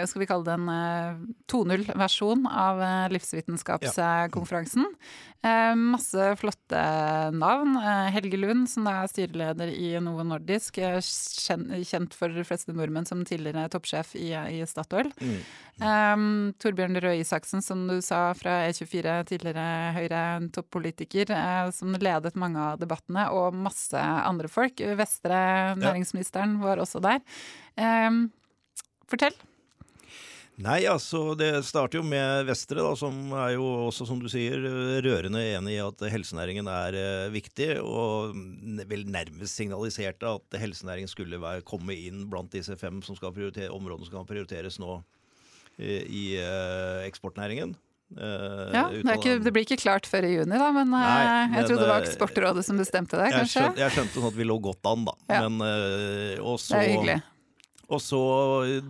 skal 0.08 0.20
vi 0.22 0.28
kalle 0.28 0.44
det 0.46 0.56
en 0.58 1.34
2.0-versjon 1.52 2.46
eh, 2.46 2.56
av 2.64 2.82
eh, 2.84 3.10
livsvitenskapskonferansen. 3.16 4.88
Masse 5.42 6.26
flotte 6.38 6.82
navn. 7.34 7.78
Helge 8.14 8.38
Lund, 8.38 8.68
som 8.70 8.86
er 8.92 9.08
styreleder 9.10 9.72
i 9.74 9.96
Novo 10.04 10.22
Nordisk, 10.28 10.78
kjent 10.78 12.14
for 12.14 12.30
de 12.36 12.44
fleste 12.46 12.76
nordmenn 12.78 13.08
som 13.10 13.24
tidligere 13.26 13.72
toppsjef 13.74 14.14
i, 14.20 14.30
i 14.38 14.60
Statoil. 14.70 15.10
Mm. 15.18 15.40
Um, 15.82 16.28
Torbjørn 16.62 17.00
Røe 17.02 17.24
Isaksen, 17.24 17.66
som 17.66 17.88
du 17.90 17.98
sa 18.06 18.36
fra 18.38 18.60
E24, 18.68 19.16
tidligere 19.32 19.66
Høyre-toppolitiker, 19.98 21.34
som 21.74 21.98
ledet 21.98 22.38
mange 22.38 22.62
av 22.62 22.82
debattene, 22.84 23.32
og 23.34 23.58
masse 23.58 23.98
andre 23.98 24.52
folk. 24.52 24.84
Vestre, 25.00 25.40
næringsministeren, 25.82 26.60
var 26.62 26.84
også 26.86 27.02
der. 27.02 27.24
Um, 27.82 28.28
fortell. 29.10 29.34
Nei, 30.62 30.82
altså 30.90 31.34
det 31.38 31.50
starter 31.66 32.00
jo 32.00 32.06
med 32.06 32.46
Vestre, 32.46 32.82
da, 32.84 32.92
som 32.98 33.16
er 33.34 33.56
jo 33.56 33.66
også, 33.88 34.06
som 34.10 34.20
du 34.22 34.28
sier, 34.32 34.62
rørende 35.02 35.42
enig 35.56 35.78
i 35.78 35.84
at 35.84 36.04
helsenæringen 36.14 36.70
er 36.70 36.98
eh, 36.98 37.30
viktig, 37.34 37.70
og 37.82 38.36
vel 38.90 39.08
nærmest 39.10 39.58
signaliserte 39.58 40.36
at 40.38 40.60
helsenæringen 40.62 41.10
skulle 41.10 41.42
være, 41.42 41.66
komme 41.66 41.96
inn 41.98 42.28
blant 42.30 42.54
disse 42.54 42.78
fem 42.78 43.02
som 43.06 43.18
skal 43.18 43.32
områdene 43.32 44.06
som 44.06 44.20
kan 44.20 44.28
prioriteres 44.30 44.78
nå 44.82 45.00
eh, 45.80 46.04
i 46.06 46.26
eh, 46.42 47.08
eksportnæringen. 47.08 47.74
Uh, 48.12 48.68
ja, 48.76 48.82
det, 48.92 49.06
ikke, 49.08 49.38
det, 49.40 49.52
blir 49.56 49.64
ikke 49.64 49.78
klart 49.80 50.08
før 50.10 50.26
i 50.28 50.34
juni, 50.34 50.58
da, 50.60 50.66
men, 50.76 50.90
Nei, 50.92 51.46
uh, 51.48 51.54
jeg 51.56 51.70
trodde 51.70 51.80
det 51.80 51.92
var 51.94 52.08
Eksportrådet 52.10 52.64
som 52.68 52.82
bestemte 52.82 53.16
det, 53.16 53.30
kanskje? 53.32 53.46
Jeg 53.46 53.54
skjønte, 53.54 53.82
jeg 53.86 53.96
skjønte 53.96 54.16
sånn 54.18 54.28
at 54.28 54.36
vi 54.36 54.48
lå 54.50 54.58
godt 54.66 54.90
an, 54.92 55.06
da. 55.08 55.14
Ja. 55.32 55.40
Men, 55.48 55.64
uh, 55.64 56.50
også, 56.52 56.74
det 56.76 56.82
er 56.82 56.92
hyggelig. 56.92 57.18
Og 57.92 58.04
så 58.04 58.20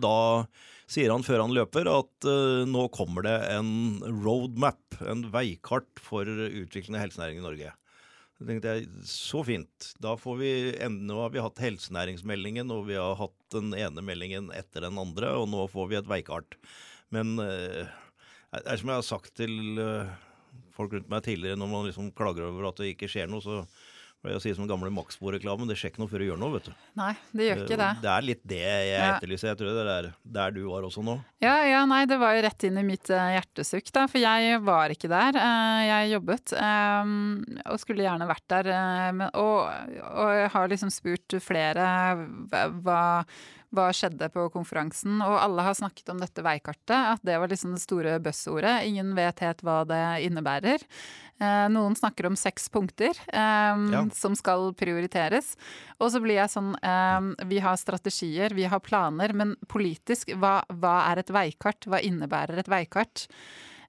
da 0.02 0.16
sier 0.92 1.12
han 1.12 1.24
før 1.24 1.44
han 1.44 1.54
løper 1.56 1.88
at 1.90 2.26
uh, 2.28 2.64
nå 2.68 2.86
kommer 2.94 3.24
det 3.26 3.36
en 3.54 4.02
roadmap, 4.24 4.98
en 5.08 5.24
veikart 5.32 6.02
for 6.02 6.28
utviklende 6.28 7.00
av 7.00 7.06
helsenæringen 7.06 7.42
i 7.42 7.46
Norge. 7.46 7.72
Så 8.38 8.48
tenkte 8.48 8.74
jeg, 8.74 8.88
Så 9.06 9.42
fint. 9.46 9.92
Da 10.02 10.16
får 10.18 10.36
vi, 10.40 10.52
Nå 10.90 11.20
har 11.20 11.32
vi 11.34 11.42
hatt 11.44 11.62
helsenæringsmeldingen, 11.62 12.72
og 12.74 12.88
vi 12.90 12.98
har 12.98 13.16
hatt 13.20 13.38
den 13.54 13.72
ene 13.78 14.04
meldingen 14.04 14.50
etter 14.56 14.86
den 14.88 15.00
andre, 15.00 15.34
og 15.38 15.48
nå 15.52 15.66
får 15.70 15.90
vi 15.90 16.00
et 16.00 16.10
veikart. 16.10 16.58
Men 17.14 17.36
uh, 17.38 17.88
det 18.52 18.66
er 18.66 18.80
som 18.80 18.92
jeg 18.92 19.00
har 19.00 19.08
sagt 19.08 19.34
til 19.38 19.80
uh, 19.80 20.12
folk 20.76 20.96
rundt 20.96 21.10
meg 21.12 21.24
tidligere, 21.24 21.60
når 21.60 21.72
man 21.72 21.88
liksom 21.88 22.12
klager 22.16 22.48
over 22.48 22.70
at 22.70 22.80
det 22.80 22.92
ikke 22.92 23.10
skjer 23.12 23.30
noe, 23.30 23.44
så 23.44 23.62
jeg 24.30 24.42
sier 24.44 24.54
som 24.54 24.68
gamle 24.70 24.90
Maxbo-reklamen, 24.94 25.66
det 25.66 25.74
skjer 25.78 25.90
ikke 25.90 26.02
noe 26.04 26.10
før 26.10 26.22
du 26.22 26.26
gjør 26.28 26.38
noe, 26.38 26.54
vet 26.54 26.68
du. 26.68 26.74
Nei, 27.00 27.12
det 27.34 27.48
gjør 27.48 27.62
ikke 27.64 27.78
det. 27.80 27.88
Det 28.04 28.10
er 28.12 28.26
litt 28.28 28.42
det 28.52 28.60
jeg 28.62 29.00
etterlyser. 29.08 29.48
Jeg 29.50 29.58
tror 29.58 29.78
det 29.78 29.94
er 29.96 30.10
der 30.36 30.54
du 30.54 30.60
var 30.68 30.86
også 30.86 31.02
nå. 31.06 31.16
Ja, 31.42 31.56
ja, 31.66 31.80
nei, 31.90 32.04
det 32.10 32.20
var 32.22 32.36
jo 32.36 32.44
rett 32.46 32.66
inn 32.68 32.78
i 32.78 32.84
mitt 32.86 33.10
uh, 33.10 33.32
hjertesukk, 33.34 33.90
da. 33.94 34.04
For 34.10 34.22
jeg 34.22 34.60
var 34.62 34.94
ikke 34.94 35.10
der. 35.10 35.38
Uh, 35.42 35.80
jeg 35.88 36.12
jobbet 36.12 36.54
um, 36.54 37.16
og 37.66 37.82
skulle 37.82 38.06
gjerne 38.06 38.30
vært 38.30 38.46
der. 38.54 38.70
Og, 39.32 39.58
og, 39.66 40.30
jeg 40.38 40.54
har 40.54 40.70
liksom 40.70 40.94
spurt 40.94 41.38
flere 41.42 41.88
hva 42.52 43.02
hva 43.72 43.88
skjedde 43.96 44.28
på 44.32 44.46
konferansen. 44.52 45.18
Og 45.24 45.36
alle 45.40 45.64
har 45.66 45.76
snakket 45.76 46.12
om 46.12 46.20
dette 46.20 46.44
veikartet, 46.44 46.94
at 46.94 47.24
det 47.26 47.38
var 47.40 47.50
liksom 47.50 47.74
det 47.76 47.82
store 47.82 48.18
buzzordet. 48.22 48.82
Ingen 48.88 49.14
vet 49.16 49.42
helt 49.44 49.64
hva 49.64 49.82
det 49.88 50.02
innebærer. 50.26 50.84
Eh, 51.42 51.66
noen 51.72 51.96
snakker 51.98 52.28
om 52.28 52.36
seks 52.38 52.68
punkter 52.72 53.16
eh, 53.32 53.82
ja. 53.94 54.04
som 54.14 54.36
skal 54.38 54.70
prioriteres. 54.78 55.54
Og 55.98 56.12
så 56.14 56.22
blir 56.22 56.38
jeg 56.38 56.52
sånn 56.52 56.74
eh, 56.78 57.32
Vi 57.50 57.58
har 57.64 57.80
strategier, 57.80 58.54
vi 58.54 58.68
har 58.68 58.84
planer, 58.84 59.34
men 59.34 59.56
politisk, 59.72 60.36
hva, 60.38 60.60
hva 60.68 61.00
er 61.10 61.24
et 61.24 61.34
veikart? 61.34 61.88
Hva 61.88 62.02
innebærer 62.04 62.62
et 62.62 62.70
veikart? 62.70 63.26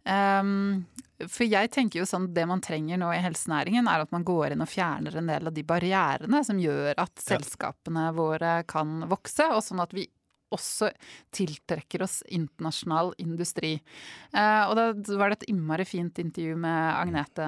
Um, 0.04 0.84
for 1.32 1.48
jeg 1.48 1.70
tenker 1.72 2.02
jo 2.02 2.08
sånn 2.08 2.32
det 2.36 2.44
man 2.50 2.62
trenger 2.64 3.00
nå 3.00 3.12
i 3.16 3.22
helsenæringen, 3.24 3.88
er 3.88 4.04
at 4.04 4.12
man 4.12 4.26
går 4.28 4.54
inn 4.54 4.66
og 4.66 4.72
fjerner 4.72 5.16
en 5.20 5.30
del 5.32 5.48
av 5.48 5.56
de 5.56 5.64
barrierene 5.68 6.42
som 6.44 6.60
gjør 6.60 7.00
at 7.00 7.24
selskapene 7.24 8.10
våre 8.18 8.58
kan 8.68 9.06
vokse, 9.12 9.48
og 9.54 9.64
sånn 9.64 9.84
at 9.84 9.96
vi 9.96 10.08
også 10.54 10.92
tiltrekker 11.34 12.04
oss 12.06 12.20
internasjonal 12.30 13.14
industri. 13.24 13.78
Uh, 14.36 14.70
og 14.70 14.76
da 14.78 14.88
var 15.18 15.32
det 15.32 15.42
et 15.42 15.52
innmari 15.54 15.86
fint 15.88 16.20
intervju 16.22 16.60
med 16.62 16.82
Agnete 16.94 17.48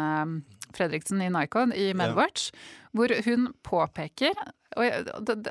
Fredriksen 0.75 1.21
i 1.21 1.29
Nycon 1.33 1.75
i 1.75 1.91
Medwatch, 1.97 2.49
ja. 2.49 2.63
hvor 2.97 3.13
hun 3.27 3.51
påpeker 3.65 4.33
og, 4.75 4.83
jeg, 4.83 5.05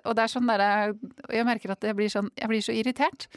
og 0.05 0.17
det 0.17 0.25
er 0.25 0.31
sånn 0.31 0.51
der, 0.51 0.93
jeg 1.33 1.47
merker 1.49 1.73
at 1.73 1.87
jeg 1.87 1.97
blir, 1.97 2.11
sånn, 2.13 2.29
jeg 2.37 2.51
blir 2.51 2.65
så 2.65 2.75
irritert. 2.77 3.29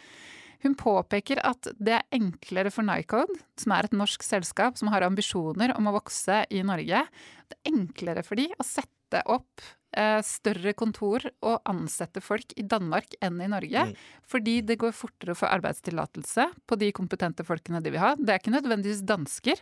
Hun 0.63 0.75
påpeker 0.77 1.41
at 1.45 1.69
det 1.77 1.99
er 1.99 2.05
enklere 2.15 2.71
for 2.73 2.87
Nycode, 2.87 3.35
som 3.59 3.73
er 3.75 3.87
et 3.87 3.97
norsk 3.97 4.23
selskap 4.25 4.79
som 4.79 4.91
har 4.93 5.05
ambisjoner 5.05 5.75
om 5.77 5.89
å 5.89 5.97
vokse 5.99 6.43
i 6.49 6.63
Norge, 6.65 7.03
det 7.47 7.57
er 7.57 7.73
enklere 7.73 8.23
for 8.25 8.39
de 8.39 8.47
å 8.57 8.65
sette 8.65 9.21
opp 9.31 9.63
eh, 9.95 10.19
større 10.25 10.73
kontor 10.77 11.23
og 11.45 11.61
ansette 11.69 12.23
folk 12.23 12.55
i 12.59 12.65
Danmark 12.67 13.15
enn 13.23 13.39
i 13.43 13.51
Norge. 13.51 13.85
Mm. 13.91 14.07
Fordi 14.27 14.57
det 14.67 14.79
går 14.81 14.95
fortere 14.97 15.35
å 15.35 15.39
få 15.39 15.49
arbeidstillatelse 15.51 16.49
på 16.67 16.79
de 16.81 16.91
kompetente 16.95 17.45
folkene 17.47 17.83
de 17.83 17.93
vil 17.93 18.03
ha. 18.03 18.15
Det 18.17 18.33
er 18.33 18.41
ikke 18.41 18.57
nødvendigvis 18.57 19.05
dansker. 19.07 19.61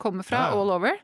Kommer 0.00 0.26
fra 0.26 0.48
ja. 0.48 0.58
all 0.58 0.74
over. 0.74 1.00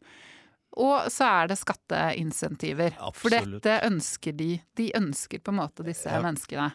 Og 0.81 1.09
så 1.11 1.27
er 1.27 1.51
det 1.51 1.59
skatteinsentiver. 1.59 2.95
For 3.17 3.33
dette 3.33 3.81
ønsker 3.89 4.37
de. 4.39 4.53
De 4.79 4.91
ønsker 4.99 5.43
på 5.43 5.55
en 5.55 5.61
måte 5.63 5.87
disse 5.87 6.11
ja. 6.11 6.21
menneskene. 6.23 6.71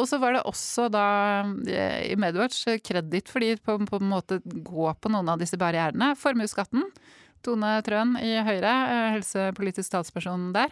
Og 0.00 0.08
så 0.08 0.18
var 0.22 0.34
det 0.34 0.44
også 0.48 0.88
da 0.92 1.06
eh, 1.68 2.12
i 2.12 2.16
Medwatch 2.20 2.64
kreditt 2.84 3.28
for 3.30 3.44
de 3.44 3.56
på, 3.60 3.76
på 3.88 4.00
en 4.00 4.08
måte 4.08 4.40
gå 4.44 4.88
på 4.94 5.12
noen 5.12 5.34
av 5.34 5.42
disse 5.42 5.58
barrierene. 5.60 6.14
Formuesskatten. 6.18 6.88
Tone 7.42 7.74
Trøen 7.82 8.14
i 8.22 8.36
Høyre, 8.46 8.72
helsepolitisk 9.16 9.92
talsperson 9.92 10.52
der. 10.54 10.70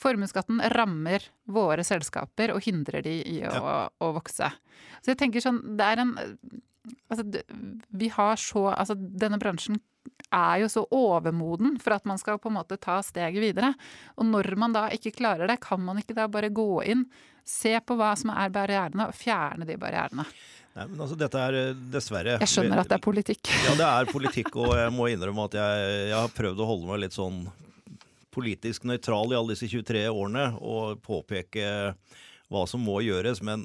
Formuesskatten 0.00 0.62
rammer 0.74 1.22
våre 1.50 1.84
selskaper 1.86 2.54
og 2.54 2.64
hindrer 2.64 3.04
de 3.04 3.14
i 3.20 3.36
å, 3.44 3.52
ja. 3.52 3.76
å 4.00 4.10
vokse. 4.16 4.48
Så 5.00 5.12
jeg 5.12 5.20
tenker 5.20 5.44
sånn, 5.44 5.62
det 5.78 5.92
er 5.92 6.04
en 6.06 6.16
Altså, 7.10 7.22
vi 7.92 8.08
har 8.08 8.38
så 8.40 8.62
Altså, 8.72 8.94
denne 8.96 9.38
bransjen 9.38 9.76
er 10.32 10.62
jo 10.62 10.68
så 10.70 10.84
overmoden 10.94 11.74
for 11.82 11.94
at 11.94 12.06
man 12.08 12.18
skal 12.18 12.38
på 12.40 12.48
en 12.50 12.56
måte 12.56 12.78
ta 12.80 12.98
steget 13.04 13.42
videre. 13.42 13.72
Og 14.16 14.26
når 14.30 14.48
man 14.58 14.74
da 14.74 14.86
ikke 14.94 15.12
klarer 15.18 15.50
det, 15.50 15.58
kan 15.62 15.82
man 15.82 16.00
ikke 16.00 16.16
da 16.16 16.26
bare 16.30 16.52
gå 16.54 16.82
inn, 16.88 17.04
se 17.50 17.74
på 17.84 17.96
hva 17.98 18.14
som 18.18 18.32
er 18.34 18.52
barrierene, 18.54 19.10
og 19.10 19.16
fjerne 19.16 19.68
de 19.68 19.76
barrierene. 19.80 20.26
Nei, 20.76 20.86
men 20.86 21.00
altså, 21.02 21.16
dette 21.18 21.40
er 21.42 21.56
eh, 21.58 21.78
dessverre 21.92 22.36
Jeg 22.38 22.50
skjønner 22.52 22.84
at 22.84 22.90
det 22.92 23.00
er 23.00 23.04
politikk. 23.04 23.50
Ja, 23.66 23.74
det 23.78 23.88
er 23.88 24.12
politikk, 24.12 24.54
og 24.62 24.76
jeg 24.78 24.94
må 24.94 25.10
innrømme 25.10 25.48
at 25.50 25.58
jeg, 25.58 25.90
jeg 26.12 26.16
har 26.16 26.34
prøvd 26.36 26.62
å 26.62 26.70
holde 26.70 26.90
meg 26.92 27.02
litt 27.04 27.16
sånn 27.16 27.42
politisk 28.30 28.86
nøytral 28.86 29.32
i 29.32 29.38
alle 29.38 29.56
disse 29.56 29.66
23 29.66 30.04
årene 30.06 30.52
og 30.62 31.00
påpeke 31.02 31.66
hva 32.50 32.64
som 32.66 32.82
må 32.82 32.96
gjøres, 33.04 33.40
men 33.46 33.62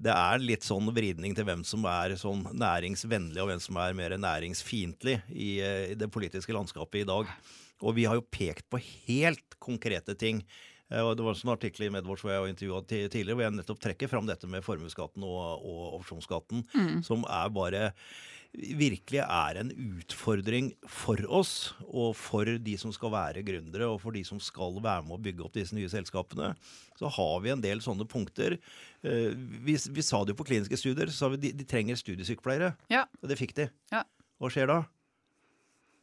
det 0.00 0.12
er 0.12 0.40
litt 0.40 0.64
sånn 0.64 0.88
vridning 0.96 1.34
til 1.36 1.46
hvem 1.48 1.64
som 1.68 1.84
er 1.88 2.14
sånn 2.20 2.46
næringsvennlig 2.56 3.42
og 3.42 3.50
hvem 3.50 3.60
som 3.60 3.80
er 3.82 3.96
mer 3.96 4.16
næringsfiendtlig 4.20 5.18
i, 5.28 5.50
eh, 5.60 5.92
i 5.92 5.98
det 6.00 6.08
politiske 6.12 6.56
landskapet 6.56 7.02
i 7.02 7.08
dag. 7.08 7.28
Og 7.82 7.96
vi 7.96 8.06
har 8.08 8.16
jo 8.16 8.24
pekt 8.24 8.68
på 8.72 8.80
helt 9.08 9.58
konkrete 9.60 10.16
ting. 10.16 10.40
Eh, 10.92 11.00
og 11.02 11.16
det 11.16 11.24
var 11.26 11.38
en 11.38 11.54
artikkel 11.54 11.88
i 11.88 11.92
Medwards 11.94 12.24
hvor 12.24 12.34
jeg 12.34 12.52
intervjua 12.52 12.82
tidligere, 12.84 13.38
hvor 13.38 13.46
jeg 13.46 13.56
nettopp 13.56 13.80
trekker 13.86 14.12
fram 14.12 14.28
dette 14.28 14.50
med 14.50 14.64
formuesskatten 14.66 15.24
og, 15.26 15.64
og 15.64 15.98
opsjonsskatten, 16.00 16.66
mm. 16.74 17.00
som 17.06 17.26
er 17.28 17.50
bare 17.54 17.90
virkelig 18.52 19.22
er 19.22 19.58
en 19.62 19.70
utfordring 19.72 20.66
for 20.84 21.20
oss 21.32 21.72
og 21.86 22.12
for 22.20 22.44
de 22.44 22.74
som 22.76 22.92
skal 22.92 23.12
være 23.14 23.44
gründere 23.46 23.86
og 23.88 24.02
for 24.02 24.12
de 24.12 24.20
som 24.28 24.40
skal 24.44 24.76
være 24.76 25.06
med 25.06 25.16
å 25.16 25.22
bygge 25.24 25.46
opp 25.46 25.54
disse 25.56 25.72
nye 25.76 25.88
selskapene, 25.88 26.50
så 27.00 27.08
har 27.16 27.38
vi 27.44 27.54
en 27.54 27.62
del 27.64 27.80
sånne 27.84 28.04
punkter. 28.04 28.58
Eh, 29.00 29.30
vi, 29.64 29.78
vi 29.80 30.04
sa 30.04 30.20
det 30.20 30.34
jo 30.34 30.40
på 30.42 30.48
kliniske 30.50 30.76
studier, 30.80 31.08
så 31.08 31.24
sa 31.24 31.32
vi 31.32 31.40
de, 31.46 31.54
de 31.62 31.68
trenger 31.68 31.96
studiesykepleiere. 32.00 32.74
Ja. 32.92 33.06
Og 33.22 33.32
det 33.32 33.40
fikk 33.40 33.56
de. 33.56 33.70
Ja. 33.94 34.04
Hva 34.42 34.52
skjer 34.52 34.68
da? 34.68 34.82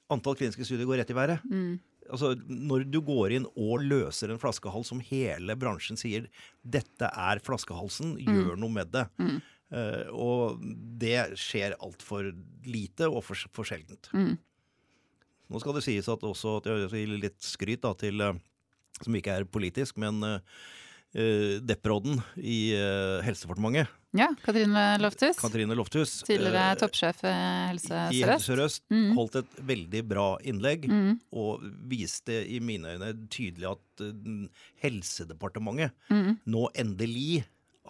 Antall 0.09 0.39
kliniske 0.39 0.65
studier 0.65 0.89
går 0.89 1.03
rett 1.03 1.13
i 1.13 1.17
været. 1.17 1.45
Mm. 1.45 1.77
Altså, 2.09 2.33
når 2.49 2.87
du 2.89 2.99
går 3.05 3.35
inn 3.37 3.47
og 3.53 3.85
løser 3.85 4.33
en 4.33 4.41
flaskehals 4.41 4.89
som 4.91 5.01
hele 5.05 5.55
bransjen 5.59 5.99
sier 5.99 6.27
dette 6.61 7.09
er 7.09 7.41
flaskehalsen, 7.45 8.15
mm. 8.17 8.27
gjør 8.27 8.59
noe 8.59 8.75
med 8.79 8.91
det. 8.93 9.05
Mm. 9.21 9.39
Uh, 9.69 10.05
og 10.17 10.63
det 11.01 11.37
skjer 11.37 11.77
altfor 11.77 12.31
lite 12.65 13.09
og 13.09 13.21
for, 13.27 13.49
for 13.53 13.69
sjeldent. 13.69 14.09
Mm. 14.17 14.33
Nå 15.49 15.61
skal 15.61 15.77
det 15.77 15.85
sies 15.85 16.09
at 16.09 16.25
også 16.25 16.57
at 16.59 16.69
jeg 16.71 16.89
gir 16.93 17.15
litt 17.21 17.37
skryt 17.45 17.83
da, 17.85 17.93
til, 17.97 18.21
uh, 18.21 18.33
som 18.99 19.17
ikke 19.17 19.37
er 19.37 19.49
politisk, 19.49 20.01
men 20.01 20.23
uh, 20.25 20.39
Depprodden 21.13 22.19
i 22.37 22.71
Helsedepartementet. 23.25 23.89
Ja, 24.17 24.27
Katrine 24.41 24.97
Lofthus. 25.01 25.37
Katrine 25.37 25.75
Lofthus. 25.77 26.15
Tidligere 26.25 26.75
toppsjef 26.81 27.23
i 27.25 27.33
Helse 27.69 27.89
Sør-Øst. 27.89 28.15
I 28.15 28.23
Helse 28.25 28.47
Sør-Øst. 28.47 28.83
Mm. 28.93 29.11
Holdt 29.17 29.37
et 29.41 29.59
veldig 29.69 30.01
bra 30.09 30.27
innlegg 30.49 30.87
mm. 30.89 31.11
og 31.37 31.65
viste 31.89 32.39
i 32.49 32.57
mine 32.61 32.95
øyne 32.95 33.11
tydelig 33.29 33.69
at 33.71 34.03
Helsedepartementet 34.81 35.93
mm. 36.09 36.39
nå 36.49 36.65
endelig 36.77 37.43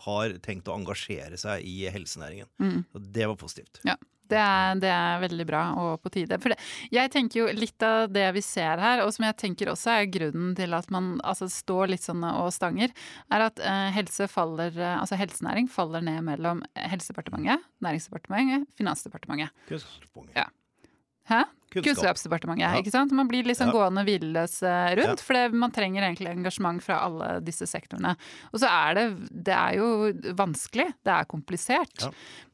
har 0.05 0.35
tenkt 0.43 0.69
å 0.71 0.77
engasjere 0.79 1.39
seg 1.39 1.63
i 1.67 1.81
helsenæringen. 1.91 2.47
Mm. 2.61 2.83
Og 2.95 3.07
det 3.15 3.27
var 3.27 3.39
positivt. 3.39 3.81
Ja. 3.87 3.95
Det 4.29 4.39
er, 4.39 4.79
det 4.81 4.91
er, 4.93 5.21
veldig 5.23 5.47
bra 5.49 5.63
og 5.81 6.03
på 6.03 6.11
tide. 6.13 6.39
For 6.41 6.53
det, 6.53 6.59
jeg 6.93 7.11
tenker 7.13 7.41
jo 7.41 7.47
litt 7.55 7.85
av 7.85 8.09
det 8.13 8.27
vi 8.35 8.43
ser 8.45 8.81
her, 8.81 9.03
og 9.05 9.13
som 9.15 9.27
jeg 9.27 9.37
tenker 9.41 9.71
også 9.73 9.93
er 9.95 10.09
grunnen 10.11 10.53
til 10.57 10.75
at 10.77 10.89
man 10.93 11.15
altså, 11.23 11.49
står 11.51 11.93
litt 11.93 12.05
sånn 12.05 12.23
og 12.29 12.51
stanger, 12.55 12.93
er 13.33 13.47
at 13.49 13.61
eh, 13.63 13.89
helse 13.95 14.29
faller, 14.31 14.75
altså 14.95 15.19
helsenæring 15.19 15.69
faller 15.71 16.03
ned 16.05 16.23
mellom 16.29 16.63
Helsedepartementet, 16.77 17.65
Næringsdepartementet, 17.83 18.69
Finansdepartementet. 18.79 19.55
Kunnskapsdepartementet. 19.69 20.37
Ja. 20.37 20.49
Hæ? 21.29 21.43
Kunnskap. 21.69 21.95
Kunnskapsdepartementet. 21.95 22.63
Ja. 22.65 22.77
ikke 22.81 22.91
sant? 22.93 23.11
Man 23.13 23.27
blir 23.29 23.45
liksom 23.45 23.69
ja. 23.69 23.75
gående 23.75 24.03
hvileløs 24.07 24.55
eh, 24.65 24.95
rundt, 24.97 25.21
ja. 25.21 25.25
for 25.27 25.57
man 25.61 25.73
trenger 25.73 26.07
egentlig 26.07 26.31
engasjement 26.31 26.81
fra 26.81 26.97
alle 27.05 27.27
disse 27.45 27.67
sektorene. 27.69 28.15
Og 28.49 28.63
så 28.63 28.71
er 28.71 28.97
det 28.97 29.05
Det 29.29 29.53
er 29.53 29.77
jo 29.77 30.33
vanskelig, 30.39 30.87
det 31.05 31.13
er 31.13 31.29
komplisert. 31.29 32.07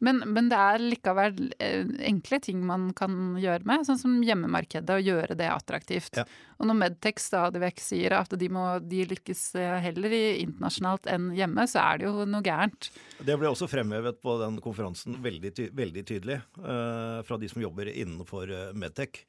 Men, 0.04 0.20
men, 0.28 0.50
det 0.52 0.60
er 0.60 0.84
likevel 0.84 1.40
eh, 1.64 1.86
enkle 2.10 2.42
ting 2.44 2.66
man 2.68 2.90
kan 2.98 3.38
gjøre 3.40 3.64
med, 3.64 3.86
sånn 3.88 4.02
som 4.02 4.18
hjemmemarkedet, 4.26 5.00
og 5.00 5.08
gjøre 5.08 5.40
det 5.40 5.48
attraktivt. 5.52 6.20
Og 6.60 6.70
når 6.70 6.78
Medtech 6.80 7.20
stadig 7.20 7.60
vekk 7.64 7.82
sier 7.84 8.16
at 8.16 8.32
de 8.40 8.48
må 8.52 8.66
de 8.84 9.06
lykkes 9.08 9.46
eh, 9.60 9.78
heller 9.88 10.12
i 10.16 10.24
internasjonalt 10.44 11.08
enn 11.12 11.32
hjemme, 11.36 11.68
så 11.72 11.86
er 11.86 12.04
det 12.04 12.10
jo 12.10 12.28
noe 12.28 12.44
gærent. 12.44 12.92
Det 13.24 13.40
ble 13.40 13.52
også 13.52 13.72
fremhevet 13.72 14.20
på 14.24 14.36
den 14.44 14.60
konferansen 14.64 15.22
veldig, 15.24 15.56
ty 15.56 15.70
veldig 15.76 16.04
tydelig 16.08 16.40
uh, 16.60 17.24
fra 17.26 17.40
de 17.40 17.48
som 17.52 17.64
jobber 17.64 17.90
innenfor 17.92 18.52
Medtech 18.76 19.05
Stek 19.06 19.26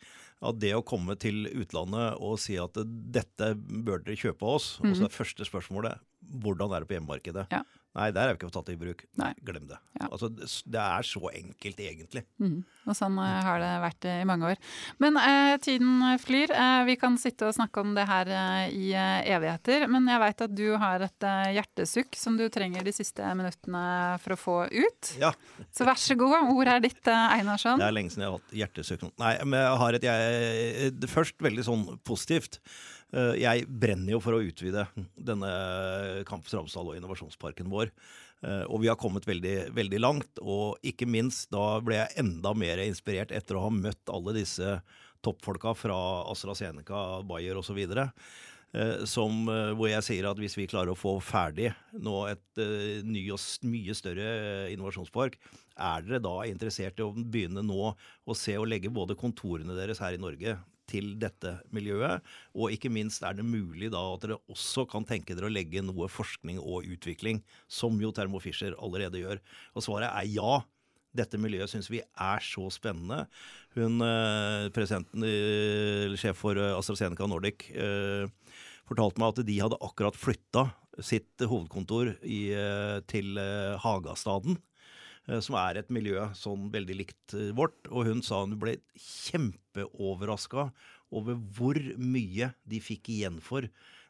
at 0.46 0.58
det 0.60 0.74
å 0.76 0.84
komme 0.84 1.16
til 1.20 1.46
utlandet 1.48 2.18
og 2.20 2.36
si 2.40 2.58
at 2.60 2.76
dette 2.84 3.54
bør 3.56 4.02
dere 4.04 4.18
kjøpe 4.20 4.44
av 4.44 4.58
oss, 4.58 4.66
mm. 4.80 4.84
og 4.84 4.90
så 4.90 5.00
mhm. 5.00 5.08
er 5.08 5.16
første 5.16 5.48
spørsmålet 5.48 6.06
hvordan 6.42 6.74
er 6.74 6.82
det 6.82 6.90
på 6.90 6.96
hjemmemarkedet? 6.96 7.46
Ja. 7.54 7.62
Nei, 7.96 8.10
der 8.12 8.28
er 8.28 8.34
vi 8.34 8.40
ikke 8.42 8.52
tatt 8.52 8.68
i 8.68 8.76
bruk. 8.76 9.04
Nei. 9.16 9.30
Glem 9.46 9.64
det. 9.70 9.78
Ja. 9.96 10.10
Altså, 10.10 10.28
det 10.28 10.80
er 10.82 11.06
så 11.08 11.30
enkelt, 11.30 11.78
egentlig. 11.80 12.22
Mm. 12.42 12.58
Og 12.84 12.96
sånn 12.98 13.16
uh, 13.16 13.24
har 13.46 13.62
det 13.62 13.70
vært 13.80 14.08
i 14.12 14.16
mange 14.28 14.50
år. 14.50 14.60
Men 15.02 15.16
eh, 15.20 15.54
tiden 15.64 16.04
flyr. 16.20 16.52
Eh, 16.52 16.82
vi 16.90 16.96
kan 17.00 17.16
sitte 17.20 17.48
og 17.48 17.54
snakke 17.56 17.80
om 17.80 17.94
det 17.96 18.04
her 18.08 18.28
i 18.68 18.90
evigheter. 18.92 19.86
Men 19.92 20.08
jeg 20.10 20.22
veit 20.22 20.44
at 20.44 20.56
du 20.56 20.66
har 20.80 21.04
et 21.06 21.28
hjertesukk 21.56 22.18
som 22.18 22.36
du 22.36 22.44
trenger 22.52 22.84
de 22.84 22.94
siste 22.94 23.32
minuttene 23.38 23.84
for 24.22 24.36
å 24.36 24.40
få 24.40 24.56
ut. 24.70 25.12
Ja. 25.20 25.32
Så 25.72 25.88
vær 25.88 26.00
så 26.00 26.18
god, 26.18 26.52
ordet 26.52 26.76
er 26.76 26.84
ditt, 26.84 27.02
Einarsson. 27.08 27.80
Det 27.80 27.88
er 27.88 27.96
lenge 27.96 28.12
siden 28.12 28.26
jeg 28.26 28.34
har 28.34 28.42
hatt 28.42 28.58
hjertesukk. 28.60 29.06
Nei, 29.22 29.32
men 29.46 29.58
jeg 29.62 29.80
har 29.82 29.98
et 29.98 30.06
jeg, 30.10 30.92
Først 31.16 31.40
veldig 31.42 31.64
sånn 31.64 31.88
positivt. 32.04 32.60
Eh, 33.14 33.36
jeg 33.38 33.66
brenner 33.70 34.16
jo 34.16 34.22
for 34.22 34.36
å 34.36 34.42
utvide 34.42 34.86
denne 35.14 35.50
Campus 36.28 36.54
Ramsdal 36.56 36.90
og 36.90 36.98
innovasjonsparken 36.98 37.70
vår. 37.70 37.92
Eh, 38.42 38.64
og 38.66 38.82
vi 38.82 38.90
har 38.90 38.98
kommet 39.00 39.28
veldig, 39.28 39.72
veldig 39.76 40.02
langt. 40.02 40.42
Og 40.42 40.80
ikke 40.86 41.08
minst 41.08 41.52
da 41.54 41.78
ble 41.84 42.00
jeg 42.00 42.24
enda 42.24 42.54
mer 42.58 42.82
inspirert 42.84 43.34
etter 43.34 43.58
å 43.58 43.66
ha 43.68 43.72
møtt 43.74 44.12
alle 44.12 44.36
disse 44.40 44.80
toppfolka 45.24 45.72
fra 45.78 45.96
AstraZeneca, 46.32 47.22
Bayer 47.26 47.58
osv. 47.58 47.78
Eh, 47.86 49.06
som, 49.08 49.46
hvor 49.46 49.88
jeg 49.88 50.04
sier 50.04 50.26
at 50.28 50.42
hvis 50.42 50.58
vi 50.58 50.68
klarer 50.68 50.92
å 50.92 50.98
få 50.98 51.16
ferdig 51.24 51.70
nå 51.94 52.26
et 52.28 52.64
ny 53.06 53.22
og 53.32 53.40
mye 53.70 53.94
større 53.96 54.28
innovasjonspark, 54.74 55.38
er 55.76 56.04
dere 56.04 56.24
da 56.24 56.40
interessert 56.50 56.98
i 56.98 57.06
å 57.06 57.14
begynne 57.14 57.62
nå 57.64 57.92
å 57.94 58.36
se 58.36 58.56
og 58.58 58.66
legge 58.68 58.92
både 58.92 59.16
kontorene 59.18 59.76
deres 59.78 60.02
her 60.02 60.16
i 60.16 60.20
Norge 60.20 60.58
til 60.90 61.14
dette 61.20 61.56
miljøet? 61.74 62.24
Og 62.56 62.74
ikke 62.74 62.90
minst 62.92 63.24
er 63.26 63.36
det 63.38 63.46
mulig 63.46 63.90
da 63.94 64.02
at 64.12 64.24
dere 64.24 64.38
også 64.52 64.86
kan 64.90 65.06
tenke 65.08 65.36
dere 65.36 65.50
å 65.50 65.52
legge 65.52 65.84
noe 65.84 66.08
forskning 66.12 66.60
og 66.62 66.88
utvikling, 66.96 67.42
som 67.68 67.98
jo 68.02 68.12
Thermo 68.14 68.40
Fisher 68.42 68.76
allerede 68.78 69.22
gjør? 69.22 69.42
Og 69.74 69.86
svaret 69.86 70.10
er 70.12 70.32
ja. 70.36 70.62
Dette 71.16 71.38
miljøet 71.40 71.70
syns 71.72 71.86
vi 71.88 72.02
er 72.02 72.42
så 72.44 72.66
spennende. 72.68 73.22
Hun, 73.72 74.02
eh, 74.04 74.66
Presidenten, 74.76 75.24
sjef 76.20 76.42
for 76.42 76.60
eh, 76.60 76.74
AstraZeneca 76.76 77.24
Nordic, 77.24 77.70
eh, 77.72 78.28
fortalte 78.84 79.22
meg 79.22 79.32
at 79.32 79.46
de 79.48 79.56
hadde 79.62 79.80
akkurat 79.80 80.18
flytta 80.18 80.66
sitt 81.00 81.40
hovedkontor 81.40 82.18
i, 82.20 82.40
til 83.08 83.40
Hagastaden 83.80 84.56
Eh, 84.56 84.75
som 85.26 85.58
er 85.58 85.80
et 85.80 85.90
miljø 85.92 86.28
sånn 86.38 86.68
veldig 86.74 86.96
likt 87.00 87.34
eh, 87.34 87.50
vårt. 87.56 87.78
Og 87.90 88.10
hun 88.10 88.22
sa 88.24 88.44
hun 88.44 88.56
ble 88.60 88.78
kjempeoverraska 88.94 90.68
over 91.16 91.38
hvor 91.56 91.78
mye 91.98 92.52
de 92.66 92.80
fikk 92.82 93.10
igjen 93.14 93.40
for. 93.42 93.66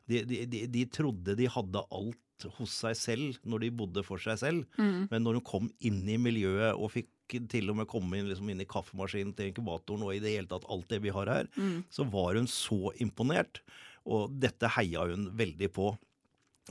De, 0.07 0.23
de, 0.29 0.45
de, 0.47 0.63
de, 0.71 0.85
trodde 0.93 1.35
de 1.39 1.49
hadde 1.51 1.83
alt 1.91 2.47
hos 2.59 2.73
seg 2.85 2.97
selv 3.01 3.39
når 3.49 3.65
de 3.65 3.73
bodde 3.81 4.05
for 4.07 4.23
seg 4.23 4.39
selv, 4.39 4.67
mm. 4.77 5.09
men 5.11 5.25
når 5.25 5.39
hun 5.39 5.47
kom 5.49 5.71
inn 5.89 6.03
i 6.05 6.19
miljøet 6.21 6.77
og 6.77 6.93
fikk 6.93 7.39
til 7.51 7.73
og 7.73 7.81
med 7.81 7.89
komme 7.91 8.21
inn, 8.21 8.29
liksom 8.31 8.53
inn 8.53 8.63
i 8.63 8.69
kaffemaskinen 8.71 9.33
til 9.35 9.51
inkubatoren 9.51 10.05
og 10.07 10.13
i 10.15 10.21
det 10.23 10.37
hele 10.37 10.51
tatt 10.51 10.69
alt 10.71 10.87
det 10.93 11.01
vi 11.03 11.15
har 11.17 11.33
her, 11.33 11.49
mm. 11.57 11.89
så 11.91 12.07
var 12.13 12.39
hun 12.39 12.47
så 12.51 12.93
imponert. 13.03 13.65
Og 14.07 14.31
dette 14.39 14.69
heia 14.77 15.09
hun 15.09 15.31
veldig 15.35 15.73
på. 15.75 15.89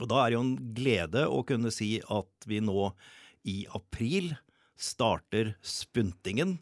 Og 0.00 0.08
da 0.08 0.22
er 0.22 0.30
det 0.30 0.38
jo 0.38 0.44
en 0.46 0.56
glede 0.76 1.26
å 1.28 1.42
kunne 1.48 1.72
si 1.74 1.96
at 2.00 2.48
vi 2.48 2.62
nå 2.64 2.88
i 3.48 3.64
april 3.76 4.34
starter 4.76 5.54
spuntingen. 5.64 6.58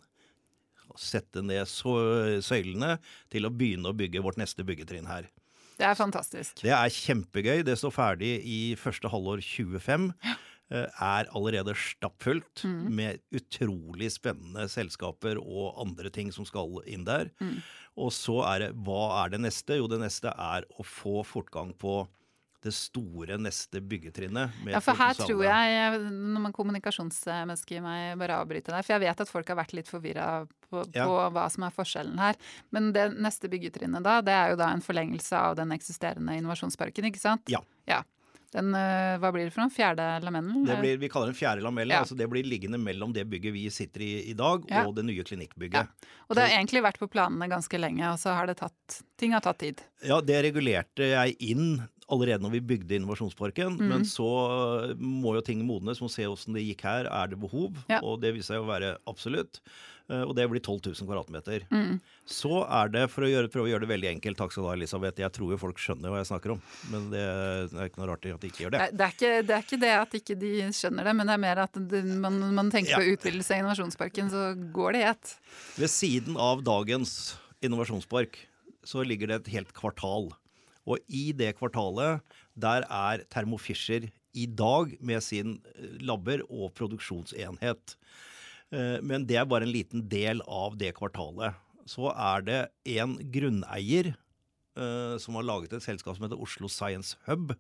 Sette 1.01 1.43
ned 1.43 1.67
søylene 1.67 2.99
til 3.33 3.49
å 3.49 3.53
begynne 3.55 3.91
å 3.91 3.97
bygge 3.97 4.23
vårt 4.23 4.39
neste 4.39 4.67
byggetrinn 4.67 5.09
her. 5.11 5.27
Det 5.75 5.87
er 5.89 5.97
fantastisk. 5.99 6.61
Det 6.63 6.71
er 6.71 6.93
kjempegøy. 6.95 7.65
Det 7.67 7.75
står 7.81 7.95
ferdig 7.97 8.35
i 8.47 8.59
første 8.79 9.11
halvår 9.11 9.43
25. 9.43 10.13
Ja. 10.23 10.37
Eh, 10.73 10.87
er 11.05 11.29
allerede 11.37 11.75
stappfullt 11.77 12.63
mm. 12.65 12.85
med 12.97 13.21
utrolig 13.37 14.09
spennende 14.15 14.65
selskaper 14.73 15.37
og 15.43 15.75
andre 15.83 16.13
ting 16.15 16.31
som 16.33 16.47
skal 16.49 16.79
inn 16.89 17.05
der. 17.05 17.29
Mm. 17.43 17.59
Og 18.01 18.15
så 18.17 18.39
er 18.49 18.63
det 18.63 18.71
hva 18.87 19.03
er 19.21 19.35
det 19.35 19.43
neste? 19.45 19.77
Jo, 19.81 19.91
det 19.91 20.01
neste 20.01 20.33
er 20.33 20.65
å 20.79 20.87
få 20.87 21.21
fortgang 21.27 21.75
på 21.77 22.05
det 22.65 22.73
store 22.75 23.37
neste 23.41 23.83
byggetrinnet. 23.85 24.57
Ja, 24.73 24.81
for 24.85 24.97
her 24.99 25.17
tror 25.19 25.45
jeg, 25.45 25.99
når 26.09 26.47
man 26.47 26.55
kommunikasjonsmenneske 26.57 27.79
i 27.79 27.83
meg, 27.85 28.15
bare 28.21 28.41
avbryter 28.41 28.75
deg, 28.75 28.87
for 28.87 28.97
jeg 28.97 29.05
vet 29.05 29.23
at 29.27 29.31
folk 29.31 29.53
har 29.53 29.61
vært 29.61 29.77
litt 29.77 29.91
forvirra 29.91 30.29
på, 30.47 30.83
ja. 30.97 31.05
på, 31.05 31.21
hva 31.37 31.45
som 31.53 31.67
er 31.69 31.77
forskjellen 31.77 32.19
her. 32.23 32.41
Men 32.75 32.93
det 32.97 33.11
neste 33.15 33.51
byggetrinnet 33.53 34.05
da, 34.05 34.19
det 34.25 34.35
er 34.35 34.55
jo 34.55 34.61
da 34.61 34.73
en 34.73 34.85
forlengelse 34.85 35.45
av 35.51 35.61
den 35.61 35.77
eksisterende 35.77 36.37
innovasjonsparken, 36.41 37.11
ikke 37.13 37.23
sant? 37.23 37.53
Ja. 37.53 37.63
ja. 37.91 38.03
Den, 38.55 38.71
eh, 38.79 39.17
hva 39.19 39.33
blir 39.35 39.49
det 39.49 39.53
for 39.55 39.65
noe? 39.65 39.73
Fjerde 39.75 40.05
lamellen? 40.23 40.63
Blir, 40.79 40.99
vi 41.03 41.09
kaller 41.11 41.33
den 41.33 41.39
fjerde 41.39 41.65
lamellen. 41.65 41.97
Ja. 41.97 42.05
altså 42.05 42.15
Det 42.15 42.29
blir 42.31 42.47
liggende 42.47 42.79
mellom 42.79 43.11
det 43.15 43.25
bygget 43.27 43.55
vi 43.57 43.65
sitter 43.75 44.05
i 44.07 44.13
i 44.31 44.35
dag, 44.39 44.63
og 44.85 44.95
det 44.95 45.03
nye 45.09 45.25
klinikkbygget. 45.27 45.91
Ja. 45.91 46.13
Og 46.29 46.39
det 46.39 46.45
har 46.47 46.55
egentlig 46.61 46.85
vært 46.87 47.01
på 47.03 47.11
planene 47.11 47.51
ganske 47.51 47.81
lenge, 47.81 48.07
og 48.13 48.21
så 48.23 48.37
har 48.39 48.51
det 48.51 48.61
tatt 48.63 49.03
Ting 49.19 49.31
har 49.31 49.43
tatt 49.45 49.61
tid. 49.63 49.79
Ja, 50.03 50.19
det 50.19 50.41
regulerte 50.43 51.07
jeg 51.07 51.37
inn 51.47 51.77
allerede 52.13 52.45
når 52.45 52.57
vi 52.57 52.65
bygde 52.75 52.99
Innovasjonsparken. 52.99 53.79
Mm. 53.81 53.89
Men 53.91 54.07
så 54.09 54.29
må 54.99 55.37
jo 55.39 55.45
ting 55.45 55.65
modnes. 55.67 56.03
Må 56.05 56.11
se 56.13 56.27
åssen 56.29 56.57
det 56.57 56.67
gikk 56.67 56.85
her. 56.89 57.09
Er 57.11 57.33
det 57.33 57.41
behov? 57.41 57.81
Og 58.03 58.21
det 58.23 58.35
viser 58.37 58.55
seg 58.55 58.65
å 58.65 58.71
være 58.71 58.97
absolutt. 59.11 59.63
Eh, 60.13 60.21
og 60.21 60.35
det 60.37 60.45
blir 60.53 60.61
12 60.61 60.91
000 60.91 61.09
kvadratmeter. 61.09 61.65
Mm. 61.73 61.97
Så 62.29 62.61
er 62.65 62.91
det, 62.93 63.07
for 63.13 63.25
å 63.25 63.31
gjøre, 63.31 63.49
prøve 63.53 63.69
å 63.69 63.73
gjøre 63.73 63.87
det 63.87 63.93
veldig 63.95 64.11
enkelt, 64.11 64.39
takk 64.41 64.53
skal 64.53 64.67
du 64.67 64.69
ha, 64.69 64.77
Elisabeth, 64.77 65.23
jeg 65.25 65.33
tror 65.37 65.55
jo 65.55 65.61
folk 65.61 65.81
skjønner 65.81 66.13
hva 66.13 66.21
jeg 66.21 66.29
snakker 66.29 66.55
om, 66.55 66.61
men 66.93 67.09
det 67.13 67.23
er 67.25 67.89
ikke 67.89 68.03
noe 68.03 68.11
rart 68.13 68.29
at 68.29 68.45
de 68.45 68.51
ikke 68.53 68.67
gjør 68.67 68.75
det. 68.77 68.83
Det 68.93 69.07
er 69.07 69.17
ikke 69.17 69.33
det, 69.33 69.57
er 69.57 69.67
ikke 69.67 69.81
det 69.85 69.93
at 69.97 70.19
ikke 70.21 70.39
de 70.45 70.53
skjønner 70.77 71.09
det, 71.09 71.17
men 71.17 71.31
det 71.31 71.37
er 71.37 71.45
mer 71.47 71.63
at 71.65 71.81
det, 71.93 72.03
man, 72.27 72.41
man, 72.59 72.73
tenker 72.75 72.97
ja. 72.97 73.01
på 73.01 73.17
utvidelse 73.17 73.57
av 73.57 73.65
innovasjonsparken, 73.65 74.33
så 74.33 74.47
går 74.77 74.97
det 74.97 75.03
i 75.03 75.09
ett. 75.15 75.35
Ved 75.81 75.93
siden 75.93 76.41
av 76.41 76.65
dagens 76.67 77.17
innovasjonspark 77.65 78.43
så 78.85 79.05
ligger 79.09 79.31
det 79.31 79.41
et 79.41 79.55
helt 79.57 79.73
kvartal. 79.77 80.35
Og 80.85 81.01
i 81.09 81.31
det 81.37 81.55
kvartalet, 81.59 82.21
der 82.55 82.85
er 82.91 83.25
Thermo 83.33 83.59
Fisher 83.61 84.11
i 84.35 84.47
dag 84.47 84.97
med 85.01 85.23
sin 85.25 85.59
labber 86.03 86.43
og 86.51 86.75
produksjonsenhet. 86.77 87.95
Eh, 88.75 88.99
men 89.03 89.27
det 89.29 89.39
er 89.41 89.49
bare 89.49 89.67
en 89.69 89.75
liten 89.75 90.05
del 90.11 90.43
av 90.45 90.77
det 90.81 90.95
kvartalet. 90.99 91.57
Så 91.89 92.11
er 92.11 92.45
det 92.45 92.61
en 92.97 93.17
grunneier 93.33 94.13
eh, 94.13 95.15
som 95.21 95.39
har 95.39 95.47
laget 95.47 95.77
et 95.77 95.85
selskap 95.85 96.17
som 96.17 96.27
heter 96.27 96.41
Oslo 96.41 96.71
Science 96.73 97.19
Hub, 97.29 97.55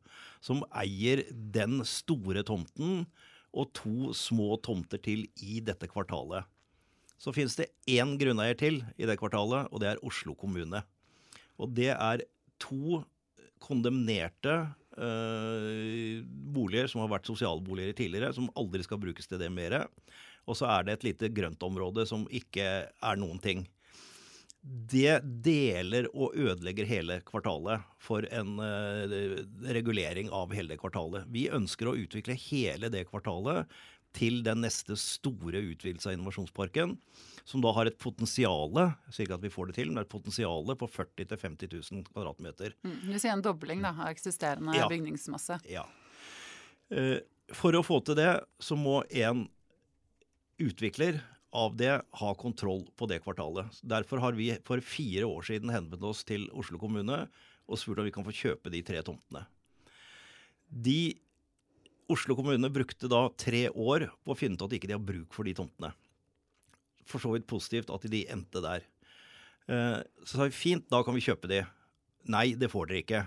som 0.44 0.64
eier 0.74 1.24
den 1.32 1.82
store 1.88 2.44
tomten 2.46 3.06
og 3.54 3.70
to 3.76 4.10
små 4.16 4.56
tomter 4.64 4.98
til 4.98 5.28
i 5.38 5.60
dette 5.62 5.88
kvartalet. 5.90 6.48
Så 7.20 7.32
finnes 7.32 7.54
det 7.56 7.70
én 7.88 8.16
grunneier 8.20 8.58
til 8.58 8.82
i 8.98 9.06
det 9.08 9.16
kvartalet, 9.20 9.70
og 9.70 9.80
det 9.80 9.92
er 9.92 10.02
Oslo 10.04 10.34
kommune. 10.36 10.82
Og 11.62 11.70
det 11.76 11.92
er 11.94 12.24
to 12.60 13.04
kondemnerte 13.64 14.54
eh, 14.98 16.22
boliger 16.24 16.90
som 16.90 17.02
har 17.04 17.12
vært 17.16 17.30
sosialboliger 17.30 17.96
tidligere, 17.98 18.34
som 18.36 18.50
aldri 18.58 18.84
skal 18.86 19.00
brukes 19.02 19.30
til 19.30 19.40
det 19.40 19.50
mer. 19.52 19.80
Og 20.44 20.58
så 20.58 20.68
er 20.70 20.84
det 20.84 20.98
et 20.98 21.08
lite 21.08 21.32
grøntområde 21.34 22.04
som 22.08 22.28
ikke 22.32 22.68
er 22.92 23.20
noen 23.20 23.40
ting. 23.42 23.64
Det 24.64 25.18
deler 25.44 26.06
og 26.16 26.36
ødelegger 26.40 26.88
hele 26.88 27.18
kvartalet 27.28 27.84
for 28.00 28.24
en 28.32 28.56
eh, 28.64 29.16
regulering 29.76 30.30
av 30.32 30.54
hele 30.56 30.78
kvartalet. 30.80 31.26
Vi 31.32 31.50
ønsker 31.52 31.90
å 31.90 31.96
utvikle 32.00 32.36
hele 32.46 32.88
det 32.92 33.04
kvartalet 33.10 33.68
til 34.14 34.40
den 34.46 34.62
neste 34.62 34.96
store 35.00 35.60
utvidelse 35.72 36.08
av 36.10 36.16
innovasjonsparken, 36.16 36.94
som 37.44 37.64
da 37.64 37.72
har 37.76 37.90
et 37.90 37.98
potensial 38.00 38.70
ikke 38.74 39.36
at 39.36 39.42
vi 39.42 39.52
får 39.52 39.70
det 39.70 39.76
til, 39.80 39.90
men 39.90 40.04
et 40.04 40.10
potensial 40.10 40.70
på 40.78 40.88
40 40.88 41.26
000-50 41.34 41.74
000 41.74 42.06
kvadratmeter. 42.12 42.76
Mm, 42.86 42.96
du 43.10 43.18
sier 43.18 43.34
en 43.34 43.44
dobling 43.44 43.82
da, 43.84 43.92
av 43.92 44.12
eksisterende 44.12 44.76
ja. 44.78 44.88
bygningsmasse. 44.90 45.58
Ja. 45.70 45.84
Uh, 46.94 47.18
for 47.52 47.76
å 47.76 47.84
få 47.84 48.00
til 48.06 48.18
det, 48.18 48.32
så 48.62 48.78
må 48.78 49.02
en 49.10 49.46
utvikler 50.62 51.20
av 51.54 51.74
det 51.78 51.92
ha 52.18 52.30
kontroll 52.38 52.86
på 52.98 53.06
det 53.10 53.20
kvartalet. 53.22 53.82
Derfor 53.82 54.22
har 54.22 54.38
vi 54.38 54.52
for 54.66 54.82
fire 54.82 55.26
år 55.28 55.44
siden 55.46 55.70
henvendt 55.74 56.06
oss 56.06 56.24
til 56.26 56.48
Oslo 56.54 56.80
kommune 56.82 57.24
og 57.64 57.80
spurt 57.80 58.00
om 58.02 58.08
vi 58.08 58.14
kan 58.14 58.26
få 58.26 58.34
kjøpe 58.34 58.72
de 58.74 58.82
tre 58.86 59.02
tomtene. 59.06 59.44
De, 60.68 61.14
Oslo 62.12 62.36
kommune 62.36 62.68
brukte 62.72 63.08
da 63.08 63.26
tre 63.40 63.68
år 63.70 64.08
på 64.24 64.34
å 64.34 64.38
finne 64.38 64.58
ut 64.58 64.66
at 64.66 64.74
ikke 64.76 64.90
de 64.90 64.96
har 64.96 65.04
bruk 65.04 65.36
for 65.36 65.48
de 65.48 65.54
tomtene. 65.56 65.92
For 67.08 67.22
så 67.22 67.32
vidt 67.34 67.48
positivt 67.48 67.92
at 67.92 68.04
de 68.10 68.24
endte 68.32 68.60
der. 68.64 68.84
Eh, 69.68 70.00
så 70.24 70.36
sa 70.36 70.48
vi 70.48 70.56
fint, 70.56 70.86
da 70.92 71.02
kan 71.04 71.16
vi 71.16 71.24
kjøpe 71.24 71.48
de. 71.50 71.62
Nei, 72.32 72.50
det 72.58 72.70
får 72.72 72.90
dere 72.90 73.04
ikke. 73.04 73.22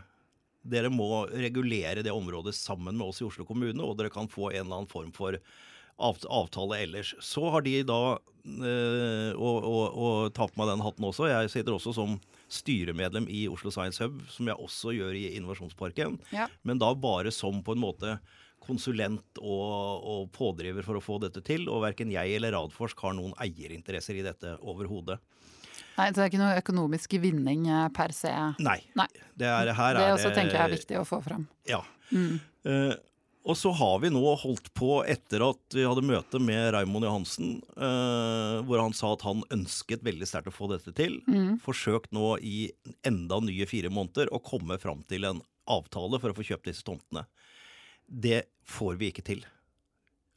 Dere 0.68 0.92
må 0.94 1.26
regulere 1.32 2.04
det 2.06 2.14
området 2.14 2.56
sammen 2.58 2.98
med 2.98 3.08
oss 3.10 3.22
i 3.22 3.28
Oslo 3.28 3.46
kommune, 3.48 3.82
og 3.82 3.98
dere 3.98 4.14
kan 4.14 4.30
få 4.30 4.52
en 4.52 4.66
eller 4.66 4.82
annen 4.82 4.92
form 4.92 5.14
for 5.16 5.38
avtale 5.98 6.78
ellers. 6.84 7.16
Så 7.26 7.48
har 7.50 7.64
de 7.66 7.80
da 7.88 8.02
øh, 8.18 9.32
og, 9.34 9.64
og, 9.66 9.86
og 9.98 10.34
ta 10.38 10.46
på 10.46 10.60
meg 10.62 10.70
den 10.70 10.84
hatten 10.86 11.08
også. 11.08 11.30
Jeg 11.32 11.54
sitter 11.54 11.74
også 11.74 11.96
som 11.98 12.18
styremedlem 12.54 13.26
i 13.34 13.48
Oslo 13.50 13.74
Science 13.74 14.04
Hub, 14.04 14.20
som 14.30 14.50
jeg 14.50 14.62
også 14.62 14.94
gjør 14.98 15.18
i 15.18 15.32
Innovasjonsparken. 15.40 16.20
Ja. 16.36 16.46
Men 16.62 16.82
da 16.82 16.92
bare 16.94 17.34
som 17.34 17.64
på 17.66 17.74
en 17.74 17.82
måte 17.82 18.20
konsulent 18.68 19.42
og, 19.42 20.04
og, 20.04 20.28
pådriver 20.36 20.86
for 20.86 21.00
å 21.00 21.04
få 21.04 21.18
dette 21.24 21.44
til. 21.46 21.66
Og 21.72 21.84
verken 21.86 22.14
jeg 22.14 22.38
eller 22.38 22.56
Radforsk 22.58 23.02
har 23.06 23.18
noen 23.18 23.34
eierinteresser 23.44 24.20
i 24.20 24.26
dette 24.26 24.58
overhodet. 24.62 25.20
Nei, 25.98 26.12
Det 26.14 26.22
er 26.22 26.30
ikke 26.30 26.42
noe 26.42 26.60
økonomisk 26.60 27.18
vinning 27.22 27.66
eh, 27.72 27.88
per 27.96 28.14
se? 28.14 28.32
Nei. 28.62 28.80
Nei. 28.98 29.10
Det, 29.34 29.50
er, 29.50 29.74
her 29.74 29.98
det 29.98 30.08
også 30.14 30.30
det, 30.30 30.38
tenker 30.38 30.60
jeg 30.60 30.66
er 30.68 30.76
viktig 30.76 31.00
å 31.02 31.06
få 31.08 31.22
fram. 31.26 31.48
Ja. 31.70 31.82
Mm. 32.14 32.38
Uh, 32.68 32.94
og 33.48 33.56
så 33.56 33.72
har 33.72 34.02
vi 34.04 34.10
nå 34.12 34.22
holdt 34.42 34.74
på, 34.76 35.00
etter 35.08 35.44
at 35.46 35.76
vi 35.76 35.86
hadde 35.88 36.04
møte 36.04 36.40
med 36.44 36.74
Raymond 36.76 37.08
Johansen, 37.08 37.54
eh, 37.80 38.56
hvor 38.68 38.82
han 38.82 38.96
sa 38.96 39.14
at 39.16 39.24
han 39.24 39.46
ønsket 39.56 40.04
veldig 40.04 40.28
sterkt 40.28 40.52
å 40.52 40.56
få 40.56 40.68
dette 40.74 40.92
til, 40.98 41.22
mm. 41.24 41.62
forsøkt 41.64 42.12
nå 42.16 42.34
i 42.44 42.68
enda 43.08 43.40
nye 43.46 43.68
fire 43.70 43.92
måneder 43.94 44.34
å 44.36 44.42
komme 44.44 44.76
fram 44.84 45.06
til 45.08 45.30
en 45.30 45.40
avtale 45.64 46.20
for 46.20 46.34
å 46.34 46.36
få 46.36 46.44
kjøpt 46.50 46.68
disse 46.68 46.84
tomtene. 46.88 47.24
Det 48.08 48.46
får 48.68 48.98
vi 49.00 49.12
ikke 49.12 49.26
til. 49.28 49.46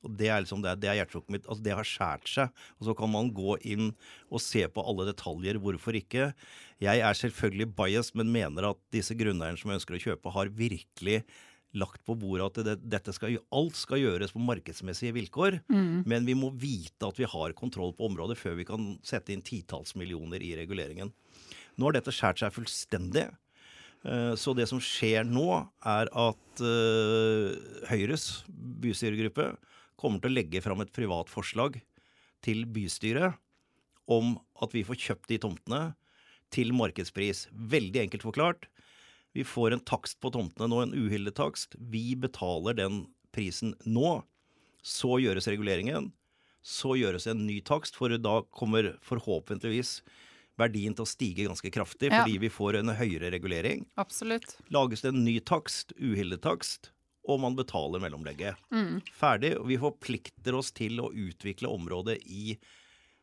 Og 0.01 0.17
Det 0.17 0.31
er 0.33 0.41
liksom 0.41 0.63
det, 0.65 0.79
det 0.81 0.89
er 0.89 0.99
hjertesukket 1.01 1.35
mitt. 1.35 1.47
Altså 1.47 1.65
Det 1.65 1.77
har 1.77 1.89
skjært 1.89 2.31
seg. 2.31 2.65
Og 2.81 2.89
så 2.89 2.97
kan 2.97 3.13
man 3.13 3.31
gå 3.37 3.59
inn 3.69 3.93
og 4.31 4.43
se 4.43 4.65
på 4.69 4.85
alle 4.85 5.11
detaljer. 5.11 5.61
Hvorfor 5.61 5.97
ikke? 5.99 6.33
Jeg 6.81 7.05
er 7.05 7.21
selvfølgelig 7.21 7.71
biased, 7.77 8.17
men 8.17 8.33
mener 8.33 8.71
at 8.73 8.81
disse 8.95 9.17
grunneierne 9.19 9.61
som 9.61 9.75
ønsker 9.75 9.99
å 9.99 10.03
kjøpe, 10.09 10.33
har 10.33 10.53
virkelig 10.57 11.23
lagt 11.79 12.03
på 12.03 12.17
bordet 12.19 12.49
at 12.49 12.67
det, 12.67 12.73
dette 12.91 13.13
skal, 13.15 13.37
alt 13.55 13.77
skal 13.79 14.01
gjøres 14.01 14.33
på 14.35 14.43
markedsmessige 14.43 15.15
vilkår. 15.15 15.61
Mm. 15.71 16.03
Men 16.09 16.27
vi 16.27 16.35
må 16.39 16.51
vite 16.51 17.07
at 17.07 17.21
vi 17.21 17.29
har 17.31 17.55
kontroll 17.59 17.93
på 17.95 18.09
området 18.09 18.39
før 18.41 18.57
vi 18.59 18.67
kan 18.67 18.95
sette 19.07 19.35
inn 19.35 19.45
titalls 19.47 19.95
millioner 19.99 20.43
i 20.43 20.55
reguleringen. 20.59 21.13
Nå 21.79 21.87
har 21.87 22.01
dette 22.01 22.15
skjært 22.15 22.43
seg 22.43 22.57
fullstendig. 22.57 23.29
Eh, 24.05 24.35
så 24.35 24.55
det 24.57 24.67
som 24.71 24.81
skjer 24.81 25.27
nå, 25.29 25.47
er 25.85 26.09
at 26.09 26.63
uh, 26.65 27.53
Høyres 27.91 28.43
bystyregruppe 28.49 29.53
kommer 30.01 30.23
til 30.23 30.33
å 30.33 30.39
legge 30.39 30.63
fram 30.65 30.81
et 30.81 30.93
privat 30.97 31.29
forslag 31.29 31.77
til 32.45 32.65
bystyret 32.73 33.37
om 34.11 34.39
at 34.65 34.73
vi 34.73 34.85
får 34.87 34.99
kjøpt 35.05 35.29
de 35.31 35.39
tomtene 35.43 35.83
til 36.55 36.73
markedspris. 36.75 37.47
Veldig 37.53 38.07
enkelt 38.07 38.25
forklart. 38.27 38.71
Vi 39.37 39.45
får 39.47 39.77
en 39.77 39.85
takst 39.87 40.19
på 40.23 40.33
tomtene 40.35 40.71
nå, 40.73 40.81
en 40.83 40.97
uhildet 40.97 41.37
takst. 41.39 41.77
Vi 41.79 42.17
betaler 42.19 42.79
den 42.81 43.05
prisen 43.37 43.77
nå. 43.85 44.23
Så 44.83 45.21
gjøres 45.23 45.47
reguleringen. 45.53 46.11
Så 46.67 46.97
gjøres 46.99 47.29
en 47.31 47.45
ny 47.47 47.61
takst, 47.65 47.95
for 47.97 48.13
da 48.17 48.41
kommer 48.57 48.95
forhåpentligvis 49.05 50.01
verdien 50.61 50.95
til 50.97 51.07
å 51.07 51.09
stige 51.09 51.47
ganske 51.49 51.73
kraftig, 51.73 52.11
fordi 52.13 52.37
ja. 52.37 52.43
vi 52.43 52.51
får 52.53 52.81
en 52.81 52.95
høyere 52.99 53.33
regulering. 53.35 53.87
Absolutt. 54.01 54.57
Lages 54.75 55.05
det 55.05 55.13
en 55.15 55.23
ny 55.25 55.39
takst, 55.45 55.95
uhildet 55.99 56.43
takst, 56.45 56.93
og 57.29 57.41
man 57.43 57.57
betaler 57.59 58.03
mellomlegget. 58.03 58.61
Mm. 58.75 59.01
Ferdig. 59.15 59.55
Og 59.61 59.69
vi 59.71 59.79
forplikter 59.81 60.57
oss 60.57 60.73
til 60.77 61.01
å 61.03 61.11
utvikle 61.13 61.71
området 61.71 62.19
i 62.27 62.57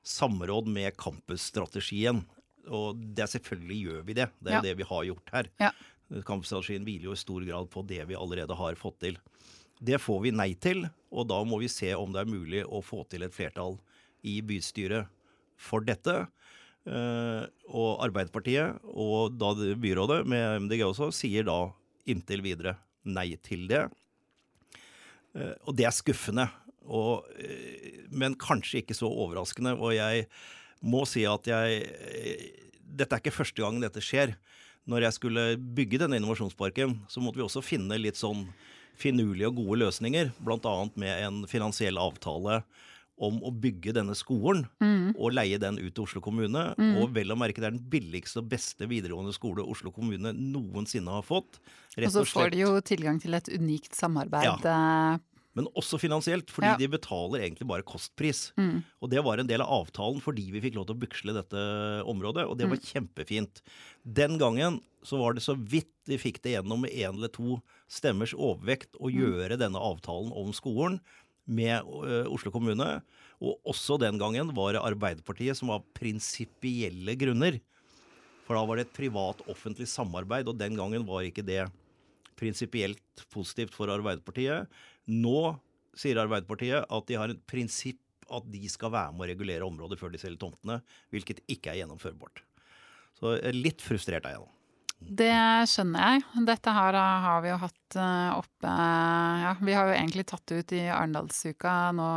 samråd 0.07 0.69
med 0.71 0.95
campusstrategien. 0.99 2.23
Og 2.67 2.99
det 3.17 3.29
selvfølgelig 3.31 3.79
gjør 3.83 4.07
vi 4.07 4.17
det. 4.17 4.29
Det 4.39 4.51
er 4.51 4.59
ja. 4.59 4.63
det 4.65 4.75
vi 4.79 4.87
har 4.87 5.07
gjort 5.09 5.33
her. 5.33 5.51
Ja. 5.61 5.71
Campusstrategien 6.27 6.85
hviler 6.87 7.09
jo 7.09 7.17
i 7.17 7.19
stor 7.19 7.43
grad 7.47 7.71
på 7.73 7.83
det 7.87 8.03
vi 8.07 8.15
allerede 8.15 8.55
har 8.55 8.79
fått 8.79 9.01
til. 9.03 9.19
Det 9.79 9.99
får 10.01 10.23
vi 10.23 10.33
nei 10.33 10.53
til, 10.57 10.87
og 11.13 11.27
da 11.29 11.37
må 11.45 11.59
vi 11.61 11.69
se 11.69 11.91
om 11.95 12.13
det 12.13 12.23
er 12.23 12.31
mulig 12.31 12.63
å 12.65 12.81
få 12.81 13.03
til 13.11 13.27
et 13.27 13.35
flertall 13.35 13.77
i 14.25 14.39
bystyret 14.45 15.11
for 15.57 15.85
dette. 15.85 16.25
Uh, 16.87 17.43
og 17.75 18.03
Arbeiderpartiet 18.05 18.77
og 18.95 19.33
da 19.35 19.49
byrådet, 19.75 20.21
med 20.29 20.63
MDG 20.63 20.85
også, 20.87 21.09
sier 21.11 21.43
da 21.47 21.65
inntil 22.07 22.43
videre 22.45 22.77
nei 23.03 23.33
til 23.43 23.65
det. 23.67 23.81
Uh, 25.35 25.51
og 25.67 25.75
det 25.75 25.89
er 25.89 25.95
skuffende, 25.95 26.47
og, 26.87 27.27
uh, 27.27 27.97
men 28.15 28.37
kanskje 28.39 28.81
ikke 28.81 28.95
så 28.95 29.09
overraskende. 29.11 29.75
Og 29.75 29.97
jeg 29.97 30.29
må 30.79 31.03
si 31.09 31.25
at 31.27 31.51
jeg 31.51 31.83
dette 32.87 33.15
er 33.15 33.21
ikke 33.21 33.35
første 33.35 33.63
gang 33.63 33.81
dette 33.83 34.03
skjer. 34.03 34.37
Når 34.87 35.09
jeg 35.09 35.17
skulle 35.17 35.45
bygge 35.59 35.99
denne 35.99 36.19
innovasjonsparken, 36.21 37.01
så 37.11 37.19
måtte 37.19 37.41
vi 37.41 37.45
også 37.45 37.65
finne 37.65 37.99
litt 37.99 38.19
sånn 38.19 38.45
finurlige 38.97 39.49
og 39.51 39.59
gode 39.59 39.81
løsninger. 39.83 40.31
Bl.a. 40.39 40.75
med 40.95 41.25
en 41.25 41.41
finansiell 41.51 41.99
avtale 41.99 42.61
om 43.17 43.39
å 43.41 43.49
bygge 43.49 43.95
denne 43.97 44.13
skolen 44.17 44.65
mm. 44.83 45.15
og 45.17 45.33
leie 45.33 45.57
den 45.61 45.79
ut 45.81 45.89
til 45.89 46.05
Oslo 46.05 46.21
kommune. 46.23 46.69
Mm. 46.77 46.97
Og 47.01 47.15
vel 47.15 47.33
å 47.33 47.37
merke 47.39 47.63
det 47.63 47.71
er 47.71 47.77
den 47.77 47.89
billigste 47.89 48.43
og 48.43 48.51
beste 48.51 48.89
videregående 48.89 49.33
skole 49.35 49.65
Oslo 49.65 49.93
kommune 49.95 50.33
noensinne 50.37 51.17
har 51.17 51.25
fått. 51.25 51.57
og 51.97 52.11
så 52.13 52.25
får 52.27 52.53
de 52.53 52.61
jo 52.65 52.75
tilgang 52.85 53.21
til 53.23 53.37
et 53.37 53.49
unikt 53.49 53.97
samarbeid. 53.97 54.67
Ja. 54.67 55.17
Men 55.57 55.69
også 55.73 55.97
finansielt, 55.97 56.51
fordi 56.53 56.69
ja. 56.69 56.77
de 56.77 56.89
betaler 56.93 57.41
egentlig 57.41 57.65
bare 57.69 57.85
kostpris. 57.87 58.51
Mm. 58.61 58.83
Og 59.01 59.09
det 59.09 59.23
var 59.25 59.41
en 59.41 59.49
del 59.49 59.63
av 59.65 59.71
avtalen 59.79 60.21
fordi 60.21 60.51
vi 60.53 60.61
fikk 60.61 60.77
lov 60.77 60.85
til 60.85 60.97
å 60.97 61.01
buksle 61.01 61.33
dette 61.33 61.63
området, 62.05 62.45
og 62.45 62.59
det 62.59 62.69
var 62.69 62.77
mm. 62.77 62.85
kjempefint. 62.91 63.63
Den 64.05 64.37
gangen 64.37 64.77
så 65.07 65.17
var 65.17 65.33
det 65.33 65.41
så 65.45 65.55
vidt 65.57 65.89
de 66.07 66.19
fikk 66.21 66.43
det 66.43 66.53
gjennom 66.53 66.85
med 66.85 66.93
én 66.93 67.17
eller 67.17 67.31
to 67.33 67.57
stemmers 67.89 68.35
overvekt 68.35 68.99
å 68.99 69.09
mm. 69.09 69.17
gjøre 69.17 69.57
denne 69.57 69.81
avtalen 69.81 70.29
om 70.35 70.53
skolen 70.55 71.01
med 71.47 71.87
uh, 71.87 72.27
Oslo 72.29 72.51
kommune. 72.53 72.87
Og 73.41 73.57
også 73.67 73.97
den 74.01 74.19
gangen 74.19 74.53
var 74.57 74.75
det 74.75 74.83
Arbeiderpartiet 74.83 75.59
som 75.59 75.71
var 75.73 75.85
prinsipielle 75.97 77.15
grunner. 77.19 77.59
For 78.47 78.55
da 78.55 78.63
var 78.63 78.79
det 78.79 78.87
et 78.87 78.95
privat-offentlig 78.95 79.89
samarbeid, 79.91 80.47
og 80.47 80.59
den 80.59 80.77
gangen 80.79 81.05
var 81.07 81.25
ikke 81.27 81.45
det 81.45 81.65
prinsipielt 82.39 83.23
positivt 83.33 83.75
for 83.75 83.91
Arbeiderpartiet. 83.91 84.67
Nå 85.11 85.57
sier 85.97 86.19
Arbeiderpartiet 86.21 86.85
at 86.85 87.07
de 87.09 87.17
har 87.19 87.33
et 87.33 87.47
prinsipp 87.49 88.03
at 88.27 88.47
de 88.51 88.67
skal 88.69 88.91
være 88.91 89.15
med 89.15 89.23
å 89.23 89.29
regulere 89.31 89.67
området 89.67 89.99
før 89.99 90.11
de 90.11 90.19
selger 90.19 90.41
tomtene, 90.41 90.81
hvilket 91.15 91.39
ikke 91.47 91.71
er 91.71 91.81
gjennomførbart. 91.81 92.43
Så 93.17 93.37
litt 93.55 93.81
frustrert 93.81 94.27
er 94.27 94.35
jeg 94.35 94.43
nå. 94.43 94.56
Det 94.97 95.33
skjønner 95.69 96.17
jeg. 96.17 96.45
Dette 96.47 96.73
her 96.73 96.97
har 96.97 97.43
vi 97.43 97.51
jo 97.51 97.59
hatt 97.61 97.97
eh, 98.01 98.31
oppe 98.33 98.73
Ja, 99.43 99.53
vi 99.61 99.75
har 99.77 99.89
jo 99.89 99.95
egentlig 99.95 100.25
tatt 100.29 100.45
det 100.49 100.61
ut 100.61 100.73
i 100.75 100.83
Arendalsuka 100.89 101.75
nå 101.95 102.09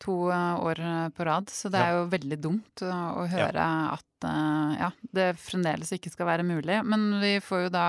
to 0.00 0.16
eh, 0.32 0.60
år 0.60 0.82
på 1.16 1.26
rad, 1.28 1.50
så 1.52 1.72
det 1.72 1.80
er 1.80 1.96
jo 1.96 2.06
veldig 2.12 2.38
dumt 2.40 2.84
å 2.84 3.24
høre 3.28 3.64
ja. 3.64 3.96
at 3.96 4.28
eh, 4.28 4.76
ja, 4.84 4.92
det 5.16 5.28
fremdeles 5.40 5.92
ikke 5.96 6.12
skal 6.12 6.28
være 6.30 6.46
mulig. 6.46 6.82
Men 6.84 7.20
vi 7.22 7.34
får 7.44 7.66
jo 7.66 7.74
da 7.74 7.88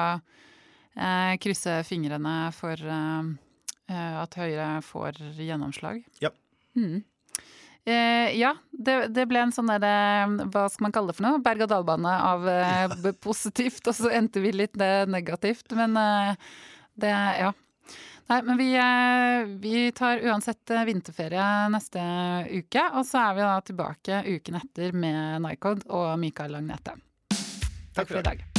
eh, 0.95 1.37
krysse 1.43 1.81
fingrene 1.87 2.35
for 2.55 2.79
eh, 2.79 3.31
at 3.91 4.39
Høyre 4.39 4.73
får 4.87 5.19
gjennomslag. 5.35 6.03
Ja. 6.23 6.31
Mm. 6.79 7.01
Eh, 7.85 8.37
ja, 8.37 8.53
det, 8.71 9.07
det, 9.15 9.25
ble 9.25 9.41
en 9.41 9.51
sånn 9.55 9.71
derre 9.71 10.45
Hva 10.53 10.67
skal 10.69 10.85
man 10.85 10.93
kalle 10.93 11.09
det 11.09 11.17
for 11.17 11.25
noe? 11.25 11.41
Berg-og-dal-bane 11.41 12.13
av 12.27 12.45
eh, 12.51 13.09
positivt, 13.25 13.81
og 13.89 13.97
så 13.97 14.11
endte 14.13 14.43
vi 14.43 14.53
litt 14.53 14.77
eh, 14.81 15.03
negativt. 15.09 15.73
Men 15.77 15.97
eh, 15.97 16.53
det 17.01 17.17
Ja. 17.41 17.51
Nei, 18.31 18.37
men 18.47 18.55
vi, 18.55 18.69
eh, 18.79 19.49
vi, 19.59 19.89
tar 19.91 20.21
uansett 20.23 20.71
eh, 20.71 20.85
vinterferie 20.87 21.47
neste 21.73 22.03
uke, 22.47 22.85
og 22.95 23.03
så 23.09 23.25
er 23.25 23.35
vi 23.35 23.43
da 23.43 23.57
tilbake 23.67 24.21
uken 24.37 24.61
etter 24.61 24.95
med 24.95 25.43
Nycod 25.43 25.83
og 25.89 26.13
Mikael 26.21 26.55
Lagnete. 26.55 26.95
Takk 27.91 28.07
for 28.07 28.21
i 28.21 28.27
dag. 28.29 28.50